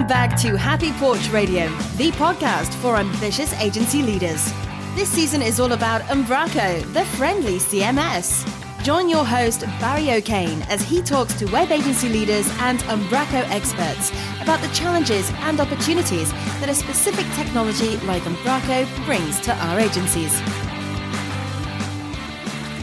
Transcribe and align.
Welcome 0.00 0.16
back 0.28 0.40
to 0.40 0.56
Happy 0.56 0.92
Porch 0.92 1.28
Radio, 1.28 1.68
the 1.98 2.10
podcast 2.12 2.72
for 2.76 2.96
ambitious 2.96 3.52
agency 3.60 4.00
leaders. 4.00 4.50
This 4.94 5.10
season 5.10 5.42
is 5.42 5.60
all 5.60 5.72
about 5.72 6.00
Umbraco, 6.04 6.90
the 6.94 7.04
friendly 7.04 7.58
CMS. 7.58 8.48
Join 8.82 9.10
your 9.10 9.26
host, 9.26 9.60
Barry 9.78 10.10
O'Kane, 10.12 10.62
as 10.70 10.80
he 10.80 11.02
talks 11.02 11.34
to 11.34 11.44
web 11.52 11.70
agency 11.70 12.08
leaders 12.08 12.48
and 12.60 12.78
Umbraco 12.84 13.46
experts 13.50 14.10
about 14.40 14.62
the 14.62 14.68
challenges 14.68 15.30
and 15.40 15.60
opportunities 15.60 16.32
that 16.32 16.70
a 16.70 16.74
specific 16.74 17.26
technology 17.34 17.98
like 18.06 18.22
Umbraco 18.22 18.88
brings 19.04 19.38
to 19.40 19.54
our 19.54 19.78
agencies. 19.78 20.32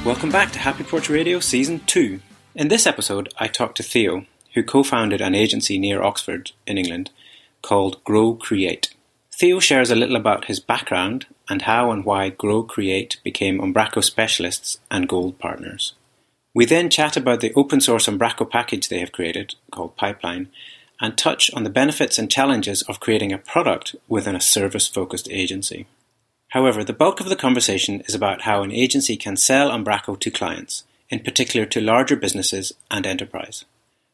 Welcome 0.05 0.29
back 0.29 0.51
to 0.51 0.59
Happy 0.59 0.83
Porch 0.83 1.09
Radio 1.09 1.39
Season 1.39 1.79
2. 1.87 2.19
In 2.53 2.67
this 2.67 2.85
episode, 2.85 3.33
I 3.39 3.47
talk 3.47 3.73
to 3.73 3.81
Theo, 3.81 4.27
who 4.57 4.63
co 4.63 4.81
founded 4.81 5.21
an 5.21 5.35
agency 5.35 5.77
near 5.77 6.01
Oxford 6.01 6.51
in 6.65 6.79
England 6.79 7.11
called 7.61 8.03
Grow 8.03 8.33
Create. 8.33 8.89
Theo 9.31 9.59
shares 9.59 9.91
a 9.91 9.95
little 9.95 10.15
about 10.15 10.45
his 10.45 10.59
background 10.59 11.27
and 11.47 11.61
how 11.61 11.91
and 11.91 12.03
why 12.03 12.29
Grow 12.29 12.63
Create 12.63 13.17
became 13.23 13.59
Umbraco 13.59 14.03
specialists 14.03 14.79
and 14.89 15.07
gold 15.07 15.37
partners. 15.37 15.93
We 16.55 16.65
then 16.65 16.89
chat 16.89 17.15
about 17.15 17.41
the 17.41 17.53
open 17.53 17.81
source 17.81 18.07
Umbraco 18.07 18.49
package 18.49 18.89
they 18.89 18.97
have 18.99 19.11
created, 19.11 19.53
called 19.71 19.95
Pipeline, 19.95 20.49
and 20.99 21.15
touch 21.15 21.53
on 21.53 21.63
the 21.63 21.69
benefits 21.69 22.17
and 22.17 22.31
challenges 22.31 22.81
of 22.81 22.99
creating 22.99 23.31
a 23.31 23.37
product 23.37 23.95
within 24.07 24.35
a 24.35 24.41
service 24.41 24.87
focused 24.87 25.29
agency. 25.29 25.85
However, 26.49 26.83
the 26.83 26.93
bulk 26.93 27.19
of 27.19 27.29
the 27.29 27.35
conversation 27.35 28.01
is 28.07 28.15
about 28.15 28.41
how 28.41 28.63
an 28.63 28.71
agency 28.71 29.17
can 29.17 29.37
sell 29.37 29.69
Umbraco 29.69 30.19
to 30.19 30.31
clients, 30.31 30.83
in 31.11 31.19
particular 31.19 31.67
to 31.67 31.79
larger 31.79 32.15
businesses 32.15 32.73
and 32.89 33.05
enterprise. 33.05 33.63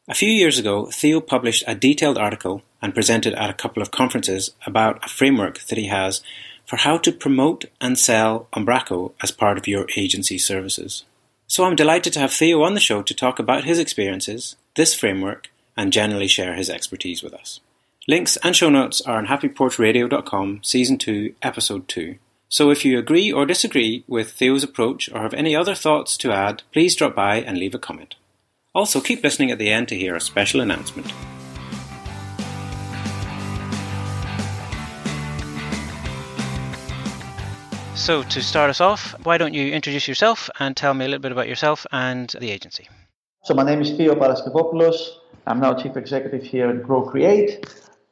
A 0.06 0.14
few 0.14 0.28
years 0.28 0.58
ago, 0.58 0.90
Theo 0.90 1.18
published 1.18 1.64
a 1.66 1.74
detailed 1.74 2.18
article 2.18 2.62
and 2.82 2.94
presented 2.94 3.32
at 3.34 3.48
a 3.48 3.54
couple 3.54 3.82
of 3.82 3.90
conferences 3.90 4.50
about 4.66 5.02
a 5.02 5.08
framework 5.08 5.60
that 5.60 5.78
he 5.78 5.86
has 5.86 6.20
for 6.66 6.76
how 6.76 6.98
to 6.98 7.10
promote 7.10 7.64
and 7.80 7.98
sell 7.98 8.46
Umbraco 8.52 9.12
as 9.22 9.30
part 9.30 9.56
of 9.56 9.66
your 9.66 9.86
agency 9.96 10.36
services. 10.36 11.04
So 11.46 11.64
I'm 11.64 11.74
delighted 11.74 12.12
to 12.14 12.20
have 12.20 12.34
Theo 12.34 12.62
on 12.62 12.74
the 12.74 12.80
show 12.80 13.00
to 13.00 13.14
talk 13.14 13.38
about 13.38 13.64
his 13.64 13.78
experiences, 13.78 14.56
this 14.74 14.94
framework, 14.94 15.48
and 15.74 15.90
generally 15.90 16.28
share 16.28 16.54
his 16.54 16.68
expertise 16.68 17.22
with 17.22 17.32
us. 17.32 17.60
Links 18.06 18.36
and 18.42 18.54
show 18.54 18.68
notes 18.68 19.00
are 19.00 19.16
on 19.16 19.28
happyporchradio.com, 19.28 20.60
Season 20.62 20.98
2, 20.98 21.34
Episode 21.40 21.88
2. 21.88 22.16
So 22.50 22.70
if 22.70 22.84
you 22.84 22.98
agree 22.98 23.32
or 23.32 23.46
disagree 23.46 24.04
with 24.06 24.32
Theo's 24.32 24.64
approach 24.64 25.10
or 25.10 25.22
have 25.22 25.32
any 25.32 25.56
other 25.56 25.74
thoughts 25.74 26.18
to 26.18 26.30
add, 26.30 26.62
please 26.74 26.94
drop 26.94 27.14
by 27.14 27.36
and 27.36 27.56
leave 27.56 27.74
a 27.74 27.78
comment. 27.78 28.16
Also, 28.74 29.00
keep 29.00 29.22
listening 29.22 29.52
at 29.52 29.58
the 29.58 29.70
end 29.70 29.86
to 29.86 29.94
hear 29.94 30.16
a 30.16 30.20
special 30.20 30.60
announcement. 30.60 31.06
So, 37.94 38.24
to 38.24 38.42
start 38.42 38.70
us 38.70 38.80
off, 38.80 39.14
why 39.22 39.38
don't 39.38 39.54
you 39.54 39.72
introduce 39.72 40.08
yourself 40.08 40.50
and 40.58 40.76
tell 40.76 40.92
me 40.92 41.04
a 41.04 41.08
little 41.08 41.22
bit 41.22 41.30
about 41.30 41.46
yourself 41.46 41.86
and 41.92 42.28
the 42.40 42.50
agency? 42.50 42.88
So, 43.44 43.54
my 43.54 43.62
name 43.62 43.80
is 43.80 43.92
Theo 43.92 44.16
Paraskevopoulos. 44.16 45.18
I'm 45.46 45.60
now 45.60 45.74
Chief 45.74 45.96
Executive 45.96 46.42
here 46.42 46.68
at 46.68 46.82
Grow 46.82 47.02
Create. 47.02 47.64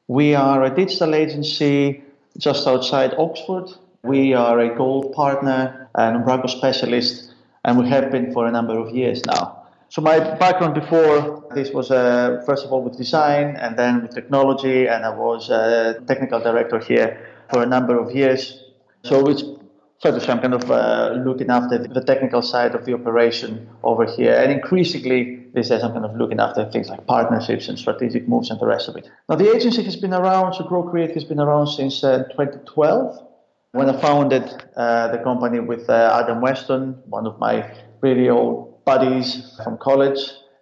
We 0.07 0.37
are 0.37 0.63
a 0.63 0.71
digital 0.71 1.17
agency 1.17 2.05
just 2.39 2.69
outside 2.69 3.15
Oxford. 3.19 3.69
We 4.05 4.33
are 4.33 4.61
a 4.61 4.73
gold 4.77 5.13
partner 5.13 5.91
and 5.97 6.25
Umbraco 6.25 6.49
specialist, 6.49 7.35
and 7.65 7.79
we 7.79 7.89
have 7.89 8.13
been 8.13 8.33
for 8.33 8.47
a 8.47 8.53
number 8.53 8.79
of 8.79 8.95
years 8.95 9.27
now. 9.27 9.62
So 9.93 10.01
my 10.01 10.19
background 10.37 10.73
before 10.73 11.45
this 11.55 11.71
was 11.71 11.91
uh, 11.91 12.43
first 12.47 12.65
of 12.65 12.73
all 12.73 12.83
with 12.83 12.97
design 12.97 13.57
and 13.57 13.79
then 13.79 14.01
with 14.01 14.15
technology, 14.15 14.89
and 14.89 15.05
I 15.05 15.11
was 15.11 15.51
a 15.51 16.01
technical 16.07 16.41
director 16.41 16.79
here 16.79 17.29
for 17.51 17.63
a 17.63 17.67
number 17.67 17.99
of 17.99 18.11
years. 18.17 18.65
So 19.05 19.29
it's 19.29 19.43
to 19.43 20.19
say 20.19 20.33
I'm 20.33 20.41
kind 20.41 20.55
of 20.55 20.71
uh, 20.71 21.21
looking 21.27 21.51
after 21.51 21.77
the 21.77 22.01
technical 22.01 22.41
side 22.41 22.75
of 22.75 22.87
the 22.87 22.95
operation 22.95 23.69
over 23.83 24.07
here, 24.07 24.33
and 24.35 24.51
increasingly 24.51 25.49
these 25.55 25.69
days 25.69 25.83
I'm 25.83 25.93
kind 25.93 26.07
of 26.07 26.17
looking 26.17 26.41
after 26.41 26.65
things 26.71 26.89
like 26.89 27.07
partnerships 27.07 27.69
and 27.69 27.79
strategic 27.79 28.27
moves 28.27 28.49
and 28.49 28.59
the 28.59 28.67
rest 28.67 28.89
of 28.89 28.97
it. 28.97 29.07
Now 29.29 29.37
the 29.37 29.55
agency 29.55 29.83
has 29.83 29.97
been 29.97 30.15
around, 30.15 30.55
so 30.55 30.65
Grow 30.65 30.85
Create 30.85 31.13
has 31.13 31.25
been 31.25 31.39
around 31.39 31.67
since 31.67 32.03
uh, 32.03 32.25
2012 32.31 33.29
when 33.73 33.91
I 33.91 34.01
founded 34.01 34.45
uh, 34.75 35.09
the 35.09 35.19
company 35.19 35.61
with 35.61 35.91
uh, 35.91 36.19
Adam 36.23 36.41
Weston, 36.41 36.95
one 37.11 37.27
of 37.27 37.39
my 37.39 37.71
really 38.01 38.31
old 38.31 38.72
buddies 38.85 39.57
from 39.63 39.79
college. 39.79 40.19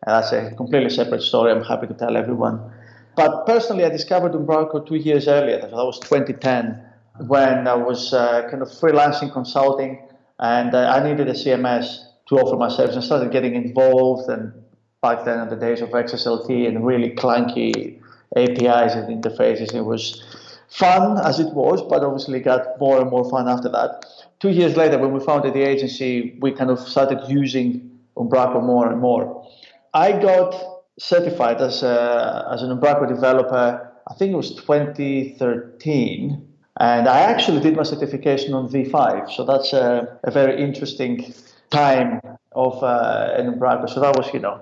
And 0.07 0.15
that's 0.15 0.33
a 0.33 0.55
completely 0.57 0.91
separate 0.91 1.23
story. 1.23 1.53
I'm 1.53 1.63
happy 1.63 1.87
to 1.87 1.95
tell 1.95 2.17
everyone. 2.17 2.73
But 3.17 3.47
personally, 3.47 3.85
I 3.85 3.91
discovered 3.91 4.33
Umbraco 4.33 4.87
two 4.87 4.97
years 4.97 5.29
earlier. 5.29 5.61
That 5.61 5.73
was 5.73 5.99
2010 6.01 6.83
when 7.27 7.67
I 7.67 7.75
was 7.75 8.15
uh, 8.15 8.49
kind 8.51 8.63
of 8.63 8.69
freelancing 8.69 9.33
consulting 9.33 10.01
and 10.39 10.75
uh, 10.75 10.89
I 10.89 11.07
needed 11.07 11.29
a 11.29 11.33
CMS 11.33 12.05
to 12.29 12.37
offer 12.37 12.57
my 12.57 12.69
service 12.69 12.95
and 12.95 13.05
started 13.05 13.31
getting 13.31 13.55
involved. 13.55 14.29
And 14.31 14.53
back 15.03 15.25
then, 15.25 15.41
in 15.41 15.49
the 15.51 15.57
days 15.57 15.83
of 15.83 15.91
XSLT 15.91 16.67
and 16.67 16.87
really 16.87 17.11
clunky 17.11 18.01
APIs 18.37 18.95
and 18.95 19.23
interfaces, 19.23 19.75
it 19.75 19.83
was 19.83 20.25
fun 20.69 21.19
as 21.19 21.41
it 21.41 21.53
was, 21.53 21.83
but 21.83 22.03
obviously 22.03 22.41
got 22.41 22.79
more 22.81 23.01
and 23.01 23.11
more 23.11 23.29
fun 23.29 23.49
after 23.49 23.69
that. 23.69 24.07
Two 24.39 24.51
years 24.51 24.77
later, 24.77 24.99
when 24.99 25.13
we 25.13 25.21
founded 25.21 25.53
the 25.53 25.63
agency, 25.63 26.39
we 26.41 26.53
kind 26.53 26.71
of 26.71 26.79
started 26.79 27.21
using 27.29 27.90
Umbraco 28.21 28.63
more 28.63 28.91
and 28.91 29.01
more. 29.01 29.47
I 29.95 30.13
got 30.13 30.55
certified 30.99 31.61
as, 31.61 31.83
a, 31.83 32.49
as 32.53 32.63
an 32.63 32.71
Umbraco 32.77 33.09
developer, 33.09 33.91
I 34.09 34.15
think 34.15 34.33
it 34.33 34.37
was 34.37 34.55
2013. 34.55 36.47
And 36.79 37.09
I 37.09 37.21
actually 37.21 37.61
did 37.61 37.77
my 37.77 37.83
certification 37.83 38.55
on 38.55 38.69
V5. 38.69 39.35
So 39.35 39.45
that's 39.45 39.73
a, 39.73 40.19
a 40.25 40.31
very 40.31 40.63
interesting 40.63 41.33
time 41.71 42.21
of 42.53 42.83
uh, 42.83 43.35
an 43.37 43.53
Umbraco. 43.53 43.89
So 43.89 44.01
that 44.01 44.17
was, 44.17 44.33
you 44.33 44.41
know, 44.41 44.61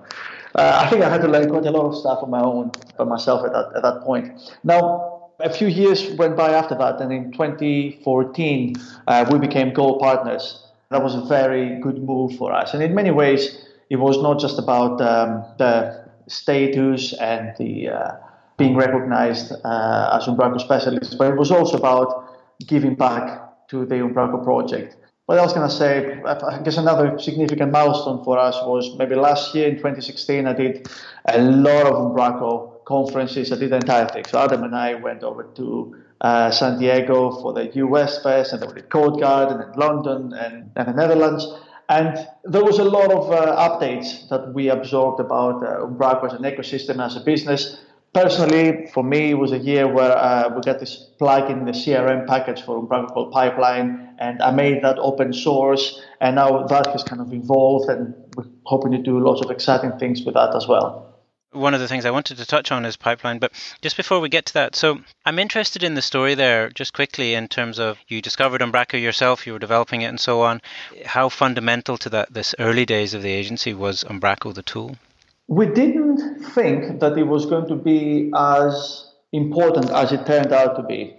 uh, 0.55 0.81
I 0.83 0.89
think 0.89 1.03
I 1.03 1.09
had 1.09 1.21
to 1.21 1.27
learn 1.27 1.49
quite 1.49 1.65
a 1.65 1.71
lot 1.71 1.85
of 1.85 1.95
stuff 1.95 2.19
on 2.23 2.29
my 2.29 2.41
own 2.41 2.71
by 2.97 3.03
myself 3.03 3.45
at 3.45 3.53
that, 3.53 3.71
at 3.75 3.83
that 3.83 4.01
point. 4.01 4.53
Now, 4.63 5.31
a 5.39 5.51
few 5.51 5.67
years 5.67 6.11
went 6.17 6.35
by 6.35 6.51
after 6.51 6.75
that, 6.75 6.99
and 6.99 7.13
in 7.13 7.31
2014, 7.31 8.75
uh, 9.07 9.29
we 9.31 9.39
became 9.39 9.73
gold 9.73 9.99
partners 9.99 10.68
that 10.91 11.03
was 11.03 11.15
a 11.15 11.21
very 11.21 11.79
good 11.79 12.01
move 12.03 12.35
for 12.37 12.51
us. 12.51 12.73
And 12.73 12.81
in 12.81 12.95
many 12.95 13.11
ways, 13.11 13.65
it 13.89 13.97
was 13.97 14.21
not 14.21 14.39
just 14.39 14.59
about 14.59 14.99
um, 15.01 15.45
the 15.57 16.09
status 16.27 17.13
and 17.13 17.55
the 17.57 17.89
uh, 17.89 18.11
being 18.57 18.75
recognized 18.75 19.51
uh, 19.51 20.17
as 20.19 20.25
Umbraco 20.25 20.59
specialists, 20.59 21.15
but 21.15 21.31
it 21.31 21.37
was 21.37 21.51
also 21.51 21.77
about 21.77 22.35
giving 22.67 22.95
back 22.95 23.67
to 23.69 23.85
the 23.85 23.95
Umbraco 23.95 24.43
project. 24.43 24.97
What 25.27 25.37
I 25.37 25.43
was 25.43 25.53
going 25.53 25.69
to 25.69 25.75
say, 25.75 26.19
I 26.25 26.59
guess 26.63 26.77
another 26.77 27.19
significant 27.19 27.71
milestone 27.71 28.23
for 28.23 28.39
us 28.39 28.55
was 28.65 28.95
maybe 28.97 29.13
last 29.13 29.53
year 29.53 29.69
in 29.69 29.75
2016, 29.75 30.47
I 30.47 30.53
did 30.53 30.89
a 31.25 31.39
lot 31.39 31.85
of 31.85 31.93
Umbraco 31.93 32.83
conferences. 32.85 33.51
I 33.51 33.57
did 33.57 33.69
the 33.69 33.75
entire 33.75 34.07
thing. 34.07 34.25
So 34.25 34.39
Adam 34.39 34.63
and 34.63 34.75
I 34.75 34.95
went 34.95 35.21
over 35.21 35.43
to 35.43 35.95
uh, 36.21 36.51
San 36.51 36.79
Diego 36.79 37.31
for 37.41 37.53
the 37.53 37.71
US 37.75 38.21
Fest, 38.21 38.53
and 38.53 38.61
then 38.61 38.69
we 38.69 38.75
did 38.81 38.89
Code 38.89 39.19
Garden 39.19 39.61
in 39.61 39.71
London 39.79 40.33
and, 40.33 40.71
and 40.75 40.87
the 40.87 40.93
Netherlands. 40.93 41.47
And 41.87 42.27
there 42.43 42.63
was 42.63 42.77
a 42.77 42.83
lot 42.83 43.11
of 43.11 43.31
uh, 43.31 43.55
updates 43.57 44.29
that 44.29 44.53
we 44.53 44.69
absorbed 44.69 45.19
about 45.19 45.63
uh, 45.63 45.85
Umbraco 45.85 46.25
as 46.25 46.33
an 46.33 46.43
ecosystem, 46.43 47.03
as 47.03 47.15
a 47.15 47.21
business. 47.21 47.81
Personally, 48.13 48.87
for 48.93 49.03
me, 49.03 49.31
it 49.31 49.35
was 49.35 49.51
a 49.51 49.57
year 49.57 49.87
where 49.87 50.17
uh, 50.17 50.49
we 50.55 50.61
got 50.61 50.79
this 50.79 51.09
plug 51.17 51.49
in 51.49 51.65
the 51.65 51.71
CRM 51.71 52.27
package 52.27 52.61
for 52.63 52.81
Umbraco 52.81 53.13
called 53.13 53.31
Pipeline, 53.31 54.15
and 54.19 54.41
I 54.41 54.51
made 54.51 54.83
that 54.83 54.99
open 54.99 55.31
source. 55.33 56.01
And 56.21 56.35
now 56.35 56.67
that 56.67 56.87
has 56.87 57.03
kind 57.03 57.21
of 57.21 57.33
evolved, 57.33 57.89
and 57.89 58.13
we're 58.35 58.45
hoping 58.65 58.91
to 58.91 58.97
do 58.97 59.19
lots 59.19 59.41
of 59.41 59.49
exciting 59.49 59.93
things 59.99 60.23
with 60.23 60.35
that 60.35 60.55
as 60.55 60.67
well 60.67 61.08
one 61.51 61.73
of 61.73 61.79
the 61.79 61.87
things 61.87 62.05
I 62.05 62.11
wanted 62.11 62.37
to 62.37 62.45
touch 62.45 62.71
on 62.71 62.85
is 62.85 62.95
pipeline. 62.95 63.39
But 63.39 63.51
just 63.81 63.97
before 63.97 64.19
we 64.19 64.29
get 64.29 64.45
to 64.47 64.53
that, 64.55 64.75
so 64.75 64.99
I'm 65.25 65.39
interested 65.39 65.83
in 65.83 65.95
the 65.95 66.01
story 66.01 66.35
there, 66.35 66.69
just 66.69 66.93
quickly, 66.93 67.33
in 67.33 67.47
terms 67.47 67.79
of 67.79 67.97
you 68.07 68.21
discovered 68.21 68.61
Umbraco 68.61 69.01
yourself, 69.01 69.47
you 69.47 69.53
were 69.53 69.59
developing 69.59 70.01
it, 70.01 70.07
and 70.07 70.19
so 70.19 70.41
on. 70.41 70.61
How 71.05 71.29
fundamental 71.29 71.97
to 71.99 72.09
that 72.09 72.33
this 72.33 72.53
early 72.59 72.85
days 72.85 73.13
of 73.13 73.21
the 73.21 73.31
agency 73.31 73.73
was 73.73 74.03
Umbraco 74.03 74.53
the 74.53 74.63
tool? 74.63 74.95
We 75.47 75.65
didn't 75.65 76.43
think 76.53 76.99
that 76.99 77.17
it 77.17 77.23
was 77.23 77.45
going 77.45 77.67
to 77.67 77.75
be 77.75 78.31
as 78.35 79.11
important 79.31 79.89
as 79.89 80.11
it 80.11 80.25
turned 80.25 80.53
out 80.53 80.75
to 80.75 80.83
be. 80.83 81.15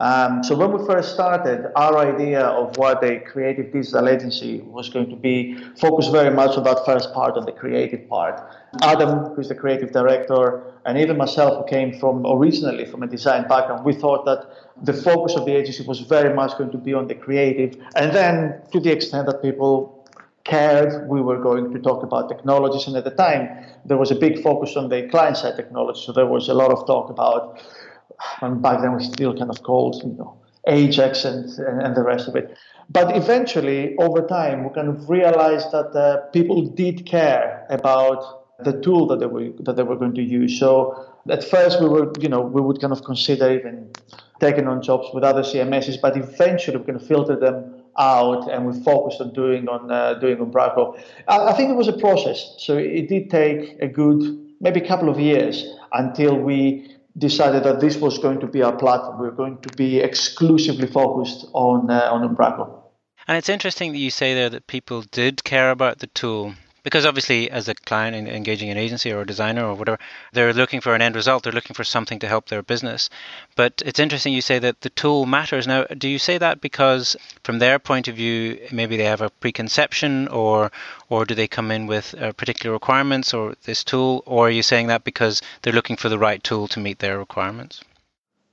Um, 0.00 0.42
so 0.42 0.56
when 0.56 0.72
we 0.72 0.84
first 0.86 1.14
started, 1.14 1.70
our 1.76 1.96
idea 1.98 2.40
of 2.40 2.76
what 2.76 3.04
a 3.04 3.20
creative 3.20 3.72
digital 3.72 4.08
agency 4.08 4.60
was 4.62 4.88
going 4.88 5.08
to 5.08 5.16
be 5.16 5.56
focused 5.76 6.10
very 6.10 6.34
much 6.34 6.56
on 6.56 6.64
that 6.64 6.84
first 6.84 7.14
part, 7.14 7.36
on 7.36 7.46
the 7.46 7.52
creative 7.52 8.08
part. 8.08 8.40
Adam, 8.82 9.34
who's 9.34 9.48
the 9.48 9.54
creative 9.54 9.92
director, 9.92 10.64
and 10.84 10.98
even 10.98 11.16
myself, 11.16 11.58
who 11.58 11.70
came 11.70 11.96
from 12.00 12.26
originally 12.26 12.84
from 12.84 13.04
a 13.04 13.06
design 13.06 13.46
background, 13.46 13.84
we 13.84 13.94
thought 13.94 14.24
that 14.24 14.44
the 14.82 14.92
focus 14.92 15.36
of 15.36 15.46
the 15.46 15.54
agency 15.54 15.84
was 15.84 16.00
very 16.00 16.34
much 16.34 16.58
going 16.58 16.72
to 16.72 16.78
be 16.78 16.92
on 16.92 17.06
the 17.06 17.14
creative, 17.14 17.80
and 17.94 18.12
then 18.12 18.60
to 18.72 18.80
the 18.80 18.90
extent 18.90 19.26
that 19.26 19.40
people 19.42 20.04
cared 20.44 21.08
we 21.08 21.22
were 21.22 21.38
going 21.38 21.72
to 21.72 21.78
talk 21.78 22.02
about 22.02 22.28
technologies. 22.28 22.86
And 22.86 22.96
at 22.96 23.04
the 23.04 23.10
time, 23.10 23.48
there 23.84 23.96
was 23.96 24.10
a 24.10 24.14
big 24.14 24.42
focus 24.42 24.76
on 24.76 24.90
the 24.90 25.08
client 25.08 25.38
side 25.38 25.56
technology. 25.56 26.02
So 26.04 26.12
there 26.12 26.26
was 26.26 26.48
a 26.48 26.54
lot 26.54 26.70
of 26.70 26.86
talk 26.86 27.08
about, 27.10 27.60
and 28.40 28.62
back 28.62 28.80
then 28.80 28.96
we 28.96 29.04
still 29.04 29.36
kind 29.36 29.50
of 29.50 29.62
called, 29.62 30.02
you 30.04 30.12
know, 30.12 30.36
Ajax 30.66 31.24
and, 31.24 31.50
and, 31.58 31.82
and 31.82 31.96
the 31.96 32.02
rest 32.02 32.28
of 32.28 32.36
it. 32.36 32.56
But 32.90 33.16
eventually, 33.16 33.96
over 33.98 34.26
time, 34.26 34.64
we 34.64 34.70
kind 34.74 34.88
of 34.88 35.08
realized 35.08 35.72
that 35.72 35.94
uh, 35.96 36.26
people 36.32 36.62
did 36.66 37.06
care 37.06 37.66
about 37.70 38.44
the 38.62 38.80
tool 38.80 39.06
that 39.08 39.20
they 39.20 39.26
were 39.26 39.50
that 39.60 39.76
they 39.76 39.82
were 39.82 39.96
going 39.96 40.14
to 40.14 40.22
use. 40.22 40.58
So 40.58 41.06
at 41.28 41.42
first, 41.42 41.80
we 41.80 41.88
were, 41.88 42.12
you 42.20 42.28
know, 42.28 42.40
we 42.40 42.60
would 42.60 42.80
kind 42.80 42.92
of 42.92 43.04
consider 43.04 43.52
even 43.52 43.90
taking 44.40 44.66
on 44.68 44.82
jobs 44.82 45.08
with 45.14 45.24
other 45.24 45.42
CMSs, 45.42 46.00
but 46.00 46.16
eventually 46.16 46.76
we 46.76 46.84
kind 46.84 47.00
of 47.00 47.06
filter 47.06 47.36
them 47.36 47.82
out 47.98 48.50
and 48.50 48.66
we 48.66 48.72
focused 48.82 49.20
on 49.20 49.32
doing 49.32 49.68
on 49.68 49.90
uh, 49.90 50.14
doing 50.14 50.36
Umbraco. 50.36 51.00
I, 51.28 51.48
I 51.48 51.52
think 51.54 51.70
it 51.70 51.74
was 51.74 51.88
a 51.88 51.98
process, 51.98 52.54
so 52.58 52.76
it 52.76 53.08
did 53.08 53.30
take 53.30 53.76
a 53.80 53.88
good 53.88 54.20
maybe 54.60 54.80
a 54.80 54.86
couple 54.86 55.08
of 55.08 55.18
years 55.18 55.66
until 55.92 56.36
we 56.36 56.94
decided 57.16 57.64
that 57.64 57.80
this 57.80 57.96
was 57.96 58.18
going 58.18 58.40
to 58.40 58.46
be 58.46 58.62
our 58.62 58.76
platform. 58.76 59.20
We 59.20 59.28
are 59.28 59.32
going 59.32 59.58
to 59.62 59.76
be 59.76 59.98
exclusively 59.98 60.86
focused 60.86 61.46
on 61.52 61.90
uh, 61.90 62.08
on 62.10 62.28
Umbraco. 62.28 62.80
And 63.26 63.38
it's 63.38 63.48
interesting 63.48 63.92
that 63.92 63.98
you 63.98 64.10
say 64.10 64.34
there 64.34 64.50
that 64.50 64.66
people 64.66 65.02
did 65.02 65.44
care 65.44 65.70
about 65.70 65.98
the 65.98 66.08
tool 66.08 66.54
because 66.84 67.04
obviously 67.04 67.50
as 67.50 67.66
a 67.68 67.74
client 67.74 68.28
engaging 68.28 68.70
an 68.70 68.78
agency 68.78 69.10
or 69.10 69.22
a 69.22 69.26
designer 69.26 69.66
or 69.66 69.74
whatever 69.74 69.98
they're 70.32 70.52
looking 70.52 70.80
for 70.80 70.94
an 70.94 71.02
end 71.02 71.16
result 71.16 71.42
they're 71.42 71.52
looking 71.52 71.74
for 71.74 71.82
something 71.82 72.20
to 72.20 72.28
help 72.28 72.48
their 72.48 72.62
business. 72.62 73.10
But 73.56 73.82
it's 73.84 73.98
interesting 73.98 74.32
you 74.32 74.42
say 74.42 74.60
that 74.60 74.82
the 74.82 74.90
tool 74.90 75.26
matters. 75.26 75.66
Now 75.66 75.84
do 75.84 76.08
you 76.08 76.20
say 76.20 76.38
that 76.38 76.60
because 76.60 77.16
from 77.42 77.58
their 77.58 77.80
point 77.80 78.06
of 78.06 78.14
view 78.14 78.60
maybe 78.70 78.96
they 78.96 79.04
have 79.04 79.22
a 79.22 79.30
preconception 79.30 80.28
or 80.28 80.70
or 81.08 81.24
do 81.24 81.34
they 81.34 81.48
come 81.48 81.70
in 81.72 81.86
with 81.86 82.14
uh, 82.14 82.32
particular 82.32 82.72
requirements 82.72 83.34
or 83.34 83.54
this 83.64 83.82
tool 83.82 84.22
or 84.26 84.46
are 84.46 84.50
you 84.50 84.62
saying 84.62 84.86
that 84.86 85.02
because 85.02 85.42
they're 85.62 85.72
looking 85.72 85.96
for 85.96 86.08
the 86.08 86.18
right 86.18 86.44
tool 86.44 86.68
to 86.68 86.78
meet 86.78 87.00
their 87.00 87.18
requirements 87.18 87.82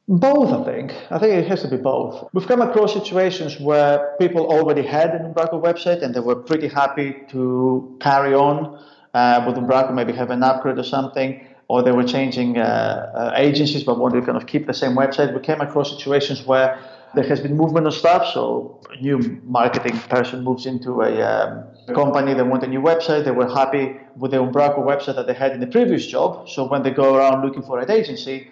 both, 0.07 0.51
I 0.51 0.63
think. 0.65 0.93
I 1.09 1.19
think 1.19 1.33
it 1.33 1.47
has 1.47 1.61
to 1.61 1.67
be 1.67 1.77
both. 1.77 2.27
We've 2.33 2.47
come 2.47 2.61
across 2.61 2.93
situations 2.93 3.59
where 3.59 4.15
people 4.19 4.47
already 4.47 4.81
had 4.81 5.11
an 5.15 5.33
Umbraco 5.33 5.61
website 5.61 6.01
and 6.01 6.13
they 6.13 6.19
were 6.19 6.35
pretty 6.35 6.67
happy 6.67 7.15
to 7.29 7.97
carry 8.01 8.33
on 8.33 8.83
uh, 9.13 9.43
with 9.45 9.55
Umbraco, 9.55 9.93
maybe 9.93 10.13
have 10.13 10.31
an 10.31 10.43
upgrade 10.43 10.77
or 10.77 10.83
something, 10.83 11.45
or 11.67 11.81
they 11.81 11.91
were 11.91 12.03
changing 12.03 12.57
uh, 12.57 12.61
uh, 12.61 13.33
agencies 13.35 13.83
but 13.83 13.99
wanted 13.99 14.19
to 14.19 14.25
kind 14.25 14.37
of 14.37 14.47
keep 14.47 14.67
the 14.67 14.73
same 14.73 14.91
website. 14.91 15.33
We 15.33 15.39
came 15.39 15.61
across 15.61 15.89
situations 15.89 16.45
where 16.45 16.77
there 17.13 17.27
has 17.27 17.39
been 17.39 17.55
movement 17.55 17.87
of 17.87 17.93
staff, 17.93 18.25
so 18.33 18.79
a 18.89 19.01
new 19.01 19.41
marketing 19.43 19.97
person 20.09 20.43
moves 20.43 20.65
into 20.65 21.01
a 21.01 21.21
um, 21.21 21.65
company, 21.93 22.33
they 22.33 22.43
want 22.43 22.63
a 22.63 22.67
new 22.67 22.81
website, 22.81 23.25
they 23.25 23.31
were 23.31 23.53
happy 23.53 23.97
with 24.15 24.31
the 24.31 24.37
Umbraco 24.37 24.79
website 24.79 25.15
that 25.15 25.27
they 25.27 25.33
had 25.33 25.51
in 25.51 25.59
the 25.59 25.67
previous 25.67 26.05
job, 26.07 26.47
so 26.47 26.65
when 26.65 26.83
they 26.83 26.91
go 26.91 27.15
around 27.15 27.45
looking 27.45 27.63
for 27.63 27.79
an 27.79 27.91
agency, 27.91 28.49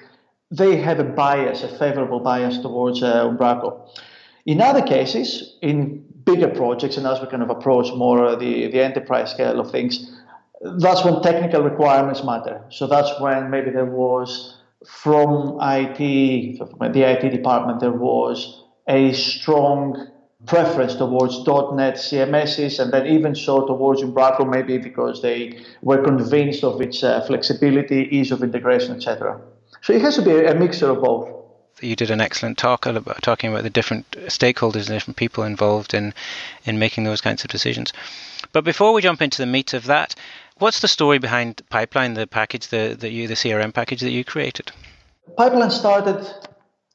they 0.51 0.77
have 0.77 0.99
a 0.99 1.03
bias, 1.03 1.63
a 1.63 1.67
favorable 1.67 2.19
bias 2.19 2.57
towards 2.57 3.03
uh, 3.03 3.25
Umbraco. 3.25 3.87
In 4.45 4.61
other 4.61 4.81
cases, 4.81 5.57
in 5.61 6.03
bigger 6.23 6.47
projects, 6.47 6.97
and 6.97 7.05
as 7.05 7.19
we 7.21 7.27
kind 7.27 7.43
of 7.43 7.49
approach 7.49 7.93
more 7.93 8.35
the, 8.35 8.67
the 8.67 8.81
enterprise 8.81 9.31
scale 9.31 9.59
of 9.59 9.71
things, 9.71 10.15
that's 10.61 11.05
when 11.05 11.21
technical 11.21 11.61
requirements 11.61 12.23
matter. 12.23 12.61
So 12.69 12.87
that's 12.87 13.11
when 13.19 13.49
maybe 13.49 13.71
there 13.71 13.85
was 13.85 14.57
from 14.85 15.57
IT, 15.61 16.57
from 16.57 16.91
the 16.91 17.03
IT 17.03 17.29
department, 17.29 17.79
there 17.79 17.91
was 17.91 18.63
a 18.87 19.13
strong 19.13 20.07
preference 20.45 20.95
towards 20.95 21.37
.NET 21.45 21.95
CMSs, 21.95 22.79
and 22.79 22.91
then 22.93 23.05
even 23.05 23.35
so 23.35 23.67
towards 23.67 24.01
Umbraco, 24.01 24.49
maybe 24.49 24.77
because 24.77 25.21
they 25.21 25.59
were 25.81 26.01
convinced 26.01 26.63
of 26.63 26.81
its 26.81 27.03
uh, 27.03 27.21
flexibility, 27.27 28.07
ease 28.11 28.31
of 28.31 28.41
integration, 28.41 28.95
etc. 28.95 29.39
So 29.81 29.93
it 29.93 30.01
has 30.01 30.15
to 30.15 30.21
be 30.21 30.45
a 30.45 30.55
mixture 30.55 30.89
of 30.89 31.01
both. 31.01 31.29
You 31.81 31.95
did 31.95 32.11
an 32.11 32.19
excellent 32.19 32.57
talk 32.57 32.85
about 32.85 33.21
talking 33.21 33.49
about 33.49 33.63
the 33.63 33.69
different 33.69 34.11
stakeholders 34.11 34.87
and 34.87 34.97
different 34.97 35.17
people 35.17 35.45
involved 35.45 35.93
in 35.93 36.13
in 36.65 36.77
making 36.77 37.05
those 37.05 37.21
kinds 37.21 37.43
of 37.43 37.49
decisions. 37.49 37.93
But 38.51 38.63
before 38.65 38.91
we 38.91 39.01
jump 39.01 39.21
into 39.21 39.41
the 39.41 39.45
meat 39.45 39.73
of 39.73 39.85
that, 39.85 40.15
what's 40.57 40.81
the 40.81 40.87
story 40.87 41.19
behind 41.19 41.61
Pipeline, 41.69 42.15
the 42.15 42.27
package, 42.27 42.67
the 42.67 42.97
the, 42.99 43.09
you, 43.09 43.27
the 43.27 43.35
CRM 43.35 43.73
package 43.73 44.01
that 44.01 44.11
you 44.11 44.25
created? 44.25 44.71
Pipeline 45.37 45.71
started 45.71 46.27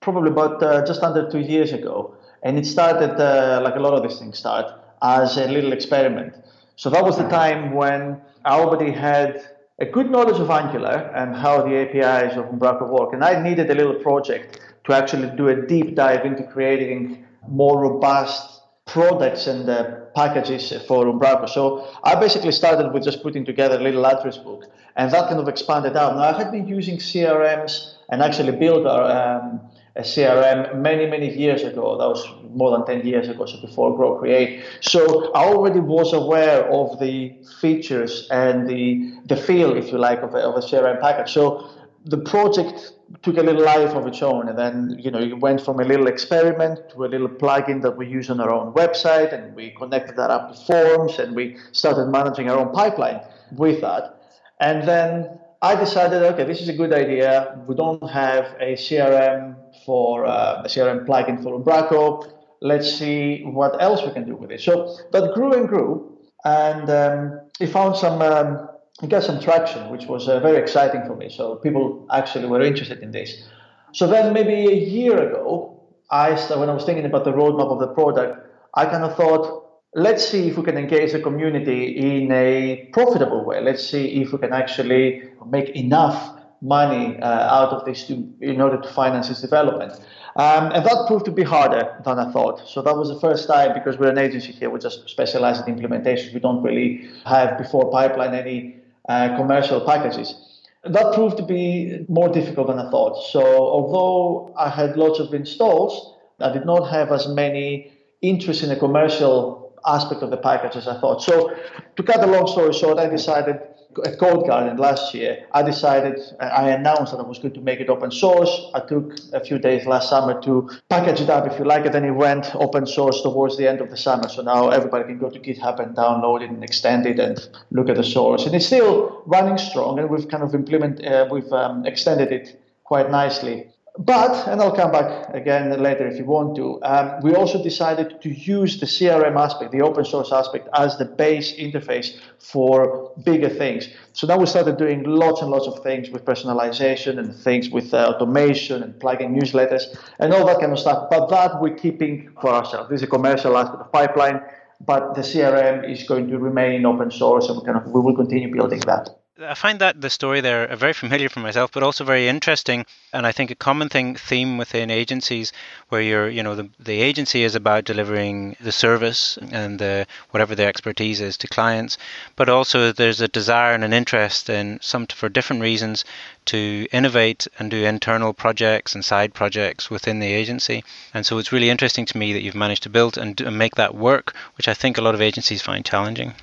probably 0.00 0.31
about 0.31 0.62
uh, 0.62 0.84
just 0.84 1.02
under 1.02 1.31
two 1.31 1.40
years 1.40 1.72
ago, 1.72 2.14
and 2.42 2.58
it 2.58 2.66
started 2.66 3.19
uh, 3.19 3.60
like 3.62 3.76
a 3.76 3.81
lot 3.81 3.94
of 3.94 4.02
these 4.02 4.19
things 4.19 4.38
start 4.38 4.66
as 5.00 5.38
a 5.38 5.48
little 5.48 5.72
experiment. 5.72 6.34
So 6.76 6.90
that 6.90 7.04
was 7.04 7.16
the 7.16 7.28
time 7.28 7.72
when 7.72 8.20
I 8.44 8.58
already 8.58 8.90
had 8.90 9.42
a 9.78 9.86
good 9.86 10.10
knowledge 10.10 10.38
of 10.38 10.50
Angular 10.50 11.10
and 11.16 11.34
how 11.34 11.62
the 11.62 11.74
APIs 11.76 12.36
of 12.36 12.46
Umbraco 12.46 12.88
work. 12.88 13.12
And 13.12 13.24
I 13.24 13.42
needed 13.42 13.70
a 13.70 13.74
little 13.74 13.94
project 13.94 14.60
to 14.84 14.92
actually 14.92 15.34
do 15.36 15.48
a 15.48 15.66
deep 15.66 15.94
dive 15.94 16.24
into 16.24 16.44
creating 16.44 17.24
more 17.48 17.80
robust 17.80 18.62
products 18.86 19.46
and 19.46 19.68
uh, 19.68 20.00
packages 20.14 20.72
for 20.86 21.06
Umbraco. 21.06 21.48
So 21.48 21.88
I 22.04 22.14
basically 22.14 22.52
started 22.52 22.92
with 22.92 23.02
just 23.02 23.22
putting 23.22 23.44
together 23.44 23.76
a 23.76 23.82
little 23.82 24.06
address 24.06 24.36
book, 24.36 24.64
and 24.96 25.10
that 25.10 25.28
kind 25.28 25.40
of 25.40 25.48
expanded 25.48 25.96
out. 25.96 26.14
Now 26.14 26.22
I 26.22 26.38
had 26.38 26.52
been 26.52 26.68
using 26.68 26.98
CRMs 26.98 27.94
and 28.10 28.22
actually 28.22 28.56
built 28.56 28.86
our 28.86 29.40
um, 29.40 29.60
a 29.96 30.02
CRM 30.02 30.76
many, 30.76 31.06
many 31.06 31.32
years 31.32 31.62
ago. 31.62 31.96
That 31.99 32.08
was 32.08 32.26
more 32.50 32.70
than 32.73 32.85
10 32.85 33.06
years 33.06 33.29
ago, 33.29 33.46
so 33.46 33.61
before 33.61 33.96
Grow 33.96 34.19
Create. 34.19 34.64
So 34.81 35.32
I 35.32 35.44
already 35.44 35.81
was 35.81 36.12
aware 36.12 36.69
of 36.69 36.99
the 36.99 37.32
features 37.61 38.26
and 38.31 38.69
the, 38.69 39.12
the 39.26 39.37
feel, 39.37 39.76
if 39.76 39.93
you 39.93 39.99
like, 39.99 40.20
of 40.23 40.35
a, 40.35 40.38
of 40.38 40.56
a 40.56 40.67
CRM 40.67 41.00
package. 41.00 41.32
So 41.32 41.70
the 42.05 42.19
project 42.19 42.93
took 43.23 43.37
a 43.38 43.43
little 43.43 43.64
life 43.64 43.94
of 43.94 44.06
its 44.06 44.20
own, 44.23 44.49
and 44.49 44.58
then 44.58 44.96
you 44.99 45.11
know 45.11 45.19
it 45.19 45.38
went 45.38 45.61
from 45.61 45.81
a 45.81 45.85
little 45.85 46.06
experiment 46.06 46.81
to 46.91 47.05
a 47.05 47.06
little 47.06 47.29
plugin 47.29 47.81
that 47.82 47.96
we 47.96 48.06
use 48.06 48.29
on 48.31 48.41
our 48.41 48.50
own 48.50 48.75
website, 48.75 49.32
and 49.32 49.55
we 49.55 49.70
connected 49.70 50.17
that 50.17 50.31
up 50.31 50.52
to 50.52 50.61
forms, 50.67 51.19
and 51.19 51.35
we 51.35 51.56
started 51.73 52.06
managing 52.06 52.50
our 52.50 52.58
own 52.58 52.73
pipeline 52.75 53.20
with 53.52 53.81
that. 53.81 54.20
And 54.61 54.87
then 54.87 55.38
I 55.64 55.75
decided, 55.76 56.22
okay, 56.22 56.44
this 56.44 56.61
is 56.61 56.69
a 56.69 56.75
good 56.75 56.93
idea. 56.93 57.58
We 57.66 57.75
don't 57.75 58.06
have 58.11 58.55
a 58.61 58.75
CRM 58.75 59.56
for 59.87 60.26
uh, 60.26 60.61
a 60.62 60.69
CRM 60.69 61.06
plugin 61.06 61.43
for 61.43 61.58
Umbraco. 61.58 62.31
Let's 62.61 62.93
see 62.93 63.44
what 63.44 63.81
else 63.81 64.02
we 64.05 64.12
can 64.12 64.26
do 64.26 64.37
with 64.37 64.50
it. 64.50 64.61
So 64.61 64.94
that 65.12 65.32
grew 65.32 65.55
and 65.55 65.66
grew, 65.66 66.19
and 66.44 66.90
um, 66.90 67.40
it 67.61 67.69
found 67.69 67.96
some, 67.96 68.20
um, 68.20 68.69
it 69.02 69.08
got 69.08 69.22
some 69.22 69.40
traction, 69.40 69.88
which 69.88 70.05
was 70.05 70.28
uh, 70.28 70.38
very 70.40 70.58
exciting 70.58 71.06
for 71.06 71.16
me. 71.16 71.31
So 71.31 71.55
people 71.55 72.06
actually 72.12 72.46
were 72.46 72.60
interested 72.60 72.98
in 72.98 73.10
this. 73.10 73.48
So 73.93 74.06
then 74.06 74.34
maybe 74.34 74.67
a 74.70 74.77
year 74.77 75.17
ago, 75.31 75.81
I 76.10 76.36
started 76.36 76.60
when 76.60 76.69
I 76.69 76.74
was 76.74 76.84
thinking 76.84 77.06
about 77.06 77.24
the 77.24 77.32
roadmap 77.32 77.72
of 77.72 77.79
the 77.79 77.88
product, 77.88 78.50
I 78.74 78.84
kind 78.84 79.03
of 79.03 79.17
thought, 79.17 79.63
let's 79.94 80.29
see 80.29 80.48
if 80.48 80.56
we 80.56 80.65
can 80.65 80.77
engage 80.77 81.13
the 81.13 81.20
community 81.20 81.96
in 81.96 82.31
a 82.32 82.89
profitable 82.93 83.44
way. 83.44 83.60
Let's 83.60 83.86
see 83.89 84.20
if 84.20 84.32
we 84.32 84.39
can 84.39 84.53
actually 84.53 85.22
make 85.48 85.70
enough 85.70 86.41
money 86.60 87.19
uh, 87.20 87.27
out 87.27 87.72
of 87.72 87.84
this 87.84 88.06
to, 88.06 88.15
in 88.41 88.60
order 88.60 88.81
to 88.81 88.89
finance 88.89 89.31
its 89.31 89.41
development. 89.41 89.93
Um, 90.36 90.72
and 90.72 90.84
that 90.84 91.05
proved 91.06 91.27
to 91.27 91.31
be 91.31 91.44
harder 91.44 92.01
than 92.05 92.19
I 92.19 92.32
thought. 92.32 92.69
So 92.69 92.82
that 92.82 92.96
was 92.96 93.08
the 93.08 93.20
first 93.20 93.46
time 93.46 93.72
because 93.72 93.98
we're 93.98 94.10
an 94.10 94.19
agency 94.19 94.51
here, 94.53 94.69
we 94.69 94.81
just 94.81 95.08
specialize 95.08 95.60
in 95.60 95.69
implementation. 95.69 96.34
We 96.34 96.41
don't 96.41 96.63
really 96.63 97.08
have 97.24 97.56
before 97.56 97.91
pipeline 97.93 98.34
any 98.34 98.77
uh, 99.08 99.36
commercial 99.36 99.81
packages. 99.82 100.34
That 100.82 101.15
proved 101.15 101.36
to 101.36 101.44
be 101.44 102.05
more 102.08 102.29
difficult 102.29 102.67
than 102.67 102.79
I 102.79 102.91
thought. 102.91 103.22
So 103.31 103.43
although 103.43 104.55
I 104.56 104.69
had 104.69 104.96
lots 104.96 105.20
of 105.20 105.32
installs, 105.32 106.17
I 106.41 106.53
did 106.53 106.67
not 106.67 106.91
have 106.91 107.13
as 107.13 107.29
many 107.29 107.93
interest 108.20 108.65
in 108.65 108.70
a 108.70 108.77
commercial 108.77 109.63
aspect 109.86 110.22
of 110.22 110.31
the 110.31 110.36
package 110.36 110.76
as 110.76 110.88
I 110.88 110.98
thought. 111.00 111.22
So, 111.22 111.55
to 111.96 112.03
cut 112.03 112.22
a 112.22 112.26
long 112.26 112.46
story 112.46 112.72
short, 112.72 112.98
I 112.98 113.08
decided 113.08 113.60
at 114.05 114.19
Code 114.19 114.46
Garden 114.46 114.76
last 114.76 115.14
year, 115.14 115.46
I 115.53 115.62
decided, 115.62 116.19
I 116.41 116.70
announced 116.70 117.12
that 117.12 117.19
I 117.19 117.22
was 117.22 117.38
going 117.38 117.55
to 117.55 117.60
make 117.60 117.81
it 117.81 117.88
open 117.88 118.10
source. 118.10 118.70
I 118.74 118.81
took 118.81 119.14
a 119.32 119.44
few 119.44 119.58
days 119.58 119.86
last 119.86 120.08
summer 120.08 120.41
to 120.43 120.70
package 120.88 121.20
it 121.20 121.31
up, 121.31 121.46
if 121.50 121.58
you 121.58 121.64
like, 121.64 121.84
it, 121.86 121.94
and 121.94 122.05
it 122.05 122.12
went 122.12 122.55
open 122.56 122.86
source 122.86 123.22
towards 123.22 123.56
the 123.56 123.69
end 123.69 123.81
of 123.81 123.91
the 123.91 123.96
summer. 123.96 124.29
So 124.29 124.43
now 124.43 124.70
everybody 124.70 125.05
can 125.05 125.19
go 125.19 125.31
to 125.31 125.38
GitHub 125.38 125.81
and 125.81 125.96
download 125.96 126.43
it 126.43 126.50
and 126.50 126.64
extend 126.64 127.06
it 127.06 127.19
and 127.19 127.38
look 127.70 127.88
at 127.88 127.96
the 127.96 128.05
source. 128.05 128.46
And 128.46 128.55
it's 128.55 128.67
still 128.67 129.22
running 129.26 129.58
strong, 129.58 129.98
and 129.98 130.10
we've 130.10 130.29
kind 130.29 130.43
of 130.43 130.55
implemented, 130.55 131.06
uh, 131.06 131.29
we've 131.31 131.53
um, 131.53 131.86
extended 131.86 132.32
it 132.32 132.60
quite 132.84 133.10
nicely. 133.10 133.69
But, 133.96 134.48
and 134.48 134.60
I'll 134.60 134.74
come 134.74 134.91
back 134.91 135.32
again 135.32 135.70
later 135.81 136.05
if 136.08 136.19
you 136.19 136.24
want 136.24 136.56
to, 136.56 136.82
um, 136.82 137.20
we 137.22 137.36
also 137.36 137.63
decided 137.63 138.20
to 138.22 138.29
use 138.29 138.81
the 138.81 138.86
CRM 138.86 139.39
aspect, 139.39 139.70
the 139.70 139.82
open 139.82 140.05
source 140.05 140.32
aspect, 140.32 140.69
as 140.74 140.98
the 140.98 141.05
base 141.05 141.55
interface 141.55 142.19
for 142.41 143.13
bigger 143.22 143.48
things. 143.48 143.89
So 144.13 144.27
now 144.27 144.36
we 144.36 144.46
started 144.46 144.79
doing 144.79 145.05
lots 145.05 145.43
and 145.43 145.51
lots 145.51 145.69
of 145.69 145.81
things 145.84 146.10
with 146.10 146.24
personalization 146.24 147.20
and 147.20 147.32
things 147.32 147.70
with 147.70 147.94
uh, 147.94 148.15
automation 148.15 148.82
and 148.82 148.98
plugging 148.98 149.32
newsletters 149.32 149.84
and 150.19 150.34
all 150.34 150.44
that 150.46 150.58
kind 150.58 150.72
of 150.72 150.81
stuff. 150.81 151.08
But 151.08 151.29
that 151.29 151.63
we're 151.63 151.77
keeping 151.77 152.32
for 152.41 152.51
ourselves. 152.51 152.91
This 152.91 152.98
is 152.98 153.05
a 153.05 153.10
commercial 153.10 153.56
aspect 153.56 153.81
of 153.81 153.93
pipeline. 153.93 154.41
but 154.81 155.15
the 155.15 155.20
CRM 155.20 155.91
is 155.91 156.03
going 156.05 156.29
to 156.29 156.39
remain 156.39 156.84
open 156.84 157.10
source, 157.10 157.48
and 157.48 157.58
we 157.58 157.65
kind 157.65 157.79
of 157.79 157.86
we 157.86 158.01
will 158.01 158.17
continue 158.17 158.53
building 158.53 158.81
that. 158.81 159.08
I 159.43 159.55
find 159.55 159.81
that 159.81 160.00
the 160.00 160.10
story 160.10 160.41
there 160.41 160.76
very 160.76 160.93
familiar 160.93 161.29
for 161.29 161.41
myself, 161.41 161.72
but 161.72 161.82
also 161.82 162.05
very 162.05 162.29
interesting. 162.29 162.86
And 163.12 163.26
I 163.26 163.32
think 163.32 163.50
a 163.50 163.56
common 163.56 163.88
thing 163.88 164.14
theme 164.14 164.58
within 164.58 164.93
agencies 164.93 165.53
where 165.88 166.00
you're, 166.00 166.29
you 166.29 166.44
know, 166.44 166.55
the, 166.55 166.69
the 166.79 167.03
agency 167.03 167.43
is 167.43 167.56
about 167.56 167.82
delivering 167.82 168.56
the 168.60 168.70
service 168.70 169.36
and 169.50 169.81
the, 169.81 170.06
whatever 170.31 170.55
their 170.55 170.69
expertise 170.69 171.20
is 171.20 171.36
to 171.38 171.48
clients, 171.48 171.98
but 172.36 172.48
also 172.48 172.93
there's 172.93 173.20
a 173.20 173.26
desire 173.26 173.74
and 173.74 173.82
an 173.82 173.93
interest 173.93 174.48
in 174.48 174.79
some 174.81 175.05
for 175.08 175.29
different 175.29 175.62
reasons 175.62 176.05
to 176.44 176.86
innovate 176.93 177.48
and 177.58 177.72
do 177.72 177.84
internal 177.84 178.32
projects 178.32 178.94
and 178.94 179.05
side 179.05 179.34
projects 179.34 179.91
within 179.91 180.20
the 180.20 180.32
agency. 180.32 180.84
And 181.12 181.26
so 181.26 181.38
it's 181.38 181.50
really 181.50 181.70
interesting 181.70 182.06
to 182.06 182.19
me 182.19 182.32
that 182.34 182.43
you've 182.43 182.55
managed 182.55 182.84
to 182.84 182.88
build 182.88 183.19
and, 183.19 183.41
and 183.41 183.58
make 183.58 183.74
that 183.74 183.96
work, 183.96 184.32
which 184.56 184.69
I 184.69 184.74
think 184.74 184.96
a 184.96 185.03
lot 185.03 185.17
of 185.17 185.20
agencies 185.20 185.60
find 185.60 185.84
challenging. 185.84 186.34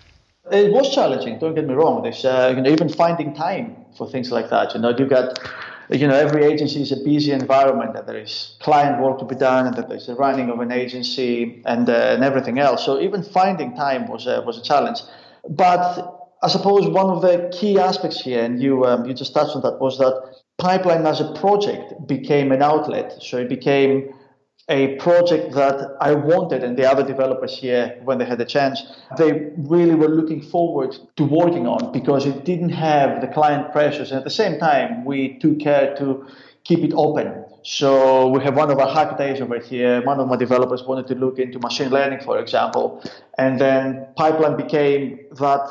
It 0.51 0.73
was 0.73 0.93
challenging. 0.93 1.39
Don't 1.39 1.55
get 1.55 1.65
me 1.65 1.73
wrong. 1.73 2.03
There's 2.03 2.25
uh, 2.25 2.53
you 2.55 2.61
know 2.61 2.69
even 2.69 2.89
finding 2.89 3.33
time 3.33 3.75
for 3.97 4.09
things 4.09 4.31
like 4.31 4.49
that. 4.49 4.73
You 4.73 4.81
know, 4.81 4.89
you 4.89 5.05
got 5.05 5.39
you 5.89 6.07
know 6.07 6.15
every 6.15 6.43
agency 6.43 6.81
is 6.81 6.91
a 6.91 6.97
busy 6.97 7.31
environment, 7.31 7.95
and 7.95 8.05
there 8.05 8.17
is 8.17 8.57
client 8.59 9.01
work 9.01 9.19
to 9.19 9.25
be 9.25 9.35
done, 9.35 9.67
and 9.67 9.75
that 9.77 9.87
there's 9.87 10.07
the 10.07 10.15
running 10.15 10.49
of 10.49 10.59
an 10.59 10.71
agency 10.71 11.61
and 11.65 11.89
uh, 11.89 11.93
and 11.93 12.23
everything 12.23 12.59
else. 12.59 12.83
So 12.85 12.99
even 12.99 13.23
finding 13.23 13.75
time 13.75 14.07
was 14.09 14.27
a, 14.27 14.41
was 14.41 14.57
a 14.57 14.61
challenge. 14.61 14.99
But 15.49 16.19
I 16.43 16.49
suppose 16.49 16.85
one 16.87 17.09
of 17.09 17.21
the 17.21 17.49
key 17.57 17.79
aspects 17.79 18.19
here, 18.19 18.43
and 18.43 18.61
you 18.61 18.83
um, 18.85 19.05
you 19.05 19.13
just 19.13 19.33
touched 19.33 19.55
on 19.55 19.61
that, 19.61 19.79
was 19.79 19.97
that 19.99 20.35
pipeline 20.57 21.05
as 21.07 21.21
a 21.21 21.31
project 21.33 21.93
became 22.07 22.51
an 22.51 22.61
outlet. 22.61 23.17
So 23.21 23.37
it 23.37 23.47
became 23.47 24.13
a 24.69 24.95
project 24.97 25.53
that 25.53 25.97
I 25.99 26.13
wanted, 26.13 26.63
and 26.63 26.77
the 26.77 26.89
other 26.89 27.03
developers 27.03 27.57
here, 27.57 27.99
when 28.03 28.17
they 28.19 28.25
had 28.25 28.37
the 28.37 28.45
chance, 28.45 28.83
they 29.17 29.51
really 29.57 29.95
were 29.95 30.07
looking 30.07 30.41
forward 30.41 30.95
to 31.17 31.23
working 31.23 31.67
on 31.67 31.91
because 31.91 32.25
it 32.25 32.45
didn't 32.45 32.69
have 32.69 33.21
the 33.21 33.27
client 33.27 33.71
pressures. 33.71 34.11
And 34.11 34.17
at 34.19 34.23
the 34.23 34.29
same 34.29 34.59
time, 34.59 35.03
we 35.03 35.39
took 35.39 35.59
care 35.59 35.95
to 35.97 36.25
keep 36.63 36.79
it 36.79 36.93
open. 36.95 37.43
So 37.63 38.27
we 38.29 38.43
have 38.43 38.55
one 38.55 38.71
of 38.71 38.79
our 38.79 38.91
hack 38.93 39.17
days 39.17 39.41
over 39.41 39.59
here. 39.59 40.03
One 40.03 40.19
of 40.19 40.27
my 40.27 40.35
developers 40.35 40.83
wanted 40.83 41.07
to 41.07 41.15
look 41.15 41.37
into 41.37 41.59
machine 41.59 41.89
learning, 41.89 42.21
for 42.21 42.39
example, 42.39 43.03
and 43.37 43.59
then 43.59 44.07
Pipeline 44.15 44.57
became 44.57 45.19
that 45.31 45.69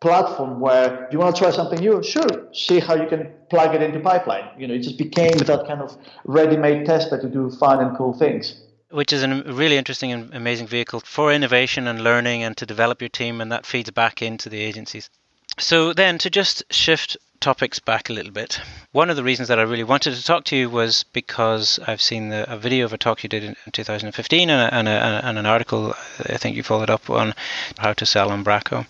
platform 0.00 0.60
where 0.60 1.08
you 1.10 1.18
want 1.18 1.34
to 1.34 1.42
try 1.42 1.50
something 1.50 1.80
new, 1.80 2.02
sure, 2.02 2.48
see 2.52 2.78
how 2.78 2.94
you 2.94 3.08
can 3.08 3.32
plug 3.50 3.74
it 3.74 3.82
into 3.82 3.98
pipeline. 4.00 4.48
You 4.56 4.68
know, 4.68 4.74
it 4.74 4.80
just 4.80 4.98
became 4.98 5.36
that 5.38 5.66
kind 5.66 5.80
of 5.80 5.96
ready-made 6.24 6.86
tester 6.86 7.20
to 7.20 7.28
do 7.28 7.50
fun 7.50 7.80
and 7.80 7.96
cool 7.96 8.12
things. 8.12 8.60
Which 8.90 9.12
is 9.12 9.22
a 9.22 9.42
really 9.44 9.76
interesting 9.76 10.12
and 10.12 10.32
amazing 10.32 10.66
vehicle 10.66 11.00
for 11.00 11.32
innovation 11.32 11.86
and 11.86 12.02
learning 12.02 12.42
and 12.42 12.56
to 12.56 12.64
develop 12.64 13.02
your 13.02 13.10
team, 13.10 13.40
and 13.40 13.52
that 13.52 13.66
feeds 13.66 13.90
back 13.90 14.22
into 14.22 14.48
the 14.48 14.60
agencies. 14.60 15.10
So 15.58 15.92
then 15.92 16.18
to 16.18 16.30
just 16.30 16.62
shift 16.70 17.16
topics 17.40 17.78
back 17.78 18.10
a 18.10 18.12
little 18.12 18.32
bit. 18.32 18.60
One 18.92 19.10
of 19.10 19.16
the 19.16 19.22
reasons 19.22 19.48
that 19.48 19.58
I 19.58 19.62
really 19.62 19.84
wanted 19.84 20.14
to 20.14 20.24
talk 20.24 20.44
to 20.44 20.56
you 20.56 20.68
was 20.68 21.04
because 21.12 21.78
I've 21.86 22.02
seen 22.02 22.30
the, 22.30 22.50
a 22.52 22.56
video 22.56 22.84
of 22.84 22.92
a 22.92 22.98
talk 22.98 23.22
you 23.22 23.28
did 23.28 23.44
in, 23.44 23.56
in 23.64 23.72
2015 23.72 24.50
and, 24.50 24.60
a, 24.60 24.74
and, 24.74 24.88
a, 24.88 25.26
and, 25.26 25.38
an 25.38 25.46
article 25.46 25.94
I 26.18 26.36
think 26.36 26.56
you 26.56 26.62
followed 26.62 26.90
up 26.90 27.08
on 27.08 27.34
how 27.78 27.92
to 27.92 28.06
sell 28.06 28.30
Umbraco. 28.30 28.86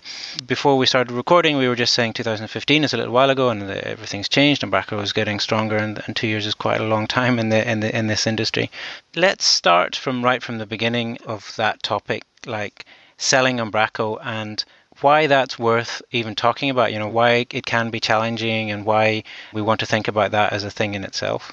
Before 0.47 0.78
we 0.78 0.87
started 0.87 1.12
recording, 1.12 1.57
we 1.57 1.69
were 1.69 1.76
just 1.76 1.95
saying 1.95 2.14
2015 2.14 2.85
is 2.85 2.95
a 2.95 2.97
little 2.97 3.12
while 3.12 3.31
ago 3.31 3.50
and 3.50 3.62
the, 3.62 3.87
everything's 3.87 4.28
changed. 4.28 4.62
and 4.62 4.73
Umbraco 4.73 5.02
is 5.02 5.12
getting 5.12 5.40
stronger, 5.40 5.76
and, 5.76 6.02
and, 6.07 6.17
two 6.17 6.26
years 6.26 6.47
is 6.47 6.55
quite 6.55 6.81
a 6.81 6.85
long 6.85 7.07
time 7.07 7.38
in 7.38 7.49
the 7.49 7.71
in 7.71 7.81
the 7.81 7.97
in 7.97 8.07
this 8.07 8.26
industry. 8.26 8.71
Let's 9.14 9.45
start 9.45 9.95
from 9.95 10.25
right 10.25 10.43
from 10.43 10.59
the 10.59 10.67
beginning 10.67 11.19
of 11.26 11.55
that 11.57 11.83
topic, 11.83 12.25
like 12.47 12.87
selling 13.19 13.59
Umbraco 13.59 14.19
and 14.25 14.64
why 15.02 15.26
that's 15.26 15.59
worth 15.59 16.02
even 16.11 16.35
talking 16.35 16.71
about, 16.71 16.93
you 16.93 16.99
know, 16.99 17.09
why 17.09 17.47
it 17.50 17.64
can 17.67 17.90
be 17.90 18.00
challenging 18.00 18.71
and 18.71 18.85
why 18.85 19.25
we 19.52 19.62
want 19.62 19.81
to 19.81 19.87
think 19.87 20.09
about 20.09 20.31
that 20.33 20.52
as 20.52 20.64
a 20.64 20.71
thing 20.71 20.95
in 20.95 21.05
itself. 21.05 21.52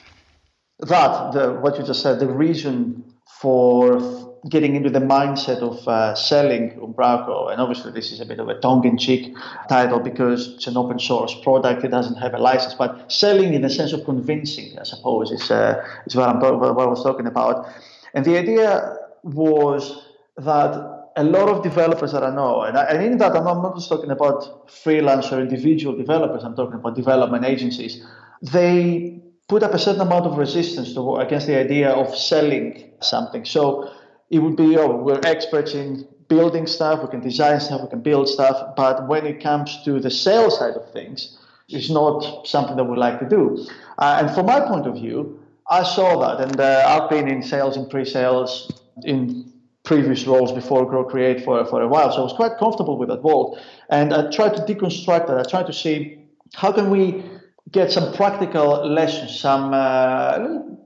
That, 0.80 1.32
the, 1.34 1.54
what 1.54 1.78
you 1.78 1.86
just 1.86 2.02
said, 2.02 2.20
the 2.20 2.28
reason 2.28 3.04
for 3.40 4.34
getting 4.50 4.76
into 4.76 4.90
the 4.90 5.00
mindset 5.00 5.60
of 5.60 5.88
uh, 5.88 6.14
selling 6.16 6.72
Umbraco, 6.72 7.52
and 7.52 7.60
obviously 7.60 7.92
this 7.92 8.12
is 8.12 8.20
a 8.20 8.26
bit 8.26 8.40
of 8.40 8.48
a 8.48 8.60
tongue-in-cheek 8.60 9.36
title 9.70 10.00
because 10.00 10.56
it's 10.56 10.68
an 10.68 10.78
open 10.78 11.00
source 11.00 11.34
product, 11.42 11.84
it 11.84 11.90
doesn't 11.90 12.16
have 12.16 12.34
a 12.34 12.38
license, 12.38 12.76
but 12.76 13.12
selling 13.12 13.54
in 13.54 13.62
the 13.62 13.70
sense 13.70 13.92
of 13.94 14.04
convincing, 14.06 14.78
I 14.78 14.84
suppose, 14.84 15.32
is, 15.32 15.50
uh, 15.50 15.84
is 16.06 16.16
what, 16.16 16.30
I'm, 16.30 16.40
what 16.40 16.80
I 16.80 16.86
was 16.86 17.02
talking 17.02 17.26
about. 17.26 17.68
And 18.14 18.24
the 18.24 18.38
idea 18.38 18.98
was 19.24 20.06
that 20.38 21.05
a 21.16 21.24
lot 21.24 21.48
of 21.48 21.64
developers 21.64 22.12
that 22.12 22.24
I 22.24 22.34
know, 22.34 22.64
and, 22.64 22.78
I, 22.78 22.84
and 22.86 23.04
in 23.04 23.18
that 23.20 23.36
I'm 23.36 23.44
not 23.44 23.76
just 23.76 23.88
talking 23.88 24.12
about 24.12 24.70
freelance 24.70 25.32
or 25.32 25.40
individual 25.40 25.96
developers, 25.96 26.44
I'm 26.44 26.56
talking 26.56 26.76
about 26.76 26.96
development 26.96 27.46
agencies, 27.46 28.06
they 28.42 29.22
put 29.48 29.64
up 29.64 29.74
a 29.74 29.80
certain 29.80 30.02
amount 30.02 30.26
of 30.26 30.38
resistance 30.38 30.94
to, 30.94 31.16
against 31.18 31.48
the 31.48 31.58
idea 31.58 31.90
of 31.90 32.16
selling 32.16 32.92
something. 33.00 33.46
So 33.46 33.92
it 34.30 34.40
would 34.40 34.58
be, 34.58 34.78
oh, 34.78 34.98
we're 34.98 35.22
experts 35.24 35.74
in 35.74 36.06
building 36.28 36.68
stuff, 36.68 37.02
we 37.02 37.10
can 37.10 37.22
design 37.22 37.60
stuff, 37.62 37.82
we 37.82 37.90
can 37.90 38.02
build 38.02 38.28
stuff, 38.28 38.76
but 38.76 39.08
when 39.08 39.26
it 39.26 39.42
comes 39.42 39.84
to 39.86 40.00
the 40.00 40.12
sales 40.12 40.58
side 40.58 40.74
of 40.74 40.92
things, 40.92 41.38
it's 41.70 41.90
not 41.90 42.46
something 42.46 42.76
that 42.76 42.84
we 42.84 42.98
like 42.98 43.20
to 43.20 43.30
do. 43.30 43.66
Uh, 43.98 44.18
and 44.20 44.36
from 44.36 44.48
my 44.48 44.60
point 44.60 44.86
of 44.86 44.96
view, 44.96 45.40
I 45.70 45.84
saw 45.84 46.20
that, 46.20 46.48
and 46.48 46.60
uh, 46.60 46.84
I've 46.88 47.10
been 47.10 47.28
in 47.28 47.42
sales 47.42 47.78
and 47.78 47.90
pre-sales 47.90 48.72
in 49.04 49.52
previous 49.86 50.26
roles 50.26 50.52
before 50.52 50.86
Grow 50.86 51.04
Create 51.04 51.46
for, 51.46 51.64
for 51.66 51.82
a 51.82 51.88
while. 51.88 52.12
So 52.12 52.20
I 52.20 52.24
was 52.24 52.34
quite 52.34 52.58
comfortable 52.58 52.98
with 52.98 53.10
that 53.10 53.24
world. 53.24 53.60
And 53.90 54.14
I 54.14 54.30
tried 54.32 54.56
to 54.58 54.62
deconstruct 54.64 55.28
that. 55.28 55.38
I 55.38 55.44
tried 55.44 55.68
to 55.68 55.74
see 55.74 56.20
how 56.54 56.72
can 56.72 56.90
we 56.90 57.24
get 57.72 57.92
some 57.92 58.14
practical 58.14 58.88
lessons, 58.88 59.40
some, 59.40 59.74
uh, 59.74 60.40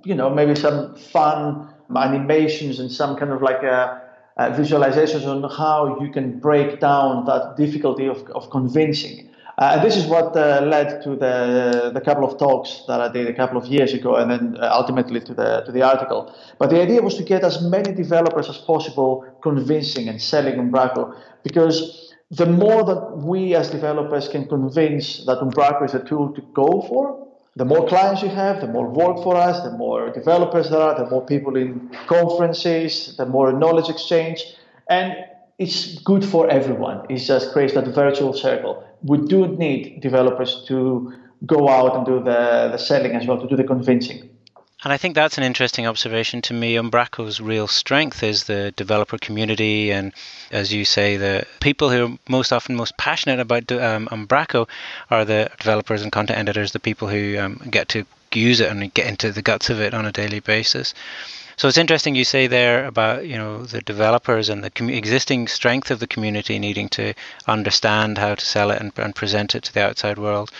you 0.03 0.15
know, 0.15 0.29
maybe 0.29 0.55
some 0.55 0.95
fun 0.95 1.73
animations 1.95 2.79
and 2.79 2.91
some 2.91 3.15
kind 3.17 3.31
of 3.31 3.41
like 3.41 3.63
a, 3.63 3.71
uh, 3.71 3.99
uh, 4.37 4.55
visualizations 4.55 5.25
on 5.27 5.43
how 5.51 5.99
you 5.99 6.09
can 6.11 6.39
break 6.39 6.79
down 6.79 7.25
that 7.25 7.55
difficulty 7.57 8.07
of, 8.07 8.23
of 8.29 8.49
convincing. 8.49 9.28
Uh, 9.59 9.73
and 9.73 9.83
this 9.83 9.97
is 9.97 10.05
what 10.05 10.33
uh, 10.37 10.61
led 10.61 11.03
to 11.03 11.17
the 11.17 11.91
the 11.93 11.99
couple 11.99 12.23
of 12.23 12.39
talks 12.39 12.83
that 12.87 13.01
I 13.01 13.09
did 13.11 13.27
a 13.27 13.33
couple 13.33 13.57
of 13.57 13.65
years 13.65 13.93
ago, 13.93 14.15
and 14.15 14.31
then 14.31 14.55
uh, 14.57 14.69
ultimately 14.71 15.19
to 15.19 15.33
the 15.33 15.63
to 15.65 15.71
the 15.73 15.81
article. 15.81 16.33
But 16.57 16.69
the 16.69 16.81
idea 16.81 17.01
was 17.01 17.15
to 17.15 17.23
get 17.23 17.43
as 17.43 17.61
many 17.61 17.91
developers 17.93 18.47
as 18.47 18.57
possible 18.57 19.11
convincing 19.43 20.07
and 20.07 20.21
selling 20.21 20.55
Umbraco, 20.55 21.13
because 21.43 22.13
the 22.31 22.45
more 22.45 22.85
that 22.85 23.17
we 23.17 23.53
as 23.53 23.69
developers 23.69 24.29
can 24.29 24.47
convince 24.47 25.25
that 25.25 25.39
Umbraco 25.39 25.83
is 25.83 25.93
a 25.93 26.03
tool 26.05 26.31
to 26.35 26.41
go 26.53 26.81
for, 26.87 27.27
the 27.57 27.65
more 27.65 27.85
clients 27.85 28.21
you 28.21 28.29
have, 28.29 28.61
the 28.61 28.67
more 28.67 28.87
work 28.87 29.17
for 29.23 29.35
us, 29.35 29.61
the 29.63 29.71
more 29.71 30.09
developers 30.11 30.69
there 30.69 30.79
are, 30.79 30.95
the 31.03 31.09
more 31.09 31.25
people 31.25 31.57
in 31.57 31.89
conferences, 32.07 33.17
the 33.17 33.25
more 33.25 33.51
knowledge 33.51 33.89
exchange, 33.89 34.41
and 34.89 35.13
it's 35.59 35.99
good 35.99 36.25
for 36.25 36.49
everyone. 36.49 37.05
It 37.09 37.17
just 37.17 37.51
creates 37.53 37.73
that 37.73 37.87
virtual 37.87 38.33
circle 38.33 38.83
we 39.03 39.17
do 39.17 39.47
need 39.47 40.01
developers 40.01 40.63
to 40.67 41.13
go 41.45 41.69
out 41.69 41.95
and 41.95 42.05
do 42.05 42.19
the, 42.19 42.69
the 42.71 42.77
selling 42.77 43.13
as 43.13 43.25
well, 43.25 43.39
to 43.39 43.47
do 43.47 43.55
the 43.55 43.63
convincing. 43.63 44.29
And 44.83 44.93
I 44.93 44.97
think 44.97 45.15
that's 45.15 45.37
an 45.37 45.43
interesting 45.43 45.87
observation 45.87 46.41
to 46.43 46.53
me. 46.53 46.75
Umbraco's 46.75 47.41
real 47.41 47.67
strength 47.67 48.23
is 48.23 48.45
the 48.45 48.71
developer 48.77 49.17
community, 49.17 49.91
and 49.91 50.13
as 50.51 50.71
you 50.71 50.85
say, 50.85 51.17
the 51.17 51.45
people 51.59 51.89
who 51.89 52.05
are 52.05 52.17
most 52.29 52.53
often 52.53 52.75
most 52.75 52.95
passionate 52.97 53.41
about 53.41 53.69
um, 53.73 54.07
Umbraco 54.07 54.69
are 55.11 55.25
the 55.25 55.51
developers 55.57 56.01
and 56.01 56.13
content 56.13 56.39
editors, 56.39 56.71
the 56.71 56.79
people 56.79 57.09
who 57.09 57.37
um, 57.37 57.61
get 57.69 57.89
to 57.89 58.05
use 58.33 58.61
it 58.61 58.71
and 58.71 58.93
get 58.93 59.07
into 59.07 59.33
the 59.33 59.41
guts 59.41 59.69
of 59.69 59.81
it 59.81 59.93
on 59.93 60.05
a 60.05 60.13
daily 60.13 60.39
basis. 60.39 60.93
So 61.59 61.67
it's 61.67 61.77
interesting 61.77 62.15
you 62.15 62.23
say 62.23 62.47
there 62.47 62.85
about 62.85 63.27
you 63.27 63.35
know 63.35 63.63
the 63.63 63.81
developers 63.81 64.47
and 64.47 64.63
the 64.63 64.69
com- 64.69 64.89
existing 64.89 65.49
strength 65.49 65.91
of 65.91 65.99
the 65.99 66.07
community 66.07 66.57
needing 66.57 66.87
to 66.99 67.13
understand 67.47 68.17
how 68.17 68.35
to 68.35 68.45
sell 68.45 68.71
it 68.71 68.79
and, 68.79 68.93
and 68.97 69.13
present 69.13 69.55
it 69.55 69.63
to 69.63 69.73
the 69.73 69.83
outside 69.83 70.17
world. 70.17 70.51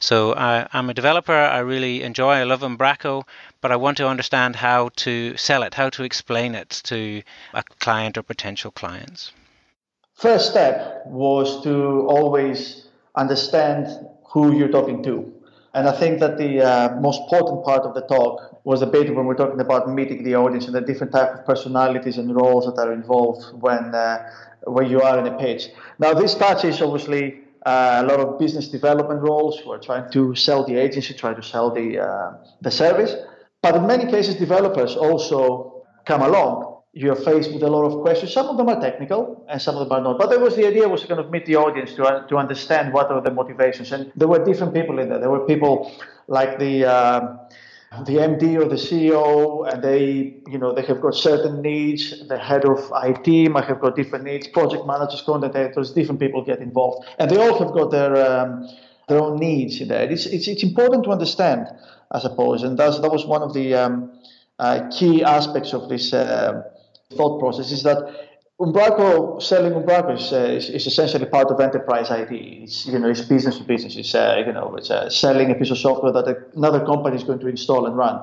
So 0.00 0.34
I, 0.34 0.66
I'm 0.72 0.90
a 0.90 0.94
developer. 0.94 1.32
I 1.32 1.60
really 1.60 2.02
enjoy. 2.02 2.32
I 2.32 2.42
love 2.42 2.62
Umbraco, 2.62 3.22
but 3.60 3.70
I 3.70 3.76
want 3.76 3.96
to 3.98 4.08
understand 4.08 4.56
how 4.56 4.90
to 5.04 5.36
sell 5.36 5.62
it, 5.62 5.74
how 5.74 5.88
to 5.90 6.02
explain 6.02 6.56
it 6.56 6.80
to 6.82 7.22
a 7.54 7.62
client 7.78 8.18
or 8.18 8.24
potential 8.24 8.72
clients. 8.72 9.30
First 10.14 10.50
step 10.50 11.06
was 11.06 11.62
to 11.62 12.08
always 12.08 12.88
understand 13.14 13.86
who 14.32 14.56
you're 14.56 14.74
talking 14.78 15.00
to. 15.04 15.32
And 15.72 15.88
I 15.88 15.92
think 15.92 16.18
that 16.18 16.36
the 16.36 16.62
uh, 16.62 17.00
most 17.00 17.20
important 17.22 17.64
part 17.64 17.82
of 17.82 17.94
the 17.94 18.02
talk 18.02 18.60
was 18.64 18.82
a 18.82 18.86
bit 18.86 19.14
when 19.14 19.24
we're 19.26 19.36
talking 19.36 19.60
about 19.60 19.88
meeting 19.88 20.24
the 20.24 20.34
audience 20.34 20.66
and 20.66 20.74
the 20.74 20.80
different 20.80 21.12
type 21.12 21.32
of 21.32 21.46
personalities 21.46 22.18
and 22.18 22.34
roles 22.34 22.66
that 22.66 22.80
are 22.80 22.92
involved 22.92 23.44
when 23.60 23.94
uh, 23.94 24.28
when 24.64 24.90
you 24.90 25.00
are 25.00 25.18
in 25.20 25.26
a 25.26 25.38
pitch. 25.38 25.68
Now, 25.98 26.12
this 26.12 26.34
touches 26.34 26.82
obviously 26.82 27.40
uh, 27.64 28.02
a 28.02 28.06
lot 28.06 28.20
of 28.20 28.38
business 28.38 28.68
development 28.68 29.22
roles 29.22 29.60
who 29.60 29.70
are 29.70 29.78
trying 29.78 30.10
to 30.12 30.34
sell 30.34 30.66
the 30.66 30.76
agency, 30.76 31.14
try 31.14 31.34
to 31.34 31.42
sell 31.42 31.70
the 31.70 32.00
uh, 32.00 32.32
the 32.60 32.70
service. 32.70 33.14
But 33.62 33.76
in 33.76 33.86
many 33.86 34.10
cases, 34.10 34.36
developers 34.36 34.96
also 34.96 35.84
come 36.04 36.22
along 36.22 36.69
you're 36.92 37.14
faced 37.14 37.52
with 37.52 37.62
a 37.62 37.68
lot 37.68 37.84
of 37.84 38.02
questions. 38.02 38.32
Some 38.32 38.46
of 38.46 38.56
them 38.56 38.68
are 38.68 38.80
technical 38.80 39.46
and 39.48 39.62
some 39.62 39.76
of 39.76 39.88
them 39.88 39.98
are 39.98 40.02
not. 40.02 40.18
But 40.18 40.30
there 40.30 40.40
was 40.40 40.56
the 40.56 40.66
idea 40.66 40.88
was 40.88 41.02
to 41.02 41.06
kind 41.06 41.20
of 41.20 41.30
meet 41.30 41.46
the 41.46 41.56
audience 41.56 41.94
to, 41.94 42.26
to 42.28 42.36
understand 42.36 42.92
what 42.92 43.10
are 43.10 43.20
the 43.20 43.30
motivations. 43.30 43.92
And 43.92 44.10
there 44.16 44.26
were 44.26 44.44
different 44.44 44.74
people 44.74 44.98
in 44.98 45.08
there. 45.08 45.20
There 45.20 45.30
were 45.30 45.46
people 45.46 45.92
like 46.26 46.58
the 46.58 46.86
uh, 46.86 47.36
the 48.04 48.16
MD 48.16 48.56
or 48.56 48.68
the 48.68 48.76
CEO, 48.76 49.72
and 49.72 49.82
they 49.82 50.36
you 50.48 50.58
know 50.58 50.72
they 50.72 50.82
have 50.82 51.00
got 51.00 51.14
certain 51.14 51.62
needs. 51.62 52.26
The 52.26 52.38
head 52.38 52.64
of 52.64 52.90
IT 53.04 53.50
might 53.50 53.64
have 53.64 53.80
got 53.80 53.94
different 53.94 54.24
needs. 54.24 54.48
Project 54.48 54.84
managers, 54.86 55.22
content 55.22 55.54
editors, 55.54 55.92
different 55.92 56.20
people 56.20 56.44
get 56.44 56.58
involved, 56.58 57.06
and 57.18 57.30
they 57.30 57.36
all 57.36 57.58
have 57.58 57.72
got 57.72 57.90
their 57.92 58.16
um, 58.16 58.68
their 59.08 59.20
own 59.20 59.38
needs 59.38 59.80
in 59.80 59.88
there. 59.88 60.10
It's, 60.10 60.26
it's 60.26 60.48
it's 60.48 60.62
important 60.64 61.04
to 61.04 61.10
understand, 61.10 61.66
I 62.10 62.18
suppose, 62.18 62.64
and 62.64 62.76
that's 62.76 63.00
that 63.00 63.10
was 63.10 63.26
one 63.26 63.42
of 63.42 63.54
the 63.54 63.74
um, 63.74 64.12
uh, 64.58 64.88
key 64.90 65.22
aspects 65.22 65.72
of 65.72 65.88
this. 65.88 66.12
Uh, 66.12 66.62
thought 67.16 67.40
process 67.40 67.70
is 67.70 67.82
that 67.82 68.28
Umbraco 68.60 69.42
selling 69.42 69.72
Umbraco 69.72 70.16
is, 70.16 70.32
uh, 70.32 70.36
is, 70.36 70.68
is, 70.68 70.86
essentially 70.86 71.24
part 71.24 71.48
of 71.48 71.60
enterprise 71.60 72.10
IT. 72.10 72.30
It's 72.30 72.86
you 72.86 72.98
know 72.98 73.08
it's 73.08 73.22
business 73.22 73.56
to 73.56 73.64
business. 73.64 73.96
It's 73.96 74.14
uh, 74.14 74.42
you 74.46 74.52
know 74.52 74.76
it's 74.76 74.90
uh, 74.90 75.08
selling 75.08 75.50
a 75.50 75.54
piece 75.54 75.70
of 75.70 75.78
software 75.78 76.12
that 76.12 76.50
another 76.54 76.84
company 76.84 77.16
is 77.16 77.24
going 77.24 77.38
to 77.40 77.48
install 77.48 77.86
and 77.86 77.96
run. 77.96 78.20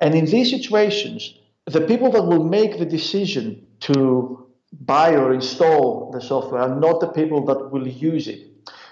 And 0.00 0.14
in 0.14 0.24
these 0.24 0.50
situations, 0.50 1.38
the 1.66 1.82
people 1.82 2.10
that 2.12 2.22
will 2.22 2.44
make 2.44 2.78
the 2.78 2.86
decision 2.86 3.66
to 3.80 4.46
buy 4.72 5.14
or 5.14 5.34
install 5.34 6.10
the 6.10 6.20
software 6.20 6.62
are 6.62 6.74
not 6.74 7.00
the 7.00 7.08
people 7.08 7.44
that 7.46 7.70
will 7.70 7.86
use 7.86 8.28
it. 8.28 8.40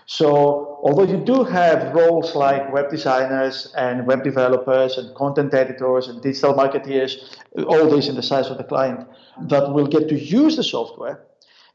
So 0.06 0.80
although 0.82 1.04
you 1.04 1.16
do 1.16 1.44
have 1.44 1.94
roles 1.94 2.34
like 2.34 2.72
web 2.72 2.90
designers 2.90 3.72
and 3.76 4.06
web 4.06 4.22
developers 4.22 4.98
and 4.98 5.14
content 5.14 5.54
editors 5.54 6.08
and 6.08 6.20
digital 6.20 6.54
marketeers, 6.54 7.36
all 7.66 7.90
these 7.90 8.08
in 8.08 8.14
the 8.14 8.22
size 8.22 8.48
of 8.48 8.58
the 8.58 8.64
client, 8.64 9.08
that 9.48 9.72
will 9.72 9.86
get 9.86 10.08
to 10.10 10.18
use 10.18 10.56
the 10.56 10.62
software, 10.62 11.24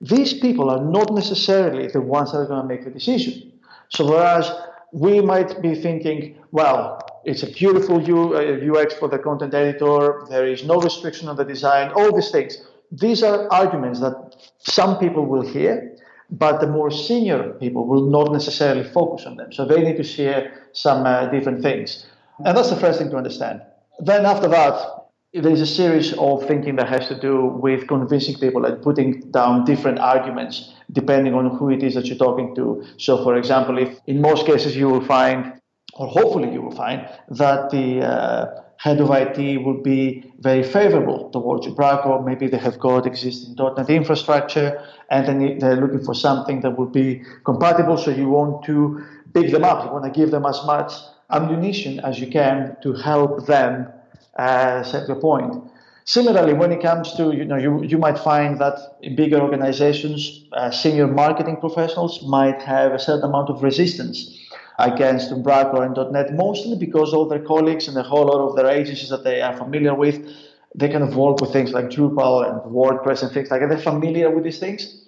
these 0.02 0.34
people 0.34 0.70
are 0.70 0.84
not 0.84 1.14
necessarily 1.14 1.88
the 1.88 2.02
ones 2.02 2.32
that 2.32 2.40
are 2.40 2.46
going 2.46 2.62
to 2.62 2.68
make 2.68 2.84
the 2.84 2.92
decision. 2.92 3.52
So 3.90 4.06
whereas 4.08 4.52
we 4.94 5.22
might 5.22 5.62
be 5.62 5.76
thinking, 5.76 6.38
well, 6.52 7.00
it's 7.26 7.44
a 7.44 7.52
beautiful 7.52 7.98
UX 7.98 8.94
uh, 8.94 8.98
for 8.98 9.08
the 9.08 9.20
content 9.20 9.54
editor, 9.54 10.26
there 10.30 10.48
is 10.48 10.64
no 10.64 10.80
restriction 10.80 11.28
on 11.28 11.36
the 11.36 11.44
design, 11.44 11.92
all 11.92 12.16
these 12.16 12.32
things. 12.32 12.58
These 12.92 13.24
are 13.24 13.52
arguments 13.52 14.00
that 14.00 14.36
some 14.60 14.98
people 14.98 15.26
will 15.26 15.42
hear 15.42 15.96
but 16.32 16.60
the 16.60 16.68
more 16.68 16.92
senior 16.92 17.54
people 17.54 17.86
will 17.86 18.10
not 18.10 18.32
necessarily 18.32 18.84
focus 18.84 19.26
on 19.26 19.36
them. 19.38 19.52
So 19.52 19.66
they 19.66 19.82
need 19.82 19.98
to 19.98 20.04
share 20.04 20.70
some 20.74 21.06
uh, 21.06 21.28
different 21.28 21.62
things. 21.62 22.06
And 22.46 22.56
that's 22.56 22.70
the 22.70 22.76
first 22.76 23.00
thing 23.00 23.10
to 23.10 23.18
understand. 23.18 23.62
Then 24.00 24.26
after 24.26 24.48
that, 24.48 25.00
there's 25.34 25.62
a 25.62 25.68
series 25.68 26.14
of 26.14 26.48
thinking 26.48 26.76
that 26.78 26.90
has 26.90 27.08
to 27.08 27.20
do 27.20 27.46
with 27.46 27.88
convincing 27.88 28.36
people 28.40 28.66
and 28.66 28.82
putting 28.82 29.22
down 29.32 29.66
different 29.66 30.00
arguments 30.00 30.74
depending 30.92 31.34
on 31.36 31.58
who 31.58 31.70
it 31.70 31.84
is 31.84 31.94
that 31.96 32.06
you're 32.06 32.18
talking 32.18 32.56
to. 32.56 32.84
So, 32.98 33.24
for 33.24 33.36
example, 33.36 33.78
if 33.78 34.00
in 34.08 34.22
most 34.22 34.46
cases 34.46 34.76
you 34.76 34.88
will 34.88 35.06
find, 35.06 35.54
or 35.94 36.08
hopefully 36.08 36.52
you 36.52 36.62
will 36.62 36.76
find, 36.76 37.08
that 37.30 37.70
the 37.70 38.02
uh, 38.02 38.64
head 38.80 39.02
of 39.02 39.12
IT 39.12 39.62
would 39.66 39.84
be 39.84 40.32
very 40.40 40.64
favorable 40.64 41.30
towards 41.32 41.68
Umbraco. 41.68 42.26
Maybe 42.26 42.48
they 42.48 42.58
have 42.58 42.80
got 42.80 43.06
existing 43.06 43.56
.NET 43.76 43.90
infrastructure 43.90 44.82
and 45.12 45.28
then 45.28 45.60
they're 45.60 45.76
looking 45.76 46.02
for 46.02 46.16
something 46.16 46.62
that 46.62 46.78
would 46.78 46.94
be 46.94 47.22
compatible. 47.44 47.98
So 47.98 48.12
you 48.12 48.30
want 48.30 48.64
to 48.68 49.04
pick 49.34 49.52
them 49.52 49.66
up. 49.66 49.84
You 49.84 49.92
want 49.92 50.06
to 50.06 50.18
give 50.18 50.32
them 50.32 50.46
as 50.46 50.64
much 50.66 50.94
ammunition 51.30 52.00
as 52.00 52.22
you 52.22 52.28
can 52.28 52.78
to 52.82 52.94
help 52.94 53.46
them 53.48 53.90
uh, 54.38 54.82
set 54.84 55.08
the 55.08 55.16
point. 55.16 55.62
Similarly, 56.06 56.54
when 56.54 56.72
it 56.72 56.82
comes 56.82 57.14
to, 57.16 57.36
you 57.36 57.44
know, 57.44 57.58
you, 57.58 57.84
you 57.84 57.98
might 57.98 58.18
find 58.18 58.60
that 58.60 58.80
in 59.02 59.18
bigger 59.18 59.42
organizations, 59.42 60.46
uh, 60.54 60.72
senior 60.72 61.06
marketing 61.06 61.58
professionals 61.58 62.24
might 62.24 62.62
have 62.62 62.94
a 62.94 63.00
certain 63.00 63.26
amount 63.26 63.50
of 63.50 63.62
resistance 63.62 64.39
against 64.80 65.32
Umbraco 65.32 65.86
and 65.86 66.14
.NET, 66.14 66.34
mostly 66.34 66.78
because 66.78 67.14
all 67.14 67.28
their 67.28 67.44
colleagues 67.44 67.88
and 67.88 67.98
a 67.98 68.04
whole 68.04 68.26
lot 68.26 68.40
of 68.50 68.56
their 68.56 68.68
agencies 68.68 69.10
that 69.10 69.24
they 69.24 69.42
are 69.42 69.56
familiar 69.56 69.94
with, 69.94 70.26
they 70.74 70.88
kind 70.88 71.04
of 71.04 71.16
work 71.16 71.42
with 71.42 71.52
things 71.52 71.72
like 71.72 71.86
Drupal 71.86 72.50
and 72.50 72.62
WordPress 72.74 73.22
and 73.22 73.32
things 73.32 73.52
like 73.52 73.60
that. 73.60 73.70
They're 73.70 73.78
familiar 73.78 74.30
with 74.32 74.46
these 74.46 74.60
things. 74.60 75.06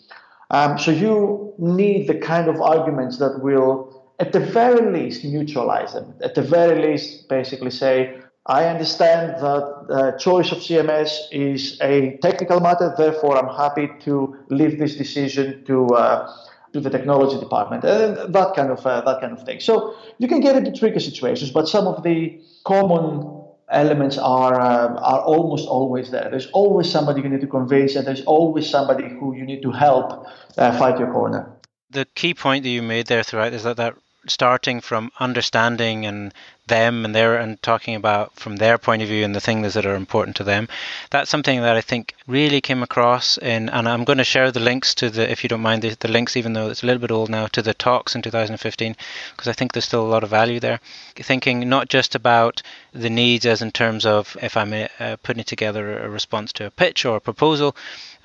Um, 0.49 0.77
so 0.77 0.91
you 0.91 1.53
need 1.57 2.07
the 2.07 2.15
kind 2.15 2.49
of 2.49 2.59
arguments 2.59 3.17
that 3.19 3.41
will, 3.41 4.11
at 4.19 4.33
the 4.33 4.41
very 4.41 4.91
least, 4.91 5.23
neutralize 5.23 5.93
them. 5.93 6.13
At 6.21 6.35
the 6.35 6.41
very 6.41 6.81
least, 6.81 7.29
basically 7.29 7.71
say, 7.71 8.19
I 8.47 8.65
understand 8.65 9.41
that 9.41 9.85
the 9.87 10.17
choice 10.19 10.51
of 10.51 10.57
CMS 10.57 11.11
is 11.31 11.79
a 11.79 12.17
technical 12.21 12.59
matter, 12.59 12.93
therefore 12.97 13.37
I'm 13.37 13.55
happy 13.55 13.89
to 14.01 14.35
leave 14.49 14.79
this 14.79 14.95
decision 14.95 15.63
to 15.65 15.85
uh, 15.89 16.35
to 16.73 16.79
the 16.79 16.89
technology 16.89 17.39
department, 17.39 17.83
and 17.83 18.33
that 18.33 18.55
kind 18.55 18.71
of 18.71 18.85
uh, 18.85 19.01
that 19.01 19.21
kind 19.21 19.33
of 19.33 19.43
thing. 19.43 19.59
So 19.59 19.95
you 20.17 20.27
can 20.27 20.39
get 20.39 20.55
into 20.55 20.71
tricky 20.71 20.99
situations, 20.99 21.51
but 21.51 21.67
some 21.67 21.87
of 21.87 22.03
the 22.03 22.39
common 22.63 23.41
elements 23.69 24.17
are 24.17 24.59
uh, 24.59 24.95
are 24.95 25.21
almost 25.21 25.67
always 25.67 26.11
there. 26.11 26.29
There's 26.29 26.47
always 26.47 26.89
somebody 26.89 27.21
you 27.21 27.29
need 27.29 27.41
to 27.41 27.47
convince, 27.47 27.95
and 27.95 28.05
there's 28.05 28.23
always 28.25 28.69
somebody 28.69 29.09
who 29.09 29.35
you 29.35 29.45
need 29.45 29.61
to 29.63 29.71
help 29.71 30.27
uh, 30.57 30.77
fight 30.77 30.99
your 30.99 31.11
corner. 31.11 31.51
The 31.89 32.05
key 32.15 32.33
point 32.33 32.63
that 32.63 32.69
you 32.69 32.81
made 32.81 33.07
there 33.07 33.23
throughout 33.23 33.53
is 33.53 33.63
that 33.63 33.77
that 33.77 33.95
starting 34.27 34.81
from 34.81 35.11
understanding 35.19 36.05
and 36.05 36.33
them 36.67 37.05
and 37.05 37.13
their 37.13 37.35
and 37.37 37.61
talking 37.61 37.95
about 37.95 38.33
from 38.35 38.55
their 38.55 38.77
point 38.77 39.01
of 39.01 39.07
view 39.07 39.25
and 39.25 39.35
the 39.35 39.41
things 39.41 39.73
that 39.73 39.85
are 39.85 39.95
important 39.95 40.35
to 40.37 40.43
them. 40.43 40.67
That's 41.09 41.29
something 41.29 41.61
that 41.61 41.75
I 41.75 41.81
think 41.81 42.15
really 42.27 42.61
came 42.61 42.83
across 42.83 43.37
in 43.37 43.69
and 43.69 43.89
I'm 43.89 44.03
going 44.03 44.19
to 44.19 44.23
share 44.23 44.51
the 44.51 44.59
links 44.59 44.95
to 44.95 45.09
the 45.09 45.29
if 45.29 45.43
you 45.43 45.49
don't 45.49 45.61
mind 45.61 45.81
the, 45.81 45.95
the 45.99 46.07
links 46.07 46.37
even 46.37 46.53
though 46.53 46.69
it's 46.69 46.83
a 46.83 46.85
little 46.85 47.01
bit 47.01 47.11
old 47.11 47.29
now 47.29 47.47
to 47.47 47.61
the 47.61 47.73
talks 47.73 48.15
in 48.15 48.21
2015 48.21 48.95
because 49.31 49.47
I 49.47 49.53
think 49.53 49.73
there's 49.73 49.85
still 49.85 50.05
a 50.05 50.13
lot 50.13 50.23
of 50.23 50.29
value 50.29 50.59
there. 50.59 50.79
Thinking 51.15 51.67
not 51.67 51.89
just 51.89 52.15
about 52.15 52.61
the 52.93 53.09
needs 53.09 53.45
as 53.45 53.61
in 53.61 53.71
terms 53.71 54.05
of 54.05 54.37
if 54.41 54.55
I'm 54.55 54.73
uh, 54.99 55.17
putting 55.23 55.43
together 55.43 55.99
a 55.99 56.09
response 56.09 56.53
to 56.53 56.67
a 56.67 56.71
pitch 56.71 57.05
or 57.05 57.17
a 57.17 57.21
proposal 57.21 57.75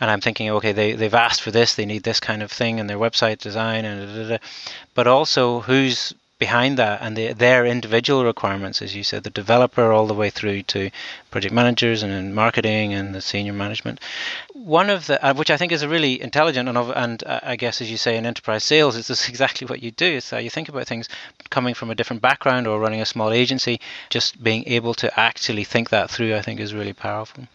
and 0.00 0.10
I'm 0.10 0.20
thinking, 0.20 0.50
okay, 0.50 0.72
they, 0.72 0.92
they've 0.92 1.14
asked 1.14 1.40
for 1.40 1.50
this, 1.50 1.74
they 1.74 1.86
need 1.86 2.02
this 2.02 2.20
kind 2.20 2.42
of 2.42 2.52
thing 2.52 2.78
in 2.78 2.86
their 2.86 2.98
website 2.98 3.38
design, 3.38 3.84
and 3.84 4.06
da, 4.06 4.22
da, 4.22 4.28
da. 4.28 4.38
but 4.94 5.06
also 5.06 5.60
who's 5.60 6.12
behind 6.38 6.78
that 6.78 7.00
and 7.02 7.16
the, 7.16 7.32
their 7.32 7.64
individual 7.64 8.24
requirements, 8.24 8.82
as 8.82 8.94
you 8.94 9.02
said, 9.02 9.24
the 9.24 9.30
developer 9.30 9.92
all 9.92 10.06
the 10.06 10.14
way 10.14 10.30
through 10.30 10.62
to 10.62 10.90
project 11.30 11.54
managers 11.54 12.02
and 12.02 12.34
marketing 12.34 12.92
and 12.92 13.14
the 13.14 13.20
senior 13.20 13.52
management. 13.52 14.00
One 14.52 14.90
of 14.90 15.06
the, 15.06 15.24
uh, 15.24 15.34
which 15.34 15.50
I 15.50 15.56
think 15.56 15.72
is 15.72 15.82
a 15.82 15.88
really 15.88 16.20
intelligent 16.20 16.68
and, 16.68 16.78
and 16.78 17.24
uh, 17.24 17.40
I 17.42 17.56
guess, 17.56 17.80
as 17.80 17.90
you 17.90 17.96
say, 17.96 18.16
in 18.16 18.26
enterprise 18.26 18.64
sales, 18.64 18.96
it's 18.96 19.28
exactly 19.28 19.66
what 19.66 19.82
you 19.82 19.90
do. 19.90 20.20
How 20.30 20.38
you 20.38 20.50
think 20.50 20.68
about 20.68 20.86
things 20.86 21.08
coming 21.50 21.74
from 21.74 21.90
a 21.90 21.94
different 21.94 22.22
background 22.22 22.66
or 22.66 22.78
running 22.78 23.00
a 23.00 23.06
small 23.06 23.32
agency, 23.32 23.80
just 24.10 24.42
being 24.42 24.64
able 24.66 24.94
to 24.94 25.18
actually 25.18 25.64
think 25.64 25.90
that 25.90 26.10
through, 26.10 26.34
I 26.34 26.42
think 26.42 26.60
is 26.60 26.74
really 26.74 26.92
powerful 26.92 27.46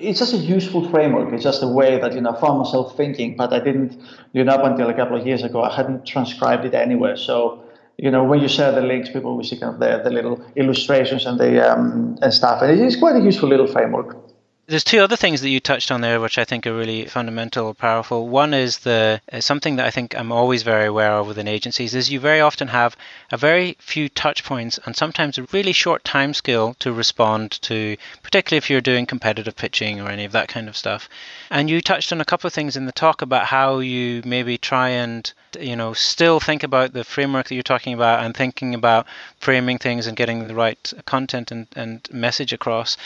it's 0.00 0.20
just 0.20 0.32
a 0.32 0.36
useful 0.36 0.88
framework. 0.90 1.32
It's 1.32 1.42
just 1.42 1.62
a 1.62 1.68
way 1.68 1.98
that 2.00 2.14
you 2.14 2.20
know 2.20 2.30
I 2.30 2.40
found 2.40 2.58
myself 2.58 2.96
thinking, 2.96 3.36
but 3.36 3.52
I 3.52 3.58
didn't, 3.58 4.00
you 4.32 4.44
know, 4.44 4.52
up 4.52 4.64
until 4.64 4.88
a 4.88 4.94
couple 4.94 5.16
of 5.16 5.26
years 5.26 5.42
ago, 5.42 5.62
I 5.62 5.74
hadn't 5.74 6.06
transcribed 6.06 6.64
it 6.64 6.74
anywhere. 6.74 7.16
So, 7.16 7.64
you 7.98 8.10
know, 8.10 8.22
when 8.24 8.40
you 8.40 8.48
share 8.48 8.72
the 8.72 8.80
links, 8.80 9.10
people 9.10 9.36
will 9.36 9.44
see 9.44 9.56
kind 9.56 9.74
of 9.74 9.80
the, 9.80 10.00
the 10.04 10.10
little 10.10 10.40
illustrations 10.54 11.26
and 11.26 11.38
the 11.38 11.70
um, 11.70 12.16
and 12.22 12.32
stuff, 12.32 12.62
and 12.62 12.80
it's 12.80 12.96
quite 12.96 13.16
a 13.16 13.20
useful 13.20 13.48
little 13.48 13.66
framework. 13.66 14.27
There's 14.68 14.84
two 14.84 15.00
other 15.00 15.16
things 15.16 15.40
that 15.40 15.48
you 15.48 15.60
touched 15.60 15.90
on 15.90 16.02
there, 16.02 16.20
which 16.20 16.36
I 16.36 16.44
think 16.44 16.66
are 16.66 16.76
really 16.76 17.06
fundamental, 17.06 17.72
powerful. 17.72 18.28
One 18.28 18.52
is 18.52 18.80
the 18.80 19.18
uh, 19.32 19.40
something 19.40 19.76
that 19.76 19.86
I 19.86 19.90
think 19.90 20.14
I'm 20.14 20.30
always 20.30 20.62
very 20.62 20.84
aware 20.84 21.12
of 21.12 21.26
within 21.26 21.48
agencies 21.48 21.94
is 21.94 22.10
you 22.10 22.20
very 22.20 22.42
often 22.42 22.68
have 22.68 22.94
a 23.32 23.38
very 23.38 23.78
few 23.80 24.10
touch 24.10 24.44
points 24.44 24.78
and 24.84 24.94
sometimes 24.94 25.38
a 25.38 25.44
really 25.52 25.72
short 25.72 26.04
time 26.04 26.34
scale 26.34 26.74
to 26.80 26.92
respond 26.92 27.52
to, 27.62 27.96
particularly 28.22 28.58
if 28.58 28.68
you're 28.68 28.82
doing 28.82 29.06
competitive 29.06 29.56
pitching 29.56 30.02
or 30.02 30.10
any 30.10 30.26
of 30.26 30.32
that 30.32 30.48
kind 30.48 30.68
of 30.68 30.76
stuff. 30.76 31.08
And 31.48 31.70
you 31.70 31.80
touched 31.80 32.12
on 32.12 32.20
a 32.20 32.26
couple 32.26 32.46
of 32.46 32.52
things 32.52 32.76
in 32.76 32.84
the 32.84 32.92
talk 32.92 33.22
about 33.22 33.46
how 33.46 33.78
you 33.78 34.20
maybe 34.26 34.58
try 34.58 34.90
and 34.90 35.32
you 35.58 35.76
know 35.76 35.94
still 35.94 36.40
think 36.40 36.62
about 36.62 36.92
the 36.92 37.04
framework 37.04 37.48
that 37.48 37.54
you're 37.54 37.62
talking 37.62 37.94
about 37.94 38.22
and 38.22 38.36
thinking 38.36 38.74
about 38.74 39.06
framing 39.40 39.78
things 39.78 40.06
and 40.06 40.14
getting 40.14 40.46
the 40.46 40.54
right 40.54 40.92
content 41.06 41.50
and, 41.50 41.66
and 41.74 42.06
message 42.12 42.52
across 42.52 42.98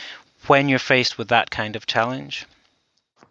when 0.46 0.68
you're 0.68 0.78
faced 0.78 1.18
with 1.18 1.28
that 1.28 1.50
kind 1.50 1.76
of 1.76 1.86
challenge? 1.86 2.46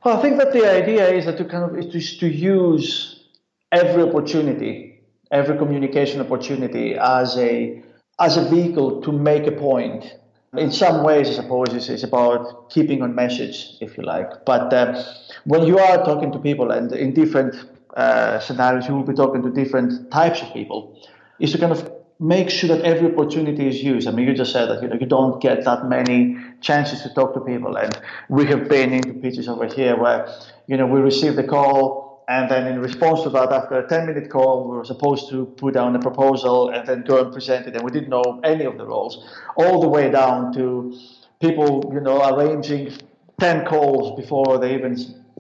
Well, 0.04 0.18
I 0.18 0.22
think 0.22 0.38
that 0.38 0.52
the 0.54 0.70
idea 0.70 1.10
is 1.10 1.26
that 1.26 1.38
to 1.38 1.46
kind 1.46 1.64
of 1.64 1.78
is 1.78 2.18
to 2.18 2.28
use 2.28 3.26
every 3.72 4.04
opportunity, 4.04 5.02
every 5.32 5.58
communication 5.58 6.22
opportunity 6.22 6.96
as 6.96 7.38
a 7.38 7.84
as 8.20 8.38
a 8.38 8.50
vehicle 8.50 9.02
to 9.02 9.12
make 9.12 9.48
a 9.48 9.52
point. 9.52 10.16
In 10.58 10.72
some 10.72 11.04
ways, 11.04 11.30
I 11.30 11.34
suppose 11.34 11.70
it's, 11.72 11.88
it's 11.88 12.04
about 12.04 12.70
keeping 12.70 13.02
on 13.02 13.16
message, 13.16 13.78
if 13.80 13.98
you 13.98 14.04
like. 14.04 14.46
But 14.46 14.74
uh, 14.74 15.02
when 15.46 15.66
you 15.66 15.80
are 15.80 16.04
talking 16.04 16.32
to 16.34 16.40
people, 16.40 16.72
and 16.72 16.92
in 16.92 17.14
different 17.14 17.56
uh, 17.96 18.40
scenarios, 18.40 18.86
you 18.88 18.96
will 18.96 19.04
be 19.04 19.14
talking 19.14 19.42
to 19.44 19.50
different 19.50 20.12
types 20.12 20.42
of 20.42 20.52
people, 20.54 21.00
is 21.40 21.54
to 21.54 21.58
kind 21.58 21.72
of 21.72 21.91
make 22.22 22.52
sure 22.52 22.70
that 22.70 22.86
every 22.86 23.12
opportunity 23.12 23.68
is 23.68 23.84
used. 23.84 24.08
I 24.08 24.12
mean, 24.12 24.28
you 24.28 24.36
just 24.36 24.54
said 24.54 24.68
that 24.68 24.82
you 24.82 24.88
know 24.88 24.96
you 24.96 25.08
don't 25.08 25.42
get 25.42 25.66
that 25.66 25.90
many 25.90 26.38
chances 26.62 27.02
to 27.02 27.10
talk 27.14 27.34
to 27.34 27.42
people, 27.42 27.76
and 27.76 28.00
we 28.30 28.46
have 28.46 28.70
been 28.70 28.94
into 28.94 29.14
pitches 29.14 29.50
over 29.50 29.66
here 29.66 29.98
where 29.98 30.32
you 30.68 30.78
know 30.78 30.86
we 30.86 31.00
receive 31.00 31.36
the 31.36 31.44
call, 31.44 32.24
and 32.30 32.50
then 32.50 32.68
in 32.68 32.80
response 32.80 33.24
to 33.24 33.30
that, 33.32 33.52
after 33.52 33.80
a 33.80 33.88
10-minute 33.88 34.30
call, 34.30 34.70
we 34.70 34.78
were 34.78 34.86
supposed 34.86 35.30
to 35.32 35.48
put 35.58 35.74
down 35.74 35.96
a 35.96 36.00
proposal 36.00 36.70
and 36.70 36.88
then 36.88 37.02
go 37.02 37.24
and 37.24 37.34
present 37.34 37.66
it, 37.66 37.76
and 37.76 37.84
we 37.84 37.92
didn't 37.92 38.10
know 38.10 38.40
any 38.44 38.66
of 38.66 38.78
the 38.78 38.86
roles, 38.86 39.28
all 39.56 39.82
the 39.82 39.90
way 39.90 40.12
down 40.12 40.54
to 40.54 40.96
people 41.42 41.90
you 41.92 42.00
know 42.00 42.22
arranging 42.32 42.94
10 43.40 43.66
calls 43.66 44.16
before 44.22 44.60
they 44.60 44.76
even 44.76 44.96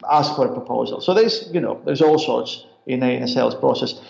ask 0.09 0.35
for 0.35 0.47
a 0.47 0.53
proposal. 0.53 0.99
So 0.99 1.13
there's 1.13 1.47
you 1.53 1.61
know 1.61 1.79
there's 1.85 2.01
all 2.01 2.17
sorts 2.17 2.65
in 2.87 3.03
a, 3.03 3.15
in 3.15 3.23
a 3.23 3.27
sales 3.27 3.53
process. 3.55 4.01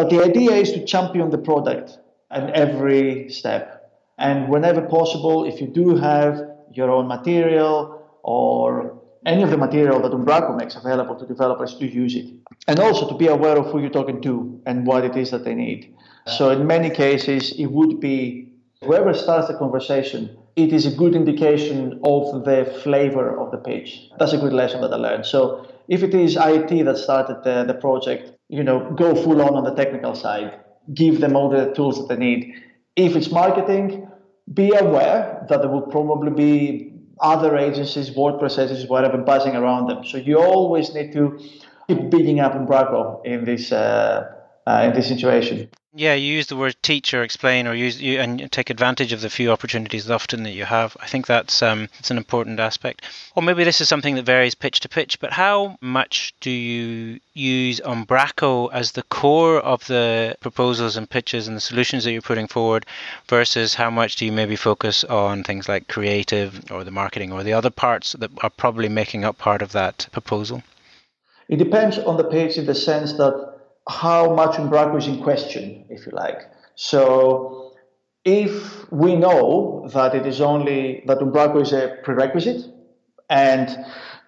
But 0.00 0.08
the 0.08 0.24
idea 0.24 0.52
is 0.52 0.72
to 0.72 0.82
champion 0.86 1.28
the 1.28 1.36
product 1.36 1.98
at 2.30 2.48
every 2.54 3.28
step. 3.28 3.92
And 4.16 4.48
whenever 4.48 4.80
possible, 4.80 5.44
if 5.44 5.60
you 5.60 5.66
do 5.66 5.94
have 5.96 6.40
your 6.72 6.90
own 6.90 7.06
material 7.06 8.02
or 8.22 8.98
any 9.26 9.42
of 9.42 9.50
the 9.50 9.58
material 9.58 10.00
that 10.00 10.12
Umbraco 10.12 10.56
makes 10.56 10.74
available 10.74 11.16
to 11.16 11.26
developers 11.26 11.74
to 11.74 11.86
use 11.86 12.14
it. 12.14 12.32
And 12.66 12.78
also 12.80 13.06
to 13.10 13.14
be 13.14 13.26
aware 13.26 13.58
of 13.58 13.66
who 13.66 13.78
you're 13.78 13.90
talking 13.90 14.22
to 14.22 14.62
and 14.64 14.86
what 14.86 15.04
it 15.04 15.16
is 15.18 15.32
that 15.32 15.44
they 15.44 15.54
need. 15.54 15.94
So 16.24 16.48
in 16.48 16.66
many 16.66 16.88
cases, 16.88 17.52
it 17.58 17.66
would 17.66 18.00
be 18.00 18.54
whoever 18.82 19.12
starts 19.12 19.48
the 19.48 19.58
conversation, 19.58 20.34
it 20.56 20.72
is 20.72 20.86
a 20.86 20.92
good 20.92 21.14
indication 21.14 22.00
of 22.04 22.46
the 22.46 22.64
flavor 22.82 23.38
of 23.38 23.50
the 23.50 23.58
pitch. 23.58 24.08
That's 24.18 24.32
a 24.32 24.38
good 24.38 24.54
lesson 24.54 24.80
that 24.80 24.94
I 24.94 24.96
learned. 24.96 25.26
So 25.26 25.70
if 25.88 26.02
it 26.02 26.14
is 26.14 26.38
IT 26.40 26.86
that 26.86 26.96
started 26.96 27.44
the, 27.44 27.64
the 27.64 27.74
project, 27.74 28.32
you 28.50 28.64
know, 28.64 28.90
go 28.96 29.14
full 29.14 29.40
on 29.40 29.54
on 29.54 29.64
the 29.64 29.74
technical 29.74 30.14
side, 30.14 30.58
give 30.92 31.20
them 31.20 31.36
all 31.36 31.48
the 31.48 31.72
tools 31.72 31.98
that 31.98 32.08
they 32.08 32.16
need. 32.16 32.54
If 32.96 33.14
it's 33.14 33.30
marketing, 33.30 34.08
be 34.52 34.74
aware 34.74 35.46
that 35.48 35.60
there 35.60 35.70
will 35.70 35.82
probably 35.82 36.32
be 36.32 36.92
other 37.20 37.56
agencies, 37.56 38.10
WordPress 38.10 38.58
agencies, 38.58 38.88
whatever, 38.88 39.18
buzzing 39.18 39.54
around 39.54 39.86
them. 39.88 40.04
So 40.04 40.16
you 40.18 40.38
always 40.40 40.92
need 40.94 41.12
to 41.12 41.38
keep 41.86 42.10
bigging 42.10 42.40
up 42.40 42.54
Umbraco 42.54 43.24
in 43.24 43.44
this 43.44 43.70
uh, 43.70 44.39
uh, 44.70 44.82
in 44.84 44.92
this 44.92 45.08
situation. 45.08 45.68
Yeah, 45.92 46.14
you 46.14 46.32
use 46.34 46.46
the 46.46 46.56
word 46.56 46.76
teach 46.82 47.12
or 47.14 47.24
explain, 47.24 47.66
or 47.66 47.74
use 47.74 48.00
you 48.00 48.20
and 48.20 48.50
take 48.52 48.70
advantage 48.70 49.12
of 49.12 49.20
the 49.20 49.28
few 49.28 49.50
opportunities 49.50 50.08
often 50.08 50.44
that 50.44 50.52
you 50.52 50.64
have. 50.64 50.96
I 51.00 51.08
think 51.08 51.26
that's 51.26 51.62
um, 51.62 51.88
it's 51.98 52.12
an 52.12 52.16
important 52.16 52.60
aspect. 52.60 53.02
Or 53.34 53.42
maybe 53.42 53.64
this 53.64 53.80
is 53.80 53.88
something 53.88 54.14
that 54.14 54.24
varies 54.24 54.54
pitch 54.54 54.78
to 54.80 54.88
pitch. 54.88 55.18
But 55.18 55.32
how 55.32 55.76
much 55.80 56.32
do 56.40 56.50
you 56.50 57.18
use 57.34 57.80
Umbraco 57.80 58.72
as 58.72 58.92
the 58.92 59.02
core 59.02 59.58
of 59.58 59.84
the 59.88 60.36
proposals 60.38 60.96
and 60.96 61.10
pitches 61.10 61.48
and 61.48 61.56
the 61.56 61.60
solutions 61.60 62.04
that 62.04 62.12
you're 62.12 62.22
putting 62.22 62.46
forward, 62.46 62.86
versus 63.28 63.74
how 63.74 63.90
much 63.90 64.14
do 64.14 64.24
you 64.24 64.30
maybe 64.30 64.54
focus 64.54 65.02
on 65.02 65.42
things 65.42 65.68
like 65.68 65.88
creative 65.88 66.70
or 66.70 66.84
the 66.84 66.92
marketing 66.92 67.32
or 67.32 67.42
the 67.42 67.54
other 67.54 67.70
parts 67.70 68.12
that 68.12 68.30
are 68.44 68.50
probably 68.50 68.88
making 68.88 69.24
up 69.24 69.38
part 69.38 69.60
of 69.60 69.72
that 69.72 70.06
proposal? 70.12 70.62
It 71.48 71.56
depends 71.56 71.98
on 71.98 72.16
the 72.16 72.22
pitch 72.22 72.58
in 72.58 72.66
the 72.66 72.76
sense 72.76 73.14
that 73.14 73.59
how 73.88 74.34
much 74.34 74.56
Umbraco 74.56 74.98
is 74.98 75.06
in 75.06 75.22
question, 75.22 75.84
if 75.88 76.06
you 76.06 76.12
like. 76.12 76.50
So 76.74 77.72
if 78.24 78.90
we 78.92 79.16
know 79.16 79.88
that 79.92 80.14
it 80.14 80.26
is 80.26 80.40
only 80.40 81.02
that 81.06 81.18
Umbraco 81.18 81.62
is 81.62 81.72
a 81.72 81.98
prerequisite, 82.02 82.64
and 83.28 83.68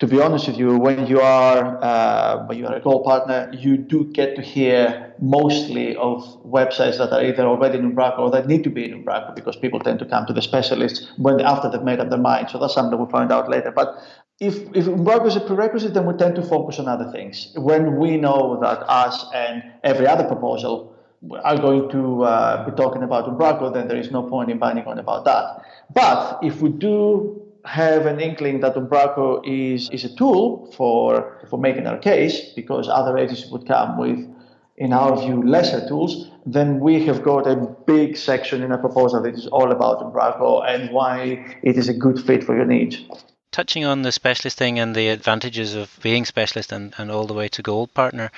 to 0.03 0.07
be 0.09 0.21
honest 0.21 0.49
with 0.49 0.59
you, 0.59 0.77
when 0.79 1.07
you 1.07 1.21
are 1.21 1.79
uh, 1.83 2.45
when 2.47 2.59
you 2.59 2.67
are 2.67 2.75
a 2.75 2.81
gold 2.81 3.05
partner, 3.05 3.51
you 3.53 3.77
do 3.77 4.05
get 4.13 4.35
to 4.37 4.43
hear 4.43 5.15
mostly 5.21 5.95
of 5.97 6.25
websites 6.45 6.99
that 6.99 7.13
are 7.13 7.23
either 7.23 7.45
already 7.47 7.79
in 7.79 7.93
Umbraco 7.93 8.19
or 8.19 8.31
that 8.33 8.49
need 8.49 8.65
to 8.65 8.71
be 8.71 8.85
in 8.85 9.05
Umbraco 9.05 9.35
because 9.35 9.55
people 9.55 9.79
tend 9.79 10.01
to 10.01 10.05
come 10.05 10.27
to 10.27 10.33
the 10.33 10.43
specialists 10.43 11.13
when 11.19 11.41
after 11.41 11.71
they've 11.71 11.83
made 11.83 12.01
up 12.01 12.11
their 12.11 12.19
mind. 12.19 12.51
So 12.51 12.59
that's 12.59 12.75
something 12.75 12.99
we'll 12.99 13.09
find 13.09 13.31
out 13.31 13.49
later. 13.49 13.71
But 13.71 13.97
if, 14.41 14.57
if 14.75 14.87
Umbraco 14.87 15.27
is 15.27 15.37
a 15.37 15.41
prerequisite, 15.41 15.95
then 15.95 16.07
we 16.07 16.15
tend 16.15 16.35
to 16.37 16.43
focus 16.43 16.79
on 16.79 16.89
other 16.89 17.11
things. 17.13 17.53
When 17.57 17.97
we 17.97 18.17
know 18.17 18.59
that 18.61 18.79
us 18.89 19.27
and 19.33 19.63
every 19.85 20.07
other 20.07 20.25
proposal 20.25 20.97
are 21.45 21.57
going 21.57 21.89
to 21.91 22.25
uh, 22.25 22.69
be 22.69 22.75
talking 22.77 23.03
about 23.05 23.27
Umbraco, 23.27 23.73
then 23.73 23.87
there 23.87 23.99
is 23.99 24.11
no 24.11 24.23
point 24.25 24.51
in 24.51 24.59
binding 24.59 24.85
on 24.87 24.99
about 24.99 25.25
that. 25.27 25.65
But 25.95 26.41
if 26.43 26.61
we 26.61 26.71
do 26.71 27.41
have 27.65 28.07
an 28.07 28.19
inkling 28.19 28.59
that 28.61 28.75
Umbraco 28.75 29.41
is, 29.47 29.89
is 29.91 30.05
a 30.05 30.17
tool 30.17 30.73
for, 30.77 31.47
for 31.49 31.59
making 31.59 31.87
our 31.87 31.99
case, 31.99 32.53
because 32.57 32.89
other 32.89 33.17
agencies 33.17 33.51
would 33.53 33.69
come 33.69 33.97
with, 33.97 34.19
in 34.77 34.93
our 34.93 35.17
view, 35.21 35.47
lesser 35.47 35.87
tools, 35.87 36.29
then 36.45 36.81
we 36.81 37.05
have 37.05 37.23
got 37.23 37.47
a 37.47 37.55
big 37.87 38.17
section 38.17 38.65
in 38.65 38.73
our 38.73 38.79
proposal 38.79 39.23
that 39.23 39.35
is 39.35 39.47
all 39.47 39.71
about 39.71 40.01
Umbraco 40.01 40.69
and 40.69 40.91
why 40.91 41.59
it 41.63 41.77
is 41.77 41.89
a 41.89 41.95
good 41.95 42.19
fit 42.19 42.43
for 42.43 42.57
your 42.57 42.65
needs 42.65 43.05
touching 43.53 43.85
on 43.85 44.03
the 44.03 44.11
specialist 44.11 44.59
thing 44.59 44.79
and 44.79 44.97
the 44.97 45.09
advantages 45.09 45.75
of 45.75 45.97
being 46.03 46.25
specialist 46.25 46.73
and, 46.73 46.95
and 46.99 47.11
all 47.11 47.27
the 47.27 47.35
way 47.35 47.49
to 47.49 47.63
gold 47.63 47.93
partner 47.95 48.31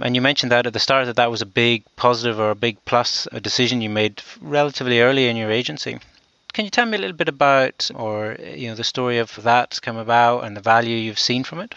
and 0.00 0.14
you 0.14 0.22
mentioned 0.22 0.52
that 0.52 0.66
at 0.66 0.72
the 0.72 0.78
start 0.78 1.06
that 1.06 1.16
that 1.16 1.30
was 1.30 1.42
a 1.42 1.46
big 1.46 1.84
positive 1.96 2.38
or 2.38 2.50
a 2.50 2.54
big 2.54 2.76
plus 2.84 3.26
a 3.32 3.40
decision 3.40 3.80
you 3.80 3.90
made 3.90 4.22
relatively 4.40 5.00
early 5.00 5.26
in 5.28 5.36
your 5.36 5.50
agency 5.50 5.98
can 6.52 6.64
you 6.64 6.70
tell 6.70 6.86
me 6.86 6.96
a 6.96 7.00
little 7.00 7.16
bit 7.16 7.28
about 7.28 7.90
or 7.94 8.36
you 8.54 8.68
know 8.68 8.74
the 8.74 8.84
story 8.84 9.18
of 9.18 9.34
that 9.42 9.78
come 9.82 9.96
about 9.96 10.44
and 10.44 10.56
the 10.56 10.60
value 10.60 10.96
you've 10.96 11.18
seen 11.18 11.42
from 11.42 11.58
it 11.58 11.74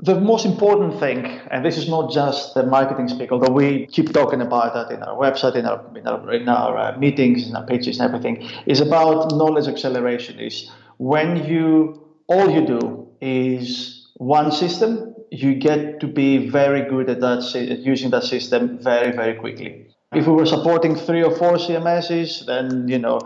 the 0.00 0.20
most 0.20 0.46
important 0.46 1.00
thing, 1.00 1.26
and 1.50 1.64
this 1.64 1.76
is 1.76 1.88
not 1.88 2.12
just 2.12 2.54
the 2.54 2.62
marketing 2.62 3.08
speak, 3.08 3.32
although 3.32 3.52
we 3.52 3.86
keep 3.86 4.12
talking 4.12 4.40
about 4.40 4.72
that 4.74 4.94
in 4.94 5.02
our 5.02 5.16
website, 5.16 5.56
in 5.56 5.66
our 5.66 5.84
in 5.96 6.06
our, 6.06 6.32
in 6.32 6.48
our 6.48 6.78
uh, 6.78 6.98
meetings, 6.98 7.48
in 7.48 7.56
our 7.56 7.66
pitches, 7.66 7.98
and 7.98 8.06
everything, 8.08 8.48
is 8.66 8.80
about 8.80 9.32
knowledge 9.32 9.66
acceleration. 9.66 10.38
Is 10.38 10.70
when 10.98 11.44
you 11.44 12.07
all 12.28 12.50
you 12.50 12.66
do 12.66 13.08
is 13.20 14.10
one 14.16 14.52
system, 14.52 15.14
you 15.30 15.54
get 15.54 16.00
to 16.00 16.06
be 16.06 16.48
very 16.48 16.88
good 16.88 17.10
at 17.10 17.20
that 17.20 17.54
at 17.54 17.78
using 17.80 18.10
that 18.10 18.24
system 18.24 18.78
very 18.78 19.12
very 19.12 19.34
quickly. 19.34 19.86
If 20.12 20.26
we 20.26 20.32
were 20.32 20.46
supporting 20.46 20.94
three 20.94 21.22
or 21.22 21.34
four 21.36 21.56
CMSs, 21.56 22.46
then 22.46 22.88
you 22.88 22.98
know 22.98 23.18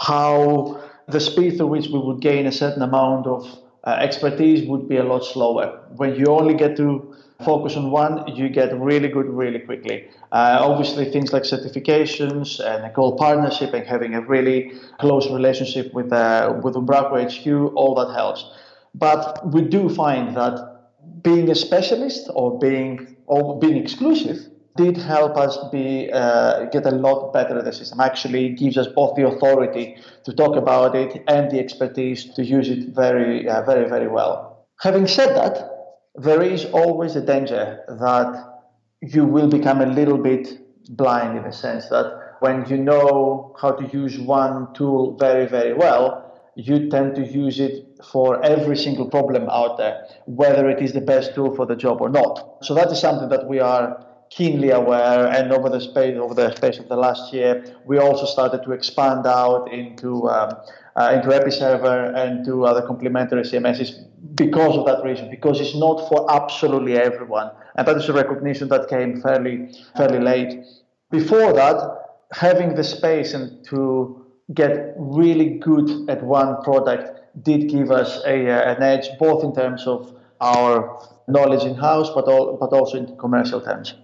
how 0.00 0.82
the 1.08 1.20
speed 1.20 1.56
through 1.56 1.68
which 1.68 1.88
we 1.88 1.98
would 1.98 2.20
gain 2.20 2.46
a 2.46 2.52
certain 2.52 2.82
amount 2.82 3.26
of 3.26 3.46
uh, 3.84 3.96
expertise 4.00 4.68
would 4.68 4.88
be 4.88 4.96
a 4.96 5.04
lot 5.04 5.24
slower. 5.24 5.80
When 5.96 6.16
you 6.16 6.26
only 6.26 6.54
get 6.54 6.76
to 6.76 7.15
focus 7.44 7.76
on 7.76 7.90
one, 7.90 8.26
you 8.34 8.48
get 8.48 8.78
really 8.78 9.08
good 9.08 9.26
really 9.26 9.58
quickly. 9.58 10.08
Uh, 10.32 10.58
obviously, 10.60 11.10
things 11.10 11.32
like 11.32 11.42
certifications 11.42 12.60
and 12.60 12.84
a 12.84 12.90
gold 12.94 13.18
partnership 13.18 13.74
and 13.74 13.86
having 13.86 14.14
a 14.14 14.20
really 14.20 14.72
close 14.98 15.30
relationship 15.30 15.92
with 15.92 16.12
uh, 16.12 16.58
with 16.62 16.74
Umbraco 16.74 17.14
HQ, 17.22 17.74
all 17.74 17.94
that 17.94 18.14
helps. 18.14 18.44
But 18.94 19.46
we 19.52 19.62
do 19.62 19.88
find 19.88 20.36
that 20.36 20.76
being 21.22 21.50
a 21.50 21.54
specialist 21.54 22.30
or 22.34 22.58
being 22.58 23.16
or 23.26 23.58
being 23.58 23.76
exclusive 23.76 24.38
did 24.76 24.96
help 24.96 25.36
us 25.36 25.58
be 25.72 26.10
uh, 26.12 26.66
get 26.66 26.86
a 26.86 26.90
lot 26.90 27.32
better 27.32 27.58
at 27.58 27.64
the 27.64 27.72
system. 27.72 28.00
Actually, 28.00 28.50
gives 28.50 28.76
us 28.76 28.86
both 28.86 29.16
the 29.16 29.26
authority 29.26 29.96
to 30.24 30.32
talk 30.32 30.56
about 30.56 30.94
it 30.94 31.22
and 31.28 31.50
the 31.50 31.58
expertise 31.58 32.32
to 32.34 32.44
use 32.44 32.68
it 32.68 32.94
very, 32.94 33.48
uh, 33.48 33.62
very, 33.62 33.88
very 33.88 34.08
well. 34.08 34.66
Having 34.80 35.06
said 35.06 35.34
that, 35.34 35.75
there 36.18 36.42
is 36.42 36.64
always 36.66 37.16
a 37.16 37.20
danger 37.20 37.84
that 37.88 38.62
you 39.02 39.24
will 39.24 39.48
become 39.48 39.80
a 39.80 39.86
little 39.86 40.18
bit 40.18 40.58
blind 40.96 41.36
in 41.36 41.44
the 41.44 41.52
sense 41.52 41.88
that 41.88 42.36
when 42.40 42.68
you 42.68 42.76
know 42.76 43.54
how 43.60 43.72
to 43.72 43.86
use 43.96 44.18
one 44.18 44.72
tool 44.74 45.16
very, 45.16 45.46
very 45.46 45.74
well, 45.74 46.22
you 46.54 46.88
tend 46.88 47.14
to 47.16 47.26
use 47.26 47.60
it 47.60 48.00
for 48.12 48.42
every 48.42 48.76
single 48.76 49.08
problem 49.08 49.48
out 49.50 49.76
there, 49.76 50.06
whether 50.24 50.68
it 50.70 50.82
is 50.82 50.92
the 50.92 51.00
best 51.00 51.34
tool 51.34 51.54
for 51.54 51.66
the 51.66 51.76
job 51.76 52.00
or 52.00 52.08
not. 52.08 52.58
So 52.62 52.74
that 52.74 52.90
is 52.90 52.98
something 52.98 53.28
that 53.28 53.46
we 53.46 53.60
are 53.60 54.05
keenly 54.30 54.70
aware 54.70 55.26
and 55.28 55.52
over 55.52 55.68
the 55.68 55.80
space 55.80 56.16
over 56.18 56.34
the 56.34 56.54
space 56.56 56.78
of 56.78 56.88
the 56.88 56.96
last 56.96 57.32
year 57.32 57.64
we 57.84 57.98
also 57.98 58.26
started 58.26 58.62
to 58.62 58.72
expand 58.72 59.26
out 59.26 59.72
into 59.72 60.28
um, 60.28 60.52
uh, 60.96 61.12
into 61.14 61.28
episerver 61.28 62.14
and 62.16 62.44
to 62.44 62.64
other 62.64 62.86
complementary 62.86 63.42
cms's 63.42 64.06
because 64.36 64.76
of 64.76 64.86
that 64.86 65.02
reason 65.02 65.30
because 65.30 65.60
it's 65.60 65.74
not 65.74 66.08
for 66.08 66.30
absolutely 66.30 66.96
everyone. 66.96 67.50
And 67.76 67.86
that 67.86 67.96
is 67.96 68.08
a 68.08 68.12
recognition 68.12 68.68
that 68.68 68.88
came 68.88 69.20
fairly 69.20 69.72
fairly 69.96 70.20
late. 70.20 70.64
Before 71.10 71.52
that 71.52 71.76
having 72.32 72.74
the 72.74 72.84
space 72.84 73.34
and 73.34 73.64
to 73.66 74.24
get 74.54 74.94
really 74.96 75.58
good 75.58 76.08
at 76.08 76.22
one 76.22 76.62
product 76.62 77.20
did 77.42 77.68
give 77.68 77.90
us 77.90 78.22
a, 78.24 78.48
uh, 78.48 78.74
an 78.74 78.82
edge 78.82 79.06
both 79.18 79.44
in 79.44 79.54
terms 79.54 79.86
of 79.86 80.14
our 80.40 81.00
knowledge 81.28 81.64
in 81.64 81.74
house 81.74 82.10
but, 82.14 82.24
all, 82.24 82.56
but 82.56 82.72
also 82.72 82.98
in 82.98 83.16
commercial 83.18 83.60
terms 83.60 83.94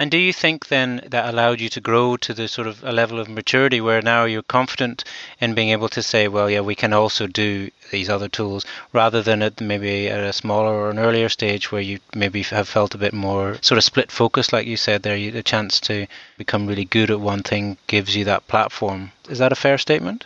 And 0.00 0.10
do 0.10 0.16
you 0.16 0.32
think 0.32 0.68
then 0.68 1.02
that 1.08 1.28
allowed 1.28 1.60
you 1.60 1.68
to 1.68 1.80
grow 1.82 2.16
to 2.16 2.32
the 2.32 2.48
sort 2.48 2.66
of 2.66 2.82
a 2.82 2.90
level 2.90 3.20
of 3.20 3.28
maturity 3.28 3.82
where 3.82 4.00
now 4.00 4.24
you're 4.24 4.40
confident 4.42 5.04
in 5.42 5.52
being 5.52 5.68
able 5.68 5.90
to 5.90 6.02
say, 6.02 6.26
well, 6.26 6.48
yeah, 6.48 6.62
we 6.62 6.74
can 6.74 6.94
also 6.94 7.26
do 7.26 7.70
these 7.90 8.08
other 8.08 8.26
tools, 8.26 8.64
rather 8.94 9.22
than 9.22 9.42
at 9.42 9.60
maybe 9.60 10.08
at 10.08 10.20
a 10.20 10.32
smaller 10.32 10.72
or 10.72 10.88
an 10.88 10.98
earlier 10.98 11.28
stage 11.28 11.70
where 11.70 11.82
you 11.82 11.98
maybe 12.14 12.42
have 12.44 12.66
felt 12.66 12.94
a 12.94 12.98
bit 12.98 13.12
more 13.12 13.58
sort 13.60 13.76
of 13.76 13.84
split 13.84 14.10
focus, 14.10 14.54
like 14.54 14.66
you 14.66 14.78
said 14.78 15.02
there, 15.02 15.18
you, 15.18 15.30
the 15.32 15.42
chance 15.42 15.78
to 15.80 16.06
become 16.38 16.66
really 16.66 16.86
good 16.86 17.10
at 17.10 17.20
one 17.20 17.42
thing 17.42 17.76
gives 17.86 18.16
you 18.16 18.24
that 18.24 18.48
platform. 18.48 19.12
Is 19.28 19.36
that 19.40 19.52
a 19.52 19.54
fair 19.54 19.76
statement? 19.76 20.24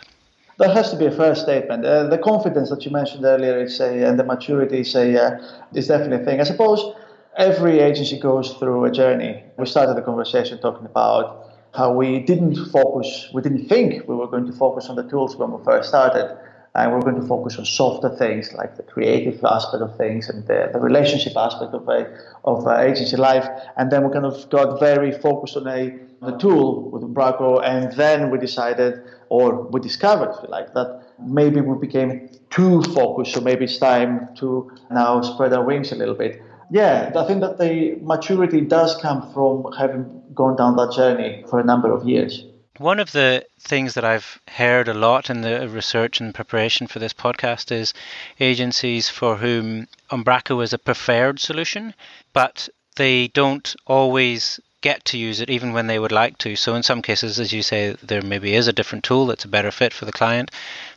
That 0.57 0.71
has 0.71 0.89
to 0.91 0.95
be 0.95 1.07
a 1.07 1.11
fair 1.11 1.35
statement. 1.35 1.83
Uh, 1.83 2.07
the 2.07 2.17
confidence 2.17 2.69
that 2.69 2.85
you 2.85 2.91
mentioned 2.91 3.25
earlier 3.25 3.59
is 3.59 3.81
a, 3.81 4.07
and 4.07 4.17
the 4.17 4.23
maturity 4.23 4.79
is, 4.79 4.95
a, 4.95 5.21
uh, 5.21 5.37
is 5.73 5.89
definitely 5.89 6.23
a 6.23 6.25
thing. 6.25 6.39
I 6.39 6.45
suppose 6.45 6.95
every 7.37 7.79
agency 7.79 8.19
goes 8.19 8.53
through 8.53 8.85
a 8.85 8.91
journey. 8.91 9.43
We 9.57 9.65
started 9.65 9.95
the 9.95 10.01
conversation 10.01 10.59
talking 10.59 10.85
about 10.85 11.49
how 11.73 11.93
we 11.93 12.19
didn't 12.19 12.55
focus, 12.71 13.29
we 13.33 13.41
didn't 13.41 13.67
think 13.67 14.07
we 14.07 14.15
were 14.15 14.27
going 14.27 14.45
to 14.45 14.53
focus 14.53 14.87
on 14.87 14.95
the 14.95 15.03
tools 15.03 15.35
when 15.35 15.51
we 15.51 15.63
first 15.63 15.89
started. 15.89 16.37
And 16.73 16.91
we're 16.91 17.01
going 17.01 17.21
to 17.21 17.25
focus 17.25 17.57
on 17.57 17.65
softer 17.65 18.09
things 18.09 18.51
like 18.53 18.75
the 18.75 18.83
creative 18.83 19.41
aspect 19.45 19.81
of 19.81 19.95
things 19.95 20.27
and 20.27 20.45
the, 20.45 20.69
the 20.73 20.79
relationship 20.79 21.33
aspect 21.37 21.73
of 21.73 21.87
a, 21.87 22.17
of 22.43 22.67
a 22.67 22.81
agency 22.81 23.15
life. 23.15 23.47
And 23.77 23.89
then 23.89 24.05
we 24.05 24.11
kind 24.11 24.25
of 24.25 24.49
got 24.49 24.77
very 24.77 25.13
focused 25.13 25.55
on 25.55 25.67
a 25.67 25.97
the 26.21 26.37
tool 26.37 26.89
with 26.89 27.03
Umbraco, 27.03 27.61
and 27.63 27.91
then 27.93 28.31
we 28.31 28.37
decided, 28.39 28.99
or 29.29 29.63
we 29.63 29.79
discovered, 29.79 30.31
if 30.31 30.41
we 30.41 30.47
like 30.47 30.73
that 30.73 31.03
maybe 31.19 31.61
we 31.61 31.77
became 31.77 32.29
too 32.49 32.81
focused. 32.93 33.33
So 33.33 33.41
maybe 33.41 33.65
it's 33.65 33.77
time 33.77 34.35
to 34.37 34.71
now 34.91 35.21
spread 35.21 35.53
our 35.53 35.63
wings 35.63 35.91
a 35.91 35.95
little 35.95 36.15
bit 36.15 36.41
yeah, 36.69 37.11
I 37.15 37.25
think 37.25 37.41
that 37.41 37.57
the 37.57 37.97
maturity 38.01 38.61
does 38.61 38.95
come 39.01 39.31
from 39.33 39.71
having 39.77 40.23
gone 40.33 40.55
down 40.55 40.75
that 40.77 40.93
journey 40.93 41.43
for 41.49 41.59
a 41.59 41.63
number 41.63 41.91
of 41.91 42.07
years. 42.07 42.43
One 42.77 42.99
of 42.99 43.13
the 43.13 43.45
things 43.61 43.93
that 43.93 44.03
I've 44.03 44.39
heard 44.49 44.89
a 44.89 44.93
lot 44.93 45.29
in 45.29 45.41
the 45.41 45.69
research 45.69 46.19
and 46.19 46.35
preparation 46.35 46.87
for 46.87 46.99
this 46.99 47.13
podcast 47.13 47.71
is 47.71 47.93
agencies 48.39 49.07
for 49.07 49.37
whom 49.37 49.87
Umbraco 50.11 50.61
is 50.61 50.73
a 50.73 50.77
preferred 50.77 51.39
solution, 51.39 51.93
but 52.33 52.67
they 52.97 53.27
don't 53.29 53.75
always 53.85 54.59
get 54.81 55.05
to 55.05 55.17
use 55.17 55.39
it 55.39 55.49
even 55.49 55.73
when 55.73 55.87
they 55.87 55.97
would 55.97 56.11
like 56.11 56.37
to. 56.37 56.55
So 56.55 56.75
in 56.75 56.83
some 56.83 57.01
cases, 57.01 57.39
as 57.39 57.53
you 57.53 57.63
say, 57.63 57.95
there 58.03 58.21
maybe 58.21 58.53
is 58.53 58.67
a 58.67 58.73
different 58.73 59.03
tool 59.03 59.25
that's 59.25 59.45
a 59.45 59.47
better 59.47 59.71
fit 59.71 59.93
for 59.93 60.05
the 60.05 60.11
client. 60.11 60.51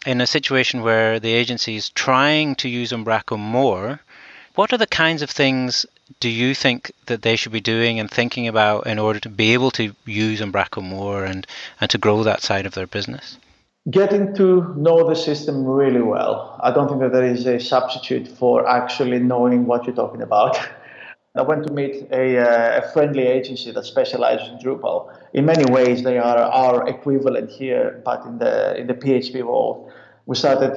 In 0.04 0.20
a 0.20 0.26
situation 0.26 0.82
where 0.82 1.20
the 1.20 1.32
agency 1.32 1.76
is 1.76 1.88
trying 1.90 2.56
to 2.56 2.68
use 2.68 2.92
Umbraco 2.92 3.38
more, 3.38 4.00
what 4.58 4.72
are 4.72 4.78
the 4.78 4.88
kinds 4.88 5.22
of 5.22 5.30
things 5.30 5.86
do 6.18 6.28
you 6.28 6.52
think 6.52 6.90
that 7.06 7.22
they 7.22 7.36
should 7.36 7.52
be 7.52 7.60
doing 7.60 8.00
and 8.00 8.10
thinking 8.10 8.48
about 8.48 8.88
in 8.88 8.98
order 8.98 9.20
to 9.20 9.28
be 9.28 9.52
able 9.52 9.70
to 9.70 9.94
use 10.04 10.40
Umbraco 10.40 10.82
more 10.82 11.24
and, 11.24 11.46
and 11.80 11.88
to 11.90 11.96
grow 11.96 12.24
that 12.24 12.42
side 12.42 12.66
of 12.66 12.74
their 12.74 12.88
business? 12.88 13.38
Getting 13.88 14.34
to 14.34 14.74
know 14.76 15.08
the 15.08 15.14
system 15.14 15.64
really 15.64 16.02
well. 16.02 16.58
I 16.60 16.72
don't 16.72 16.88
think 16.88 17.00
that 17.02 17.12
there 17.12 17.24
is 17.24 17.46
a 17.46 17.60
substitute 17.60 18.26
for 18.26 18.68
actually 18.68 19.20
knowing 19.20 19.64
what 19.66 19.86
you're 19.86 19.94
talking 19.94 20.22
about. 20.22 20.58
I 21.36 21.42
went 21.42 21.64
to 21.68 21.72
meet 21.72 22.08
a, 22.10 22.38
uh, 22.38 22.80
a, 22.82 22.92
friendly 22.92 23.28
agency 23.28 23.70
that 23.70 23.84
specializes 23.84 24.48
in 24.48 24.58
Drupal. 24.58 25.16
In 25.34 25.46
many 25.46 25.70
ways, 25.70 26.02
they 26.02 26.18
are 26.18 26.36
our 26.36 26.88
equivalent 26.88 27.48
here, 27.48 28.02
but 28.04 28.26
in 28.26 28.38
the 28.38 28.76
in 28.76 28.88
the 28.88 28.94
PHP 28.94 29.44
world. 29.44 29.92
We 30.26 30.34
started 30.34 30.74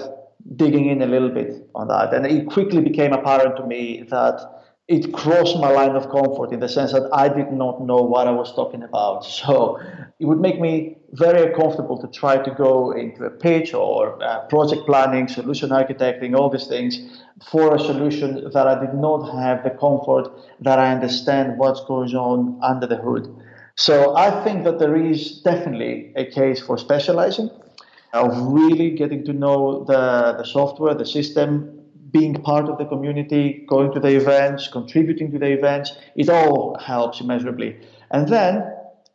digging 0.55 0.87
in 0.89 1.01
a 1.01 1.07
little 1.07 1.29
bit 1.29 1.69
on 1.75 1.87
that. 1.87 2.13
And 2.13 2.25
it 2.25 2.47
quickly 2.47 2.81
became 2.81 3.13
apparent 3.13 3.57
to 3.57 3.65
me 3.65 4.03
that 4.09 4.61
it 4.87 5.13
crossed 5.13 5.57
my 5.57 5.71
line 5.71 5.95
of 5.95 6.09
comfort 6.09 6.51
in 6.51 6.59
the 6.59 6.67
sense 6.67 6.91
that 6.91 7.09
I 7.13 7.29
did 7.29 7.51
not 7.53 7.81
know 7.81 7.97
what 7.97 8.27
I 8.27 8.31
was 8.31 8.53
talking 8.53 8.83
about. 8.83 9.25
So 9.41 9.79
it 10.19 10.25
would 10.25 10.39
make 10.39 10.59
me 10.59 10.97
very 11.13 11.51
uncomfortable 11.51 11.97
to 11.99 12.07
try 12.07 12.37
to 12.37 12.51
go 12.51 12.91
into 12.91 13.25
a 13.25 13.29
pitch 13.29 13.73
or 13.73 14.21
uh, 14.23 14.41
project 14.47 14.85
planning, 14.85 15.27
solution 15.27 15.69
architecting, 15.69 16.37
all 16.37 16.49
these 16.49 16.67
things 16.67 17.23
for 17.49 17.75
a 17.75 17.79
solution 17.79 18.49
that 18.51 18.67
I 18.67 18.79
did 18.79 18.93
not 18.93 19.21
have 19.39 19.63
the 19.63 19.71
comfort 19.71 20.27
that 20.61 20.77
I 20.79 20.91
understand 20.91 21.57
what's 21.57 21.83
going 21.85 22.15
on 22.15 22.59
under 22.61 22.87
the 22.87 22.97
hood. 22.97 23.33
So 23.75 24.15
I 24.15 24.43
think 24.43 24.63
that 24.65 24.79
there 24.79 24.95
is 24.95 25.41
definitely 25.41 26.13
a 26.15 26.25
case 26.25 26.61
for 26.61 26.77
specializing 26.77 27.49
of 28.13 28.35
really 28.51 28.91
getting 28.91 29.23
to 29.25 29.33
know 29.33 29.83
the, 29.85 30.35
the 30.37 30.43
software, 30.43 30.93
the 30.93 31.05
system, 31.05 31.81
being 32.11 32.33
part 32.33 32.65
of 32.65 32.77
the 32.77 32.85
community, 32.85 33.65
going 33.67 33.91
to 33.93 33.99
the 33.99 34.15
events, 34.15 34.67
contributing 34.67 35.31
to 35.31 35.39
the 35.39 35.47
events, 35.47 35.93
it 36.15 36.29
all 36.29 36.77
helps 36.79 37.21
immeasurably. 37.21 37.77
And 38.11 38.27
then, 38.27 38.63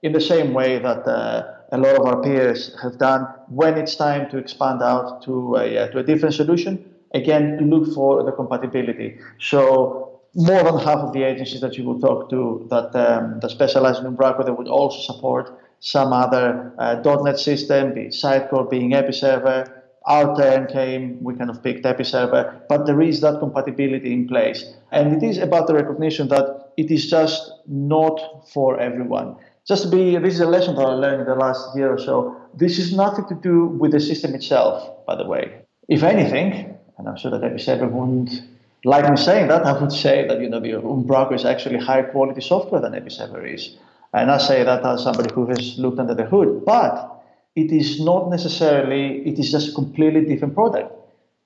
in 0.02 0.12
the 0.12 0.20
same 0.20 0.54
way 0.54 0.78
that 0.78 1.06
uh, 1.06 1.54
a 1.72 1.78
lot 1.78 1.96
of 1.96 2.06
our 2.06 2.22
peers 2.22 2.74
have 2.82 2.98
done, 2.98 3.26
when 3.48 3.76
it's 3.76 3.96
time 3.96 4.30
to 4.30 4.38
expand 4.38 4.82
out 4.82 5.22
to 5.24 5.56
a, 5.56 5.78
uh, 5.78 5.88
to 5.88 5.98
a 5.98 6.02
different 6.02 6.34
solution, 6.34 6.94
again, 7.12 7.58
look 7.68 7.92
for 7.94 8.22
the 8.22 8.32
compatibility. 8.32 9.18
So 9.40 10.20
more 10.34 10.62
than 10.62 10.78
half 10.78 10.98
of 10.98 11.12
the 11.12 11.22
agencies 11.22 11.60
that 11.60 11.76
you 11.76 11.84
will 11.84 12.00
talk 12.00 12.30
to 12.30 12.66
that, 12.70 12.94
um, 12.94 13.40
that 13.40 13.50
specialize 13.50 13.98
in 13.98 14.04
Umbraco, 14.04 14.44
they 14.44 14.52
would 14.52 14.68
also 14.68 15.12
support 15.12 15.50
some 15.80 16.12
other 16.12 16.72
uh, 16.78 17.02
.NET 17.22 17.38
system, 17.38 17.94
the 17.94 18.06
Sitecore 18.06 18.68
being 18.68 18.92
Episerver. 18.92 19.72
Our 20.06 20.36
turn 20.36 20.66
came, 20.68 21.22
we 21.22 21.34
kind 21.34 21.50
of 21.50 21.62
picked 21.62 21.84
Episerver, 21.84 22.62
but 22.68 22.86
there 22.86 23.00
is 23.00 23.20
that 23.22 23.40
compatibility 23.40 24.12
in 24.12 24.28
place. 24.28 24.64
And 24.92 25.12
it 25.12 25.26
is 25.26 25.38
about 25.38 25.66
the 25.66 25.74
recognition 25.74 26.28
that 26.28 26.72
it 26.76 26.90
is 26.90 27.10
just 27.10 27.50
not 27.66 28.48
for 28.52 28.78
everyone. 28.78 29.36
Just 29.66 29.82
to 29.82 29.88
be, 29.88 30.16
this 30.16 30.34
is 30.34 30.40
a 30.40 30.46
lesson 30.46 30.76
that 30.76 30.86
I 30.86 30.92
learned 30.92 31.22
in 31.22 31.26
the 31.26 31.34
last 31.34 31.76
year 31.76 31.92
or 31.92 31.98
so. 31.98 32.36
This 32.54 32.78
is 32.78 32.94
nothing 32.94 33.26
to 33.28 33.34
do 33.34 33.66
with 33.66 33.90
the 33.90 34.00
system 34.00 34.34
itself, 34.34 35.04
by 35.06 35.16
the 35.16 35.26
way. 35.26 35.60
If 35.88 36.04
anything, 36.04 36.76
and 36.98 37.08
I'm 37.08 37.16
sure 37.16 37.32
that 37.32 37.40
Episerver 37.42 37.90
wouldn't 37.90 38.42
like 38.84 39.10
me 39.10 39.16
saying 39.16 39.48
that, 39.48 39.66
I 39.70 39.78
would 39.78 39.92
say 39.92 40.26
that 40.28 40.40
you 40.40 40.48
know 40.48 40.60
the 40.60 40.70
Umbraco 40.70 41.34
is 41.34 41.44
actually 41.44 41.78
higher 41.78 42.08
quality 42.10 42.40
software 42.40 42.80
than 42.80 42.92
Episerver 42.92 43.52
is. 43.52 43.76
And 44.16 44.30
I 44.30 44.38
say 44.38 44.64
that 44.64 44.84
as 44.84 45.02
somebody 45.02 45.30
who 45.34 45.44
has 45.46 45.78
looked 45.78 45.98
under 45.98 46.14
the 46.14 46.24
hood, 46.24 46.64
but 46.64 47.22
it 47.54 47.70
is 47.70 48.00
not 48.00 48.30
necessarily, 48.30 49.18
it 49.28 49.38
is 49.38 49.52
just 49.52 49.68
a 49.68 49.72
completely 49.72 50.24
different 50.24 50.54
product. 50.54 50.90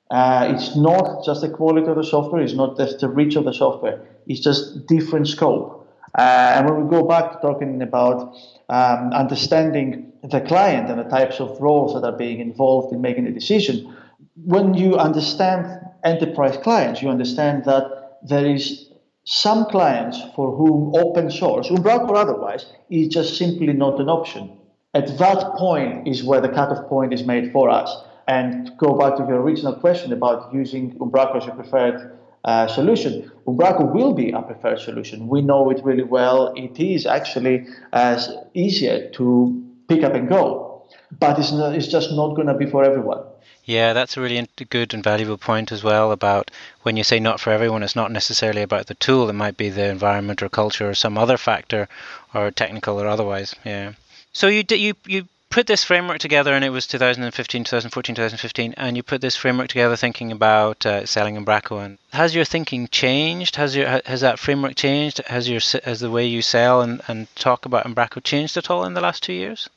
Uh, 0.09 0.52
it's 0.54 0.76
not 0.76 1.24
just 1.24 1.40
the 1.40 1.48
quality 1.48 1.88
of 1.88 1.96
the 1.96 2.04
software, 2.04 2.40
it's 2.40 2.54
not 2.54 2.76
just 2.76 3.00
the 3.00 3.09
reach 3.09 3.35
of 3.35 3.44
the 3.44 3.52
software, 3.52 4.00
it's 4.28 4.38
just 4.38 4.87
different 4.87 5.26
scope. 5.26 5.88
Uh, 6.16 6.54
and 6.56 6.70
when 6.70 6.85
we 6.85 6.90
go 6.90 7.02
back 7.04 7.33
to 7.33 7.38
talking 7.38 7.83
about 7.83 8.37
um, 8.68 9.12
understanding 9.12 10.12
the 10.22 10.40
client 10.40 10.88
and 10.90 10.98
the 11.00 11.11
types 11.11 11.40
of 11.40 11.61
roles 11.61 11.94
that 11.94 12.04
are 12.04 12.16
being 12.16 12.38
involved 12.38 12.92
in 12.92 13.00
making 13.00 13.24
the 13.24 13.33
decision, 13.33 13.96
when 14.44 14.74
you 14.74 14.96
understand 14.96 15.66
enterprise 16.04 16.56
clients, 16.59 17.02
you 17.02 17.09
understand 17.09 17.64
that 17.64 18.18
there 18.22 18.46
is 18.46 18.89
some 19.33 19.64
clients 19.66 20.21
for 20.35 20.57
whom 20.57 20.93
open 20.93 21.31
source, 21.31 21.69
Umbraco 21.69 22.09
or 22.09 22.16
otherwise, 22.16 22.66
is 22.90 23.07
just 23.07 23.37
simply 23.37 23.73
not 23.73 24.01
an 24.01 24.09
option. 24.09 24.51
At 24.93 25.19
that 25.19 25.55
point 25.55 26.09
is 26.09 26.25
where 26.25 26.40
the 26.40 26.49
cutoff 26.49 26.88
point 26.88 27.14
is 27.14 27.23
made 27.23 27.53
for 27.53 27.71
us. 27.71 27.97
And 28.27 28.66
to 28.66 28.73
go 28.73 28.99
back 28.99 29.14
to 29.19 29.23
your 29.23 29.40
original 29.40 29.75
question 29.75 30.12
about 30.12 30.53
using 30.53 30.99
Umbraco 30.99 31.37
as 31.37 31.47
a 31.47 31.53
preferred 31.53 32.19
uh, 32.45 32.66
solution, 32.66 33.31
Umbraco 33.47 33.95
will 33.95 34.14
be 34.14 34.33
a 34.33 34.43
preferred 34.43 34.81
solution. 34.81 35.29
We 35.29 35.43
know 35.43 35.71
it 35.71 35.81
really 35.85 36.03
well. 36.03 36.53
It 36.57 36.81
is 36.81 37.07
actually 37.07 37.69
as 37.93 38.35
easier 38.55 39.11
to 39.11 39.64
pick 39.87 40.03
up 40.03 40.14
and 40.14 40.29
go, 40.29 40.88
but 41.21 41.38
it's, 41.38 41.53
not, 41.53 41.77
it's 41.77 41.87
just 41.87 42.11
not 42.11 42.35
going 42.35 42.49
to 42.49 42.55
be 42.55 42.66
for 42.66 42.83
everyone. 42.83 43.23
Yeah, 43.64 43.92
that's 43.92 44.16
a 44.16 44.20
really 44.20 44.48
good 44.70 44.94
and 44.94 45.05
valuable 45.05 45.38
point 45.38 45.72
as 45.72 45.85
well 45.85 46.12
about 46.12 46.50
when 46.83 46.96
you 46.96 47.05
say 47.05 47.20
not 47.20 47.40
for 47.40 47.53
everyone, 47.53 47.83
it's 47.83 47.96
not 47.96 48.11
necessarily 48.11 48.62
about 48.62 48.87
the 48.87 48.94
tool. 48.94 49.29
It 49.29 49.35
might 49.35 49.57
be 49.57 49.68
the 49.68 49.88
environment 49.88 50.42
or 50.42 50.48
culture 50.48 50.90
or 50.90 50.94
some 50.94 51.16
other 51.16 51.37
factor 51.37 51.88
or 52.35 52.50
technical 52.50 53.00
or 53.00 53.07
otherwise. 53.07 53.55
Yeah. 53.64 53.92
So 54.33 54.48
you 54.48 54.64
you 54.70 54.94
you 55.07 55.29
put 55.50 55.66
this 55.66 55.83
framework 55.83 56.20
together 56.20 56.55
and 56.55 56.64
it 56.64 56.70
was 56.70 56.87
2015 56.87 57.64
2014 57.64 58.14
2015 58.14 58.74
and 58.76 58.96
you 58.96 59.03
put 59.03 59.20
this 59.20 59.35
framework 59.35 59.66
together 59.68 59.96
thinking 59.96 60.31
about 60.31 60.87
uh, 60.87 61.05
selling 61.05 61.37
Umbraco 61.37 61.85
and 61.85 61.98
has 62.12 62.35
your 62.37 62.44
thinking 62.44 62.87
changed 62.87 63.57
has 63.57 63.74
your 63.74 64.00
has 64.07 64.20
that 64.20 64.38
framework 64.38 64.76
changed 64.76 65.20
has 65.26 65.48
your 65.48 65.61
has 65.85 65.98
the 65.98 66.11
way 66.11 66.24
you 66.24 66.40
sell 66.40 66.83
and, 66.83 67.03
and 67.09 67.26
talk 67.35 67.66
about 67.66 67.85
Umbraco 67.85 68.22
changed 68.22 68.57
at 68.57 68.70
all 68.70 68.85
in 68.85 68.94
the 68.94 69.00
last 69.00 69.24
two 69.24 69.33
years 69.33 69.68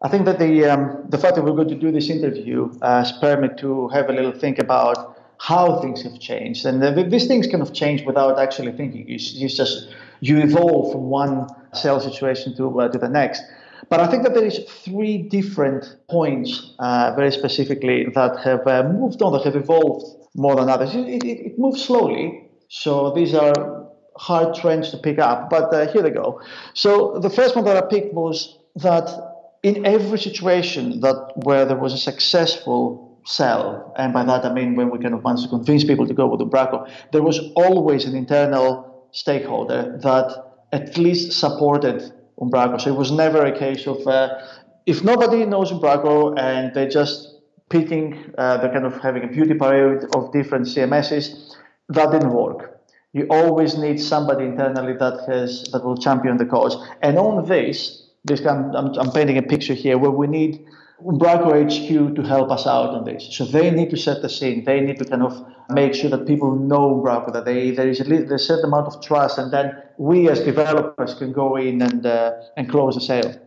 I 0.00 0.08
think 0.08 0.26
that 0.26 0.38
the 0.38 0.64
um, 0.64 1.04
the 1.08 1.18
fact 1.18 1.34
that 1.34 1.44
we're 1.44 1.56
going 1.56 1.68
to 1.68 1.74
do 1.74 1.90
this 1.90 2.08
interview 2.08 2.72
uh, 2.82 3.02
spurred 3.02 3.40
me 3.40 3.48
to 3.58 3.88
have 3.88 4.08
a 4.08 4.12
little 4.12 4.32
think 4.32 4.60
about 4.60 5.16
how 5.38 5.80
things 5.80 6.02
have 6.02 6.20
changed, 6.20 6.66
and 6.66 6.82
uh, 6.82 6.90
these 7.08 7.26
things 7.26 7.48
kind 7.48 7.62
of 7.62 7.72
change 7.72 8.04
without 8.04 8.38
actually 8.38 8.72
thinking. 8.72 9.08
It's, 9.08 9.34
it's, 9.36 9.56
just 9.56 9.88
you 10.20 10.38
evolve 10.38 10.92
from 10.92 11.02
one 11.02 11.48
sales 11.72 12.04
situation 12.04 12.56
to 12.56 12.80
uh, 12.80 12.88
to 12.88 12.98
the 12.98 13.08
next. 13.08 13.42
But 13.88 14.00
I 14.00 14.06
think 14.06 14.22
that 14.22 14.34
there 14.34 14.44
is 14.44 14.58
three 14.84 15.18
different 15.18 15.96
points, 16.08 16.74
uh, 16.78 17.14
very 17.16 17.32
specifically, 17.32 18.06
that 18.14 18.38
have 18.40 18.66
uh, 18.66 18.84
moved 18.84 19.20
on, 19.22 19.32
that 19.32 19.44
have 19.44 19.56
evolved 19.56 20.04
more 20.36 20.54
than 20.54 20.68
others. 20.68 20.94
It, 20.94 21.24
it, 21.24 21.24
it 21.24 21.58
moves 21.58 21.84
slowly, 21.84 22.50
so 22.68 23.12
these 23.14 23.34
are 23.34 23.88
hard 24.16 24.54
trends 24.54 24.90
to 24.90 24.98
pick 24.98 25.18
up, 25.18 25.50
but 25.50 25.90
here 25.90 26.02
they 26.02 26.10
go. 26.10 26.40
So 26.74 27.18
the 27.18 27.30
first 27.30 27.56
one 27.56 27.64
that 27.64 27.76
I 27.76 27.80
picked 27.80 28.14
was 28.14 28.58
that 28.76 29.27
in 29.62 29.84
every 29.86 30.18
situation 30.18 31.00
that 31.00 31.32
where 31.44 31.64
there 31.64 31.76
was 31.76 31.92
a 31.92 31.98
successful 31.98 33.20
sell, 33.26 33.92
and 33.96 34.12
by 34.12 34.24
that 34.24 34.44
I 34.44 34.52
mean 34.52 34.76
when 34.76 34.90
we 34.90 34.98
kind 34.98 35.14
of 35.14 35.22
managed 35.24 35.44
to 35.44 35.48
convince 35.48 35.84
people 35.84 36.06
to 36.06 36.14
go 36.14 36.26
with 36.26 36.40
Umbraco, 36.40 36.90
there 37.12 37.22
was 37.22 37.38
always 37.56 38.04
an 38.04 38.16
internal 38.16 39.08
stakeholder 39.12 39.98
that 40.02 40.44
at 40.72 40.96
least 40.96 41.32
supported 41.32 42.12
Umbraco. 42.40 42.80
So 42.80 42.90
it 42.90 42.96
was 42.96 43.10
never 43.10 43.44
a 43.44 43.58
case 43.58 43.86
of 43.86 44.06
uh, 44.06 44.38
if 44.86 45.02
nobody 45.02 45.44
knows 45.44 45.70
Umbraco 45.70 46.38
and 46.38 46.74
they're 46.74 46.88
just 46.88 47.34
picking, 47.68 48.32
uh, 48.38 48.58
they're 48.58 48.72
kind 48.72 48.86
of 48.86 48.96
having 49.00 49.24
a 49.24 49.28
beauty 49.28 49.54
parade 49.54 50.04
of 50.14 50.32
different 50.32 50.66
CMSs, 50.66 51.54
that 51.90 52.10
didn't 52.10 52.32
work. 52.32 52.80
You 53.12 53.26
always 53.30 53.76
need 53.76 53.98
somebody 54.00 54.44
internally 54.44 54.94
that 54.94 55.24
has 55.28 55.64
that 55.72 55.84
will 55.84 55.96
champion 55.96 56.36
the 56.36 56.46
cause. 56.46 56.76
And 57.02 57.18
on 57.18 57.46
this, 57.46 58.07
this 58.24 58.44
I'm, 58.44 58.74
I'm, 58.74 58.86
I'm 58.98 59.10
painting 59.10 59.38
a 59.38 59.42
picture 59.42 59.74
here 59.74 59.98
where 59.98 60.10
we 60.10 60.26
need 60.26 60.64
Umbraco 61.04 61.52
HQ 61.64 62.16
to 62.16 62.22
help 62.22 62.50
us 62.50 62.66
out 62.66 62.90
on 62.90 63.04
this. 63.04 63.28
So 63.36 63.44
they 63.44 63.70
need 63.70 63.90
to 63.90 63.96
set 63.96 64.20
the 64.22 64.28
scene. 64.28 64.64
They 64.64 64.80
need 64.80 64.98
to 64.98 65.04
kind 65.04 65.22
of 65.22 65.46
make 65.70 65.94
sure 65.94 66.10
that 66.10 66.26
people 66.26 66.56
know 66.56 66.96
Umbraco, 66.96 67.32
that 67.32 67.44
they, 67.44 67.70
there 67.70 67.88
is 67.88 68.00
a, 68.00 68.34
a 68.34 68.38
certain 68.38 68.64
amount 68.66 68.88
of 68.88 69.00
trust, 69.00 69.38
and 69.38 69.52
then 69.52 69.80
we 69.98 70.28
as 70.28 70.40
developers 70.40 71.14
can 71.14 71.32
go 71.32 71.56
in 71.56 71.82
and, 71.82 72.04
uh, 72.04 72.32
and 72.56 72.68
close 72.68 72.94
the 72.94 73.00
sale. 73.00 73.40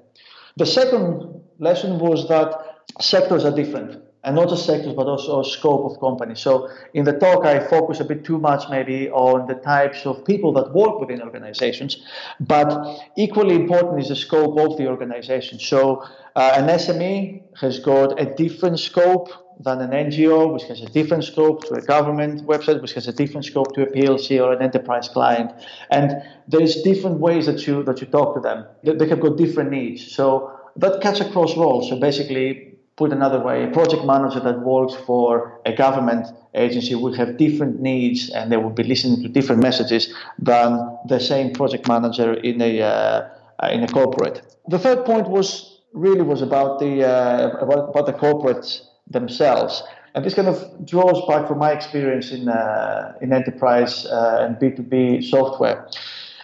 The 0.57 0.65
second 0.65 1.41
lesson 1.59 1.99
was 1.99 2.27
that 2.29 2.83
sectors 2.99 3.43
are 3.43 3.55
different 3.55 4.01
and 4.23 4.35
not 4.35 4.49
just 4.49 4.65
sectors, 4.65 4.93
but 4.93 5.07
also 5.07 5.41
scope 5.41 5.91
of 5.91 5.99
companies. 5.99 6.39
So 6.39 6.69
in 6.93 7.05
the 7.05 7.13
talk, 7.13 7.45
I 7.45 7.59
focus 7.59 7.99
a 7.99 8.05
bit 8.05 8.23
too 8.23 8.37
much 8.37 8.69
maybe 8.69 9.09
on 9.09 9.47
the 9.47 9.55
types 9.55 10.05
of 10.05 10.23
people 10.25 10.53
that 10.53 10.73
work 10.73 10.99
within 10.99 11.21
organizations, 11.21 12.05
but 12.39 12.99
equally 13.17 13.55
important 13.55 13.99
is 13.99 14.09
the 14.09 14.15
scope 14.15 14.57
of 14.59 14.77
the 14.77 14.87
organization. 14.87 15.59
So 15.59 16.03
uh, 16.35 16.53
an 16.55 16.67
SME 16.67 17.41
has 17.59 17.79
got 17.79 18.19
a 18.21 18.25
different 18.35 18.79
scope 18.79 19.29
than 19.59 19.81
an 19.81 19.91
NGO, 19.91 20.53
which 20.53 20.63
has 20.63 20.81
a 20.81 20.87
different 20.87 21.23
scope 21.23 21.63
to 21.65 21.75
a 21.75 21.81
government 21.81 22.45
website, 22.47 22.81
which 22.81 22.93
has 22.93 23.07
a 23.07 23.13
different 23.13 23.45
scope 23.45 23.73
to 23.75 23.83
a 23.83 23.87
PLC 23.87 24.43
or 24.43 24.53
an 24.53 24.61
enterprise 24.61 25.07
client. 25.07 25.51
And 25.89 26.23
there's 26.47 26.81
different 26.83 27.19
ways 27.19 27.45
that 27.47 27.67
you 27.67 27.83
that 27.83 28.01
you 28.01 28.07
talk 28.07 28.35
to 28.35 28.41
them. 28.41 28.65
They, 28.83 28.93
they 28.93 29.09
have 29.09 29.19
got 29.19 29.37
different 29.37 29.71
needs. 29.71 30.11
So 30.11 30.51
that 30.77 31.01
cuts 31.01 31.19
across 31.19 31.57
roles. 31.57 31.89
So 31.89 31.99
basically, 31.99 32.70
put 33.01 33.11
another 33.19 33.41
way, 33.47 33.57
a 33.69 33.71
project 33.79 34.03
manager 34.13 34.41
that 34.47 34.57
works 34.73 34.95
for 35.07 35.29
a 35.71 35.73
government 35.85 36.23
agency 36.65 36.93
would 37.03 37.15
have 37.21 37.29
different 37.45 37.75
needs 37.89 38.19
and 38.35 38.43
they 38.51 38.59
would 38.63 38.75
be 38.81 38.85
listening 38.93 39.17
to 39.23 39.29
different 39.37 39.61
messages 39.69 40.03
than 40.49 40.69
the 41.13 41.19
same 41.31 41.47
project 41.59 41.83
manager 41.95 42.29
in 42.49 42.61
a 42.69 42.71
uh, 42.93 43.75
in 43.75 43.79
a 43.87 43.89
corporate. 43.99 44.37
The 44.75 44.79
third 44.85 44.99
point 45.11 45.25
was 45.37 45.81
really 46.05 46.25
was 46.33 46.41
about 46.49 46.79
the 46.83 46.93
uh, 47.13 47.65
about, 47.65 47.81
about 47.91 48.05
the 48.11 48.17
corporates 48.25 48.69
themselves. 49.17 49.73
And 50.13 50.25
this 50.25 50.33
kind 50.39 50.49
of 50.53 50.57
draws 50.91 51.19
back 51.29 51.47
from 51.47 51.57
my 51.65 51.71
experience 51.79 52.27
in 52.37 52.43
uh, 52.49 53.23
in 53.23 53.29
enterprise 53.41 53.93
uh, 54.05 54.45
and 54.45 54.51
B 54.61 54.63
two 54.75 54.87
B 54.93 55.21
software. 55.35 55.77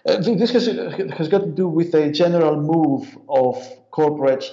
Uh, 0.08 0.18
this 0.42 0.52
has, 0.58 0.66
has 1.20 1.28
got 1.34 1.42
to 1.50 1.54
do 1.64 1.68
with 1.80 1.90
a 1.94 2.06
general 2.22 2.56
move 2.74 3.04
of 3.28 3.56
corporates 3.92 4.48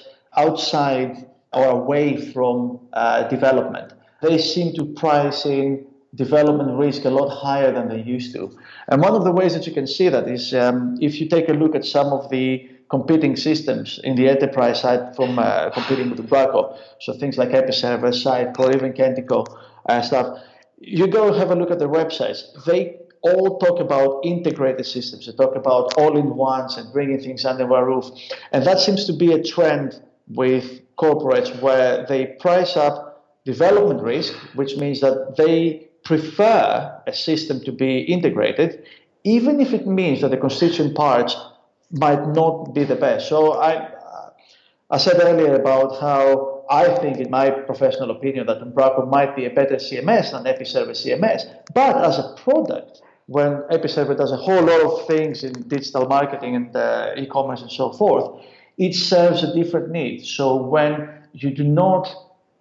outside 0.45 1.11
or 1.55 1.67
away 1.67 2.17
from 2.33 2.81
uh, 2.93 3.29
development. 3.29 3.93
They 4.23 4.39
seem 4.39 4.75
to 4.75 4.85
price 4.95 5.47
in 5.47 5.87
development 6.15 6.79
risk 6.79 7.05
a 7.05 7.11
lot 7.11 7.29
higher 7.29 7.73
than 7.73 7.89
they 7.89 8.01
used 8.01 8.33
to. 8.35 8.51
And 8.89 9.03
one 9.03 9.15
of 9.15 9.25
the 9.25 9.33
ways 9.33 9.55
that 9.55 9.67
you 9.67 9.73
can 9.73 9.87
see 9.87 10.09
that 10.09 10.29
is 10.29 10.55
um, 10.55 10.97
if 11.01 11.21
you 11.21 11.29
take 11.29 11.49
a 11.49 11.53
look 11.53 11.75
at 11.75 11.85
some 11.85 12.09
of 12.09 12.31
the 12.31 12.69
competing 12.89 13.35
systems 13.35 13.99
in 14.05 14.15
the 14.15 14.29
enterprise 14.29 14.81
side 14.81 15.17
from 15.17 15.39
uh, 15.39 15.71
competing 15.71 16.11
with 16.11 16.19
Umbraco, 16.21 16.79
so 17.01 17.13
things 17.15 17.37
like 17.37 17.51
Episerver, 17.51 18.13
Sitecore, 18.13 18.75
even 18.75 18.93
Kentico 18.93 19.45
uh, 19.89 20.03
stuff, 20.03 20.39
you 20.79 21.07
go 21.09 21.33
have 21.33 21.51
a 21.51 21.55
look 21.55 21.71
at 21.71 21.79
their 21.79 21.89
websites. 21.89 22.43
They 22.65 22.99
all 23.23 23.59
talk 23.59 23.81
about 23.81 24.21
integrated 24.25 24.85
systems. 24.85 25.27
They 25.27 25.33
talk 25.33 25.57
about 25.57 25.95
all-in-ones 25.97 26.77
and 26.77 26.93
bringing 26.93 27.19
things 27.19 27.45
under 27.45 27.67
one 27.67 27.85
roof. 27.85 28.05
And 28.53 28.65
that 28.67 28.79
seems 28.81 29.07
to 29.07 29.15
be 29.15 29.33
a 29.33 29.43
trend 29.43 30.01
with 30.29 30.81
corporates 30.97 31.61
where 31.61 32.07
they 32.07 32.27
price 32.41 32.77
up 32.77 33.25
development 33.45 34.03
risk, 34.03 34.35
which 34.55 34.77
means 34.77 35.01
that 35.01 35.35
they 35.37 35.89
prefer 36.05 37.03
a 37.07 37.13
system 37.13 37.61
to 37.65 37.73
be 37.73 38.01
integrated, 38.01 38.85
even 39.25 39.61
if 39.61 39.73
it 39.73 39.87
means 39.87 40.21
that 40.21 40.31
the 40.31 40.37
constituent 40.37 40.95
parts 40.95 41.37
might 41.91 42.27
not 42.29 42.75
be 42.75 42.85
the 42.85 42.97
best. 42.97 43.29
So 43.29 43.55
I, 43.55 43.89
I 44.91 44.99
said 44.99 45.21
earlier 45.21 45.55
about 45.55 46.01
how 46.01 46.65
I 46.71 46.95
think, 46.99 47.19
in 47.19 47.31
my 47.31 47.51
professional 47.51 48.11
opinion, 48.11 48.47
that 48.47 48.61
Umbraco 48.61 49.09
might 49.09 49.37
be 49.37 49.45
a 49.45 49.51
better 49.51 49.77
CMS 49.77 50.33
than 50.33 50.45
Episerver 50.45 50.93
CMS. 50.93 51.43
But 51.75 52.05
as 52.05 52.19
a 52.19 52.35
product, 52.37 53.03
when 53.27 53.63
Episerver 53.71 54.17
does 54.17 54.33
a 54.33 54.37
whole 54.37 54.63
lot 54.63 54.81
of 54.81 55.07
things 55.07 55.45
in 55.45 55.53
digital 55.69 56.07
marketing 56.07 56.57
and 56.57 56.77
uh, 56.77 57.13
e-commerce 57.17 57.63
and 57.63 57.71
so 57.71 57.93
forth, 57.93 58.43
it 58.79 58.95
serves 58.95 59.43
a 59.43 59.55
different 59.55 59.91
need. 59.91 60.25
So 60.25 60.57
when 60.57 61.09
you 61.33 61.51
do 61.51 61.65
not 61.65 62.13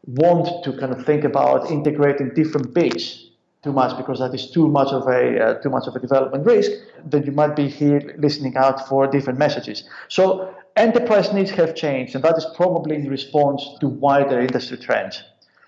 want 0.06 0.64
to 0.64 0.74
kind 0.74 0.92
of 0.92 1.06
think 1.06 1.24
about 1.24 1.72
integrating 1.72 2.34
different 2.34 2.74
bits 2.74 3.26
too 3.64 3.72
much 3.72 3.96
because 3.98 4.20
that 4.20 4.34
is 4.34 4.52
too 4.52 4.68
much 4.68 4.90
of 4.90 5.08
a 5.08 5.40
uh, 5.40 5.54
too 5.62 5.70
much 5.70 5.88
of 5.88 5.96
a 5.96 6.00
development 6.00 6.46
risk, 6.46 6.72
then 7.06 7.24
you 7.24 7.32
might 7.32 7.56
be 7.56 7.70
here 7.70 8.14
listening 8.18 8.58
out 8.58 8.88
for 8.90 9.08
different 9.08 9.40
messages. 9.40 9.86
So 10.10 10.54
enterprise 10.76 11.32
needs 11.32 11.52
have 11.52 11.74
changed, 11.74 12.14
and 12.16 12.24
that 12.26 12.38
is 12.38 12.46
probably 12.56 12.96
in 12.98 13.10
response 13.10 13.66
to 13.80 13.88
wider 13.88 14.42
industry 14.42 14.78
trends. 14.78 15.24